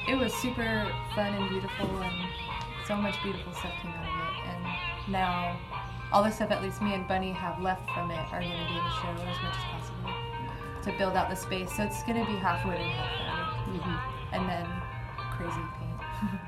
it 0.07 0.15
was 0.15 0.33
super 0.35 0.87
fun 1.15 1.33
and 1.33 1.49
beautiful 1.49 1.97
and 1.97 2.29
so 2.85 2.95
much 2.95 3.21
beautiful 3.23 3.53
stuff 3.53 3.73
came 3.81 3.91
out 3.91 4.05
of 4.05 4.19
it. 4.21 4.49
And 4.53 5.11
now 5.11 5.59
all 6.11 6.23
the 6.23 6.31
stuff 6.31 6.51
at 6.51 6.63
least 6.63 6.81
me 6.81 6.93
and 6.93 7.07
Bunnie 7.07 7.31
have 7.31 7.61
left 7.61 7.87
from 7.91 8.09
it 8.09 8.17
are 8.31 8.41
going 8.41 8.51
to 8.51 8.57
be 8.57 8.77
in 8.77 8.83
the 8.83 8.89
show 9.01 9.11
as 9.11 9.41
much 9.43 9.55
as 9.55 9.63
possible 9.71 10.11
to 10.83 10.97
build 10.97 11.15
out 11.15 11.29
the 11.29 11.35
space. 11.35 11.75
So 11.75 11.83
it's 11.83 12.01
going 12.03 12.19
to 12.19 12.25
be 12.25 12.37
half 12.37 12.65
wood 12.65 12.75
and 12.75 12.91
half 12.91 13.53
fabric, 13.67 13.83
and 14.33 14.49
then 14.49 14.67
crazy 15.31 15.61
paint. 15.77 16.39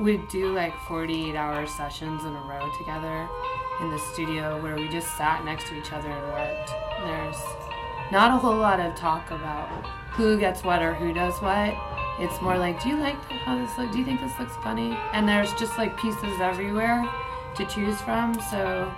We 0.00 0.16
do 0.30 0.52
like 0.52 0.74
48 0.88 1.34
hour 1.36 1.66
sessions 1.66 2.24
in 2.24 2.34
a 2.34 2.40
row 2.40 2.70
together 2.78 3.28
in 3.80 3.90
the 3.90 3.98
studio 4.12 4.60
where 4.62 4.74
we 4.74 4.88
just 4.88 5.16
sat 5.16 5.44
next 5.44 5.68
to 5.68 5.78
each 5.78 5.92
other 5.92 6.08
and 6.08 6.32
worked. 6.32 6.70
There's 7.04 7.36
not 8.10 8.34
a 8.34 8.38
whole 8.38 8.56
lot 8.56 8.80
of 8.80 8.94
talk 8.96 9.30
about 9.30 9.68
who 10.14 10.38
gets 10.38 10.62
what 10.62 10.82
or 10.82 10.94
who 10.94 11.12
does 11.12 11.40
what. 11.40 11.74
It's 12.18 12.40
more 12.42 12.58
like, 12.58 12.82
do 12.82 12.88
you 12.90 12.96
like 12.98 13.16
how 13.30 13.56
this 13.58 13.76
look? 13.78 13.90
Do 13.92 13.98
you 13.98 14.04
think 14.04 14.20
this 14.20 14.38
looks 14.38 14.54
funny? 14.62 14.96
And 15.12 15.28
there's 15.28 15.52
just 15.54 15.78
like 15.78 15.96
pieces 15.98 16.40
everywhere 16.40 17.08
to 17.56 17.64
choose 17.66 18.00
from. 18.02 18.34
So 18.50 18.92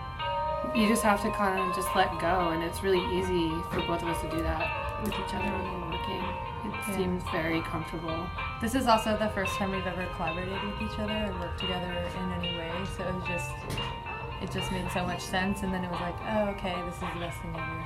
you 0.74 0.88
just 0.88 1.02
have 1.02 1.22
to 1.22 1.30
kind 1.30 1.58
of 1.60 1.74
just 1.76 1.88
let 1.94 2.10
go. 2.20 2.50
And 2.50 2.62
it's 2.62 2.82
really 2.82 3.02
easy 3.16 3.50
for 3.70 3.80
both 3.86 4.02
of 4.02 4.08
us 4.08 4.20
to 4.22 4.30
do 4.30 4.42
that 4.42 5.02
with 5.02 5.12
each 5.12 5.34
other 5.34 5.44
when 5.44 5.80
we're 5.80 5.90
working. 5.98 6.24
It 6.64 6.72
Yeah. 6.88 6.96
seems 6.96 7.22
very 7.30 7.60
comfortable. 7.62 8.26
This 8.60 8.74
is 8.74 8.86
also 8.88 9.16
the 9.16 9.28
first 9.28 9.54
time 9.56 9.70
we've 9.70 9.86
ever 9.86 10.06
collaborated 10.16 10.60
with 10.62 10.82
each 10.82 10.98
other 10.98 11.12
and 11.12 11.38
worked 11.38 11.60
together 11.60 11.92
in 12.18 12.32
any 12.32 12.56
way. 12.56 12.72
So 12.96 13.04
it 13.04 13.14
was 13.14 13.24
just, 13.28 13.50
it 14.42 14.50
just 14.50 14.72
made 14.72 14.90
so 14.90 15.04
much 15.06 15.20
sense. 15.20 15.62
And 15.62 15.72
then 15.72 15.84
it 15.84 15.90
was 15.90 16.00
like, 16.00 16.16
oh, 16.30 16.48
okay, 16.56 16.74
this 16.86 16.94
is 16.94 17.00
the 17.00 17.20
best 17.20 17.38
thing 17.40 17.54
ever. 17.54 17.84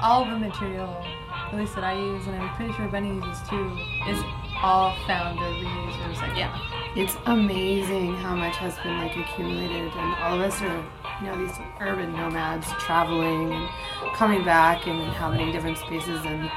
All 0.00 0.24
the 0.24 0.36
material, 0.36 1.04
at 1.30 1.54
least 1.54 1.74
that 1.74 1.84
I 1.84 1.94
use, 1.94 2.26
and 2.26 2.36
I'm 2.40 2.54
pretty 2.56 2.72
sure 2.74 2.88
Benny 2.88 3.14
uses 3.14 3.48
too, 3.48 3.76
is 4.08 4.20
all 4.62 4.94
found 5.06 5.38
or 5.38 5.42
reused 5.42 6.06
or 6.06 6.12
recycled. 6.12 6.36
Yeah. 6.36 6.58
It's 6.96 7.16
amazing 7.26 8.14
how 8.16 8.34
much 8.34 8.56
has 8.56 8.76
been 8.78 8.98
like 8.98 9.16
accumulated, 9.16 9.92
and 9.92 10.14
all 10.22 10.34
of 10.34 10.40
us 10.40 10.60
are, 10.62 10.84
you 11.20 11.26
know, 11.26 11.46
these 11.46 11.56
urban 11.80 12.12
nomads 12.12 12.66
traveling 12.80 13.52
and 13.52 13.68
coming 14.14 14.44
back 14.44 14.86
and 14.86 15.00
inhabiting 15.00 15.52
different 15.52 15.78
spaces, 15.78 16.24
and 16.24 16.50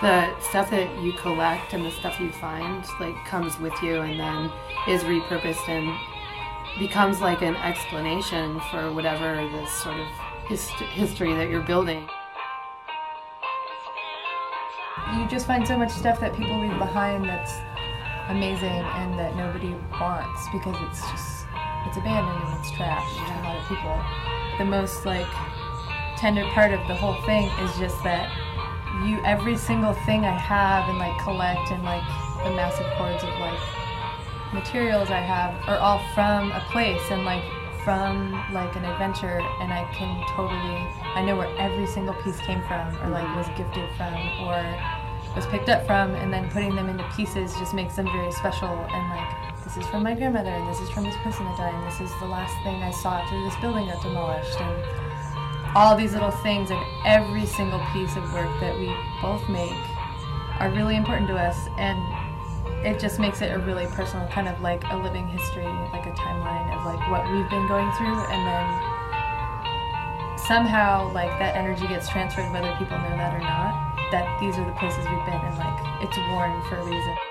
the 0.00 0.38
stuff 0.40 0.70
that 0.70 1.02
you 1.02 1.12
collect 1.12 1.72
and 1.74 1.84
the 1.84 1.90
stuff 1.90 2.20
you 2.20 2.30
find 2.30 2.84
like 3.00 3.16
comes 3.24 3.58
with 3.58 3.72
you 3.82 4.00
and 4.00 4.20
then 4.20 4.50
is 4.86 5.02
repurposed 5.02 5.68
and 5.68 5.92
becomes 6.78 7.20
like 7.20 7.42
an 7.42 7.56
explanation 7.56 8.60
for 8.70 8.92
whatever 8.92 9.34
this 9.50 9.72
sort 9.72 9.98
of 9.98 10.06
hist- 10.46 10.70
history 10.70 11.34
that 11.34 11.48
you're 11.50 11.62
building. 11.62 12.08
You 15.14 15.26
just 15.28 15.46
find 15.46 15.66
so 15.66 15.76
much 15.76 15.90
stuff 15.90 16.20
that 16.20 16.34
people 16.36 16.60
leave 16.60 16.78
behind 16.78 17.24
that's 17.24 17.52
amazing 18.28 18.84
and 19.00 19.18
that 19.18 19.36
nobody 19.36 19.74
wants 20.00 20.46
because 20.52 20.76
it's 20.88 21.00
just 21.10 21.46
it's 21.86 21.96
abandoned 21.96 22.44
and 22.44 22.60
it's 22.60 22.70
trash 22.72 23.08
to 23.16 23.22
a 23.22 23.42
lot 23.42 23.56
of 23.56 23.68
people. 23.68 23.96
The 24.58 24.64
most 24.64 25.06
like 25.06 25.26
tender 26.18 26.44
part 26.52 26.72
of 26.72 26.86
the 26.88 26.94
whole 26.94 27.20
thing 27.22 27.46
is 27.64 27.70
just 27.78 28.02
that 28.04 28.28
you 29.06 29.22
every 29.24 29.56
single 29.56 29.94
thing 30.04 30.24
I 30.24 30.36
have 30.36 30.88
and 30.88 30.98
like 30.98 31.16
collect 31.22 31.70
and 31.70 31.82
like 31.84 32.02
the 32.44 32.50
massive 32.50 32.86
cords 32.98 33.22
of 33.22 33.30
like 33.40 33.58
materials 34.52 35.10
I 35.10 35.20
have 35.20 35.54
are 35.68 35.78
all 35.78 36.02
from 36.14 36.50
a 36.52 36.60
place 36.72 37.02
and 37.10 37.24
like 37.24 37.44
from 37.84 38.32
like 38.52 38.74
an 38.76 38.84
adventure 38.84 39.40
and 39.60 39.72
I 39.72 39.88
can 39.94 40.20
totally 40.34 40.82
I 41.18 41.24
know 41.24 41.34
where 41.34 41.50
every 41.58 41.88
single 41.88 42.14
piece 42.22 42.38
came 42.46 42.62
from 42.70 42.94
or 43.02 43.10
like 43.10 43.26
was 43.34 43.50
gifted 43.58 43.90
from 43.98 44.14
or 44.46 44.54
was 45.34 45.50
picked 45.50 45.68
up 45.68 45.84
from 45.84 46.14
and 46.14 46.32
then 46.32 46.48
putting 46.48 46.76
them 46.76 46.88
into 46.88 47.02
pieces 47.16 47.50
just 47.58 47.74
makes 47.74 47.96
them 47.96 48.06
very 48.06 48.30
special 48.30 48.70
and 48.70 49.02
like 49.10 49.64
this 49.64 49.76
is 49.76 49.86
from 49.90 50.04
my 50.04 50.14
grandmother 50.14 50.54
and 50.54 50.70
this 50.70 50.78
is 50.78 50.88
from 50.90 51.02
this 51.02 51.16
person 51.26 51.44
that 51.44 51.58
died 51.58 51.74
and 51.74 51.84
this 51.90 52.00
is 52.00 52.14
the 52.20 52.24
last 52.24 52.54
thing 52.62 52.84
I 52.84 52.92
saw 52.92 53.18
after 53.18 53.34
this 53.42 53.56
building 53.58 53.90
got 53.90 54.00
demolished 54.00 54.60
and 54.60 55.74
all 55.74 55.96
these 55.96 56.12
little 56.12 56.30
things 56.46 56.70
and 56.70 56.78
every 57.04 57.46
single 57.46 57.82
piece 57.92 58.14
of 58.14 58.22
work 58.32 58.54
that 58.62 58.78
we 58.78 58.86
both 59.20 59.42
make 59.50 59.74
are 60.62 60.70
really 60.70 60.94
important 60.94 61.26
to 61.26 61.34
us 61.34 61.58
and 61.78 61.98
it 62.86 63.00
just 63.00 63.18
makes 63.18 63.42
it 63.42 63.50
a 63.50 63.58
really 63.58 63.86
personal 63.90 64.22
kind 64.28 64.46
of 64.46 64.60
like 64.60 64.84
a 64.92 64.96
living 64.96 65.26
history 65.26 65.66
like 65.90 66.06
a 66.06 66.14
timeline 66.14 66.70
of 66.78 66.86
like 66.86 67.02
what 67.10 67.26
we've 67.34 67.50
been 67.50 67.66
going 67.66 67.90
through 67.98 68.22
and 68.30 68.46
then 68.46 68.97
somehow 70.48 71.12
like 71.12 71.28
that 71.38 71.54
energy 71.54 71.86
gets 71.86 72.08
transferred 72.08 72.50
whether 72.50 72.74
people 72.76 72.96
know 72.96 73.14
that 73.20 73.34
or 73.34 73.44
not 73.44 73.94
that 74.10 74.24
these 74.40 74.56
are 74.56 74.64
the 74.64 74.72
places 74.80 75.04
we've 75.04 75.26
been 75.26 75.34
and 75.44 75.58
like 75.58 75.78
it's 76.00 76.16
worn 76.32 76.62
for 76.70 76.76
a 76.76 76.84
reason 76.84 77.27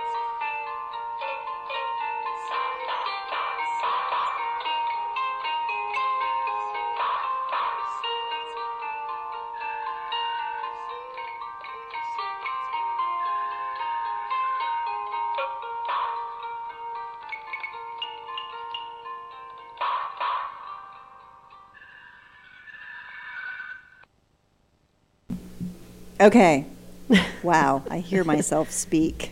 Okay. 26.19 26.65
Wow, 27.41 27.83
I 27.89 27.99
hear 27.99 28.25
myself 28.25 28.69
speak. 28.71 29.31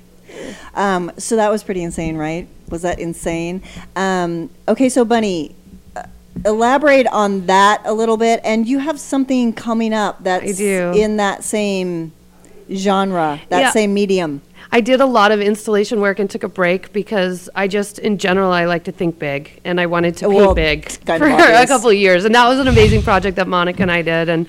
Um, 0.75 1.11
so 1.17 1.35
that 1.35 1.51
was 1.51 1.61
pretty 1.61 1.83
insane, 1.83 2.15
right? 2.15 2.47
Was 2.69 2.83
that 2.83 2.99
insane? 2.99 3.63
Um, 3.97 4.49
okay, 4.67 4.87
so 4.87 5.03
Bunnie, 5.03 5.53
uh, 5.95 6.03
elaborate 6.45 7.05
on 7.07 7.47
that 7.47 7.81
a 7.83 7.91
little 7.93 8.15
bit. 8.15 8.39
And 8.45 8.65
you 8.65 8.79
have 8.79 8.97
something 8.97 9.51
coming 9.51 9.93
up 9.93 10.23
that's 10.23 10.57
in 10.93 11.17
that 11.17 11.43
same 11.43 12.13
genre, 12.73 13.41
that 13.49 13.59
Yeah. 13.59 13.71
same 13.71 13.93
medium. 13.93 14.41
I 14.71 14.79
did 14.79 15.01
a 15.01 15.05
lot 15.05 15.31
of 15.33 15.41
installation 15.41 15.99
work 15.99 16.17
and 16.19 16.29
took 16.29 16.43
a 16.43 16.49
break 16.49 16.93
because 16.93 17.49
I 17.55 17.67
just, 17.67 17.99
in 17.99 18.17
general, 18.17 18.51
I 18.53 18.65
like 18.65 18.85
to 18.85 18.91
think 18.93 19.19
big, 19.19 19.59
and 19.65 19.81
I 19.81 19.85
wanted 19.85 20.15
to 20.17 20.29
paint 20.29 20.55
big 20.55 20.89
for 21.05 21.25
a 21.25 21.67
couple 21.67 21.89
of 21.89 21.95
years, 21.95 22.23
and 22.23 22.33
that 22.35 22.47
was 22.47 22.59
an 22.59 22.67
amazing 22.69 23.01
project 23.03 23.35
that 23.35 23.47
Monica 23.49 23.81
and 23.81 23.91
I 23.91 24.01
did, 24.01 24.29
and 24.29 24.47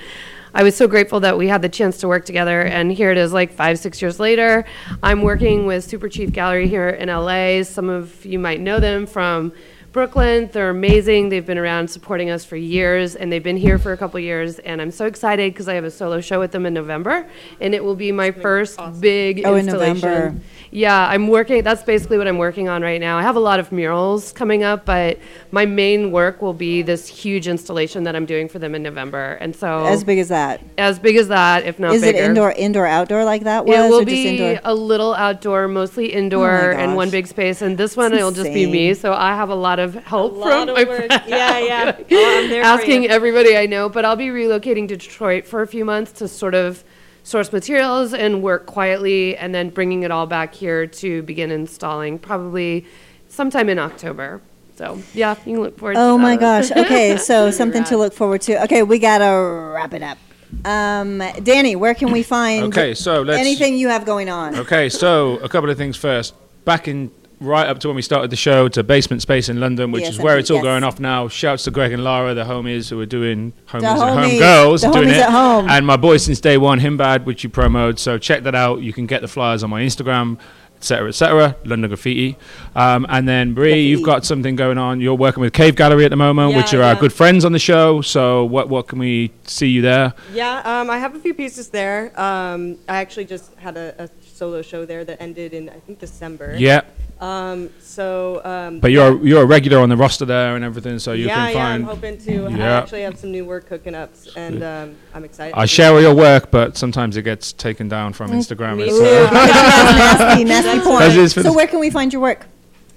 I 0.57 0.63
was 0.63 0.75
so 0.75 0.89
grateful 0.89 1.21
that 1.21 1.37
we 1.37 1.49
had 1.49 1.61
the 1.61 1.69
chance 1.69 1.99
to 1.99 2.09
work 2.09 2.25
together. 2.25 2.63
And 2.63 2.91
here 2.91 3.11
it 3.11 3.19
is, 3.19 3.31
like 3.31 3.53
five, 3.53 3.79
six 3.79 4.01
years 4.01 4.19
later. 4.19 4.65
I'm 5.03 5.21
working 5.21 5.67
with 5.67 5.85
Super 5.85 6.09
Chief 6.09 6.33
Gallery 6.33 6.67
here 6.67 6.89
in 6.89 7.11
LA. 7.11 7.63
Some 7.63 7.91
of 7.91 8.25
you 8.25 8.39
might 8.39 8.59
know 8.63 8.81
them 8.81 9.05
from 9.07 9.53
Brooklyn. 9.93 10.49
They're 10.51 10.71
amazing. 10.71 11.29
They've 11.29 11.45
been 11.45 11.59
around 11.59 11.89
supporting 11.89 12.31
us 12.31 12.47
for 12.47 12.57
years, 12.57 13.17
and 13.17 13.31
they've 13.31 13.43
been 13.43 13.59
here 13.59 13.79
for 13.79 13.93
a 13.93 13.99
couple 13.99 14.19
years. 14.19 14.59
And 14.61 14.81
I'm 14.81 14.91
so 14.91 15.05
excited 15.05 15.53
because 15.53 15.69
I 15.69 15.75
have 15.75 15.85
a 15.85 15.91
solo 15.91 16.23
show 16.23 16.41
with 16.41 16.53
them 16.53 16.65
in 16.65 16.73
November, 16.73 17.29
and 17.61 17.75
it 17.75 17.85
will 17.85 17.95
be 17.95 18.11
my 18.11 18.31
first 18.31 18.81
big 18.99 19.43
Oh, 19.45 19.57
in 19.57 19.69
installation. 19.69 20.09
November. 20.09 20.41
Yeah, 20.71 21.09
I'm 21.09 21.29
working. 21.29 21.63
That's 21.63 21.83
basically 21.83 22.19
what 22.19 22.27
I'm 22.27 22.39
working 22.39 22.69
on 22.69 22.83
right 22.83 23.01
now. 23.01 23.19
I 23.19 23.23
have 23.23 23.37
a 23.37 23.41
lot 23.41 23.61
of 23.61 23.71
murals 23.73 24.33
coming 24.33 24.65
up, 24.65 24.85
but 24.85 25.19
my 25.51 25.65
main 25.67 26.11
work 26.11 26.43
will 26.43 26.53
be 26.53 26.83
this 26.83 27.07
huge 27.07 27.47
installation 27.49 28.05
that 28.05 28.17
I'm 28.17 28.27
doing 28.27 28.49
for 28.49 28.59
them 28.59 28.75
in 28.75 28.83
November. 28.83 29.35
And 29.41 29.55
so 29.55 29.85
As 29.85 30.03
big 30.05 30.19
as 30.19 30.29
that. 30.29 30.61
as 30.79 30.99
big 30.99 31.17
as 31.17 31.29
that, 31.29 31.65
if 31.65 31.79
not 31.79 31.95
Is 31.95 32.03
bigger. 32.03 32.19
it 32.19 32.25
indoor, 32.25 32.53
indoor, 32.53 32.87
outdoor 32.87 33.25
like 33.25 33.45
that 33.45 33.65
was? 33.65 33.77
It 33.77 33.89
will 33.91 34.03
or 34.03 34.05
be 34.05 34.13
just 34.13 34.27
indoor? 34.43 34.61
Oh 34.65 34.73
a 34.73 34.75
little 34.75 35.15
outdoor, 35.15 35.69
mostly 35.69 36.13
indoor, 36.13 36.73
oh 36.73 36.77
and 36.77 36.97
one 36.97 37.11
big 37.11 37.27
space. 37.27 37.63
And 37.63 37.79
this 37.79 37.97
one, 37.97 38.13
it'll 38.13 38.33
just 38.33 38.53
be 38.53 38.67
me. 38.67 38.95
So 38.95 39.13
I 39.13 39.35
have 39.35 39.51
a 39.51 39.55
lot 39.55 39.79
of 39.79 39.95
help 39.95 40.35
lot 40.35 40.51
from 40.51 40.69
of 40.71 40.77
my 40.77 40.85
work. 40.85 41.11
Yeah, 41.27 41.59
yeah. 41.59 41.97
Oh, 42.11 42.41
I'm 42.43 42.49
there 42.51 42.63
for 42.63 42.69
Asking 42.69 43.05
you. 43.05 43.09
everybody 43.09 43.57
I 43.57 43.67
know, 43.67 43.89
but 43.89 44.05
I'll 44.05 44.17
be 44.17 44.29
relocating 44.29 44.89
to 44.89 44.97
Detroit 44.97 45.47
for 45.47 45.63
a 45.63 45.67
few 45.67 45.85
months 45.85 46.13
to 46.13 46.29
sort 46.29 46.55
of 46.55 46.83
source 47.27 47.53
materials 47.53 48.15
and 48.15 48.41
work 48.41 48.67
quietly, 48.67 49.37
and 49.37 49.53
then 49.53 49.69
bringing 49.71 50.05
it 50.05 50.13
all 50.13 50.27
back 50.27 50.55
here 50.55 50.87
to 50.87 51.23
begin 51.23 51.51
installing 51.51 52.21
probably 52.21 52.87
sometime 53.29 53.69
in 53.69 53.81
October. 53.81 54.41
So 54.77 55.03
yeah, 55.13 55.35
you 55.45 55.55
can 55.55 55.63
look 55.65 55.77
forward. 55.77 55.95
to 55.95 56.01
Oh 56.01 56.17
my 56.19 56.37
gosh. 56.37 56.71
Okay, 56.77 57.17
so 57.17 57.51
something 57.51 57.83
to 57.85 57.97
look 57.97 58.13
forward 58.13 58.43
to. 58.43 58.63
Okay, 58.65 58.85
we 58.85 59.01
gotta 59.01 59.73
wrap 59.75 59.93
it 59.93 60.03
up. 60.03 60.19
Um, 60.65 61.19
Danny, 61.43 61.75
where 61.75 61.95
can 61.95 62.13
we 62.13 62.23
find 62.23 62.65
Okay, 62.67 62.95
so 62.95 63.23
let's- 63.23 63.41
anything 63.41 63.77
you 63.77 63.89
have 63.89 64.07
going 64.07 64.29
on? 64.29 64.55
Okay, 64.55 64.89
so 64.89 65.39
a 65.39 65.49
couple 65.49 65.69
of 65.69 65.77
things 65.77 65.97
first. 65.97 66.33
Back 66.65 66.87
in 66.87 67.11
right 67.41 67.67
up 67.69 67.79
to 67.81 67.89
when 67.89 67.97
we 67.97 68.03
started 68.03 68.31
the 68.31 68.37
show 68.37 68.69
to 68.69 68.83
Basement 68.83 69.23
Space 69.23 69.49
in 69.49 69.61
London, 69.61 69.93
which 69.93 70.05
is 70.05 70.19
where 70.19 70.39
it's 70.39 70.51
all 70.51 70.57
yes. 70.59 70.65
going 70.65 70.85
off 70.85 70.99
now. 71.01 71.29
Shouts 71.29 71.65
to 71.65 71.71
Greg 71.71 71.93
and 71.93 72.03
Lara, 72.03 72.35
the 72.35 72.45
homies 72.45 72.89
who 72.91 73.01
are 73.01 73.07
doing 73.07 73.53
homies 73.67 73.81
The 73.81 73.87
at 73.89 73.99
home 73.99 74.39
girls, 74.39 74.83
the 74.83 74.91
doing 74.91 75.09
homies 75.09 75.17
it. 75.17 75.23
at 75.23 75.31
home. 75.31 75.69
And 75.69 75.87
my 75.87 75.97
boy 75.97 76.17
since 76.17 76.41
day 76.41 76.57
one, 76.59 76.81
Himbad, 76.81 77.25
which 77.25 77.45
you 77.45 77.51
promoted. 77.51 77.99
So 77.99 78.19
check 78.19 78.43
that 78.45 78.55
out. 78.55 78.81
You 78.81 78.93
can 78.93 79.07
get 79.07 79.23
the 79.23 79.29
flyers 79.29 79.63
on 79.63 79.71
my 79.71 79.83
Instagram. 79.83 80.39
Etc. 80.79 81.09
Etc. 81.09 81.57
London 81.65 81.89
Graffiti, 81.89 82.37
um, 82.75 83.07
and 83.09 83.27
then 83.27 83.55
Bri, 83.55 83.81
you've 83.81 84.03
got 84.03 84.27
something 84.27 84.57
going 84.57 84.77
on. 84.77 85.01
You're 85.01 85.15
working 85.15 85.41
with 85.41 85.55
Cave 85.55 85.75
Gallery 85.75 86.05
at 86.05 86.11
the 86.11 86.17
moment, 86.17 86.55
which 86.55 86.75
Yeah, 86.75 86.81
are 86.81 86.83
our 86.83 86.95
good 86.97 87.15
friends 87.15 87.47
on 87.47 87.53
the 87.53 87.59
show. 87.59 88.03
So, 88.03 88.45
what 88.45 88.69
what 88.69 88.87
can 88.87 88.99
we 88.99 89.33
see 89.45 89.69
you 89.69 89.81
there? 89.81 90.13
Yeah, 90.35 90.61
um, 90.65 90.91
I 90.91 90.99
have 90.99 91.15
a 91.15 91.19
few 91.19 91.33
pieces 91.33 91.71
there. 91.71 92.13
Um, 92.21 92.77
I 92.91 92.99
actually 92.99 93.25
just 93.25 93.55
had 93.55 93.79
a, 93.79 93.95
a 94.05 94.09
solo 94.37 94.63
show 94.63 94.85
there 94.85 95.05
that 95.05 95.21
ended 95.21 95.53
in 95.55 95.69
I 95.69 95.81
think 95.81 95.99
December. 95.99 96.55
Yeah. 96.59 96.83
Um, 97.21 97.71
so. 97.81 98.43
Um, 98.45 98.81
But 98.81 98.91
you're 98.91 99.25
you're 99.27 99.43
a 99.43 99.47
regular 99.47 99.79
on 99.79 99.89
the 99.89 99.97
roster 99.97 100.27
there 100.27 100.55
and 100.57 100.63
everything, 100.65 100.99
so 100.99 101.13
you 101.13 101.27
yeah, 101.27 101.35
can 101.35 101.49
yeah, 101.49 101.53
find. 101.55 101.83
I'm 101.83 101.89
hoping 101.95 102.19
to. 102.19 102.47
I 102.49 102.59
actually 102.81 103.03
have 103.03 103.19
some 103.19 103.33
new 103.33 103.45
work 103.47 103.67
cooking 103.67 103.95
up, 103.95 104.11
and 104.37 104.63
um, 104.63 104.97
I'm 105.15 105.25
excited. 105.25 105.55
I 105.57 105.65
share 105.67 105.93
all 105.93 106.01
your 106.03 106.15
work, 106.15 106.51
but 106.51 106.77
sometimes 106.77 107.17
it 107.17 107.23
gets 107.23 107.53
taken 107.53 107.89
down 107.89 108.13
from 108.13 108.31
Instagram. 108.33 108.77
me 108.77 108.89
too. 108.91 109.03
uh, 109.03 109.31
nasty, 109.33 110.45
nasty 110.53 110.81
porn. 110.81 111.03
As 111.03 111.17
is 111.17 111.33
for 111.33 111.43
So 111.43 111.53
where 111.55 111.67
can 111.67 111.81
we 111.81 111.91
find 111.91 112.13
your 112.13 112.21
work? 112.23 112.47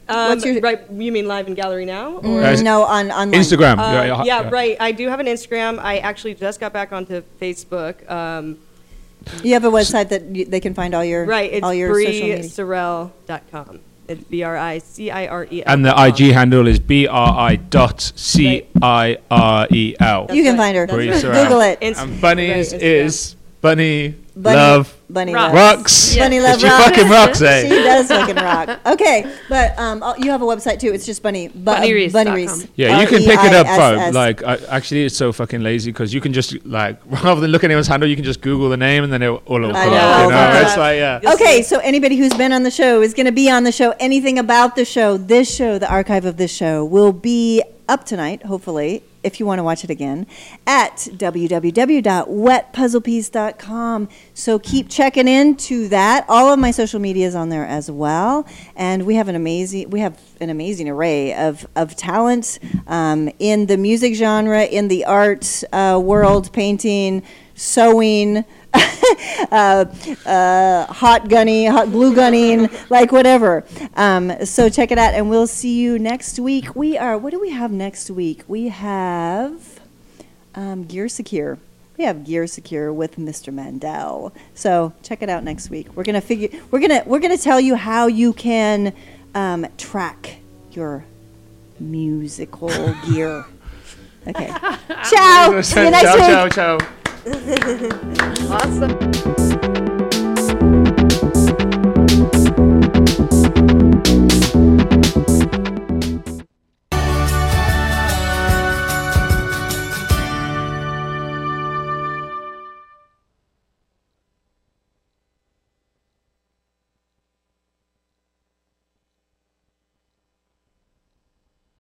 Um, 0.10 0.30
What's 0.30 0.44
your- 0.46 0.60
right? 0.60 0.82
You 0.92 1.12
mean 1.12 1.28
live 1.28 1.48
in 1.48 1.54
gallery 1.54 1.86
now? 1.86 2.18
Or? 2.18 2.44
Uh, 2.44 2.56
no, 2.62 2.82
on 2.84 3.12
online. 3.12 3.32
Instagram. 3.40 3.78
Uh, 3.78 3.94
Yeah, 3.94 4.04
yeah, 4.04 4.24
yeah, 4.24 4.42
yeah. 4.42 4.50
right. 4.50 4.76
I 4.80 4.92
do 4.92 5.08
have 5.08 5.20
an 5.20 5.28
Instagram. 5.28 5.78
I 5.80 6.00
actually 6.00 6.34
just 6.34 6.60
got 6.60 6.74
back 6.74 6.92
onto 6.92 7.22
Facebook. 7.40 8.10
Um, 8.10 8.58
You 9.44 9.54
have 9.54 9.64
a 9.66 9.70
website 9.72 10.10
that 10.10 10.24
you, 10.36 10.46
they 10.46 10.60
can 10.60 10.74
find 10.74 10.94
all 10.94 11.04
your 11.06 11.26
right. 11.26 11.52
It's 11.52 11.64
all 11.64 11.74
your 11.74 11.94
social 11.94 12.12
media. 12.12 12.40
bricirel.com. 12.40 13.80
It's 14.08 14.24
B 14.24 14.42
R 14.42 14.58
I 14.58 14.80
C 14.80 15.12
I 15.12 15.28
R 15.28 15.46
E 15.52 15.64
L. 15.64 15.72
and 15.74 15.86
the 15.86 15.94
IG 16.06 16.34
handle 16.34 16.66
is 16.66 16.80
B 16.80 17.06
R 17.08 17.38
I 17.52 17.58
dot 17.58 18.02
C 18.16 18.66
I 18.82 19.18
R 19.30 19.68
E 19.70 19.96
L. 20.00 20.28
You 20.34 20.42
can 20.44 20.58
find 20.58 20.76
her. 20.76 20.88
Right. 20.88 21.12
Google 21.22 21.62
it. 21.62 21.78
And 21.82 22.20
Bunnie's 22.20 22.74
Right, 22.74 22.82
Instagram. 22.82 23.06
is 23.06 23.36
Bunny, 23.62 24.16
Bunny- 24.38 24.56
Love 24.56 24.96
Bunny 25.10 25.34
Rocks. 25.34 25.54
Loves. 25.54 26.18
Bunny 26.18 26.40
Love 26.40 26.60
She 26.62 26.66
Rocks. 26.68 26.86
fucking 26.86 27.10
rocks, 27.10 27.42
eh? 27.42 27.64
She 27.64 27.70
does 27.70 28.08
fucking 28.08 28.36
rock. 28.36 28.80
Okay, 28.86 29.26
but 29.50 29.78
um, 29.78 30.02
oh, 30.02 30.16
you 30.18 30.32
have 30.32 30.42
a 30.42 30.46
website 30.46 30.80
too. 30.80 30.94
It's 30.94 31.06
just 31.06 31.22
Bunny. 31.22 31.50
Bu- 31.50 31.72
Bunniereiss 31.72 32.14
Bunnie 32.14 32.26
dot 32.30 32.36
Reiss. 32.36 32.68
Yeah, 32.76 33.02
you 33.02 33.08
can 33.08 33.20
pick 33.24 33.40
it 33.44 33.54
up, 33.54 33.66
bro. 33.68 34.12
Like, 34.12 34.44
I, 34.44 34.56
actually, 34.70 35.04
it's 35.06 35.18
so 35.18 35.34
fucking 35.34 35.62
lazy 35.62 35.92
because 35.92 36.14
you 36.14 36.22
can 36.22 36.32
just 36.32 36.64
like 36.66 37.00
rather 37.24 37.42
than 37.42 37.52
look 37.52 37.64
at 37.64 37.68
anyone's 37.70 37.88
handle, 37.88 38.08
you 38.08 38.16
can 38.16 38.24
just 38.24 38.40
Google 38.42 38.70
the 38.70 38.78
name 38.78 39.04
and 39.04 39.12
then 39.12 39.22
it 39.24 39.28
all 39.28 39.42
will 39.60 39.76
I 39.76 39.84
come 39.84 39.94
know. 39.94 39.98
up. 40.00 40.24
You 40.26 40.30
know, 40.32 40.62
it's 40.68 40.78
like 40.78 40.98
yeah. 40.98 41.34
Okay, 41.34 41.62
so 41.62 41.80
anybody 41.80 42.16
who's 42.16 42.34
been 42.36 42.54
on 42.54 42.64
the 42.64 42.72
show 42.72 43.02
is 43.02 43.14
going 43.14 43.26
to 43.26 43.32
be 43.34 43.50
on 43.50 43.66
the 43.66 43.72
show. 43.74 43.94
Anything 44.00 44.40
about 44.40 44.78
the 44.78 44.86
show, 44.86 45.18
this 45.18 45.54
show, 45.54 45.78
the 45.80 45.92
archive 45.92 46.24
of 46.24 46.38
this 46.38 46.52
show 46.54 46.86
will 46.86 47.12
be 47.12 47.62
up 47.90 48.06
tonight, 48.06 48.44
hopefully, 48.44 49.04
if 49.24 49.40
you 49.40 49.46
want 49.46 49.60
to 49.60 49.64
watch 49.64 49.84
it 49.84 49.90
again, 49.90 50.28
at 50.66 51.08
www.wetpuzzlepiece.com. 51.12 54.10
So 54.34 54.60
keep 54.60 54.90
checking 54.90 55.28
into 55.28 55.90
that. 55.90 56.26
All 56.30 56.54
of 56.54 56.60
my 56.60 56.72
social 56.72 57.00
media 57.00 57.28
is 57.28 57.36
on 57.36 57.50
there 57.50 57.66
as 57.66 57.92
well, 57.92 58.48
and 58.76 59.06
we 59.06 59.16
have 59.16 59.28
an 59.28 59.36
amazing 59.36 59.90
we 59.90 60.00
have 60.00 60.20
an 60.40 60.50
amazing 60.50 60.88
array 60.90 61.36
of 61.36 61.68
of 61.76 61.96
talent 61.96 62.60
um, 62.88 63.30
in 63.40 63.66
the 63.68 63.78
music 63.78 64.16
genre, 64.16 64.64
in 64.64 64.88
the 64.88 65.06
art 65.06 65.64
uh, 65.74 66.00
world, 66.02 66.52
painting, 66.54 67.22
sewing. 67.56 68.46
uh, 69.52 69.86
uh, 70.26 70.86
hot 70.86 71.28
gunny, 71.30 71.66
hot 71.66 71.92
glue 71.92 72.14
gunning, 72.16 72.70
like 72.90 73.12
whatever. 73.12 73.64
Um, 73.96 74.46
so 74.46 74.70
check 74.70 74.92
it 74.92 74.98
out, 74.98 75.14
and 75.14 75.30
we'll 75.30 75.48
see 75.48 75.80
you 75.80 75.98
next 75.98 76.40
week. 76.40 76.76
We 76.76 76.98
are. 76.98 77.18
What 77.18 77.32
do 77.32 77.40
we 77.40 77.50
have 77.50 77.72
next 77.72 78.10
week? 78.12 78.44
We 78.48 78.68
have 78.70 79.80
um, 80.56 80.86
Gear 80.86 81.10
Secure. 81.10 81.58
We 81.98 82.06
have 82.06 82.24
Gear 82.26 82.48
Secure 82.48 82.94
with 82.94 83.18
Mr. 83.18 83.52
Mandel. 83.52 84.34
So 84.54 84.94
check 85.04 85.22
it 85.22 85.30
out 85.30 85.44
next 85.44 85.70
week. 85.70 85.88
We're 85.96 86.04
gonna 86.04 86.22
figure. 86.22 86.50
We're 86.72 86.80
gonna 86.80 87.04
we're 87.06 87.20
gonna 87.20 87.38
tell 87.38 87.60
you 87.60 87.76
how 87.76 88.08
you 88.08 88.34
can 88.34 88.94
um, 89.36 89.68
track 89.78 90.38
your 90.72 91.04
musical 91.80 92.70
gear. 93.10 93.46
Okay. 94.28 94.48
ciao. 95.10 95.62
See 95.62 95.84
you 95.84 95.92
next 95.92 96.04
ciao, 96.04 96.44
week. 96.44 96.54
ciao, 96.54 96.78
ciao. 96.78 96.99
Awesome. 98.52 99.39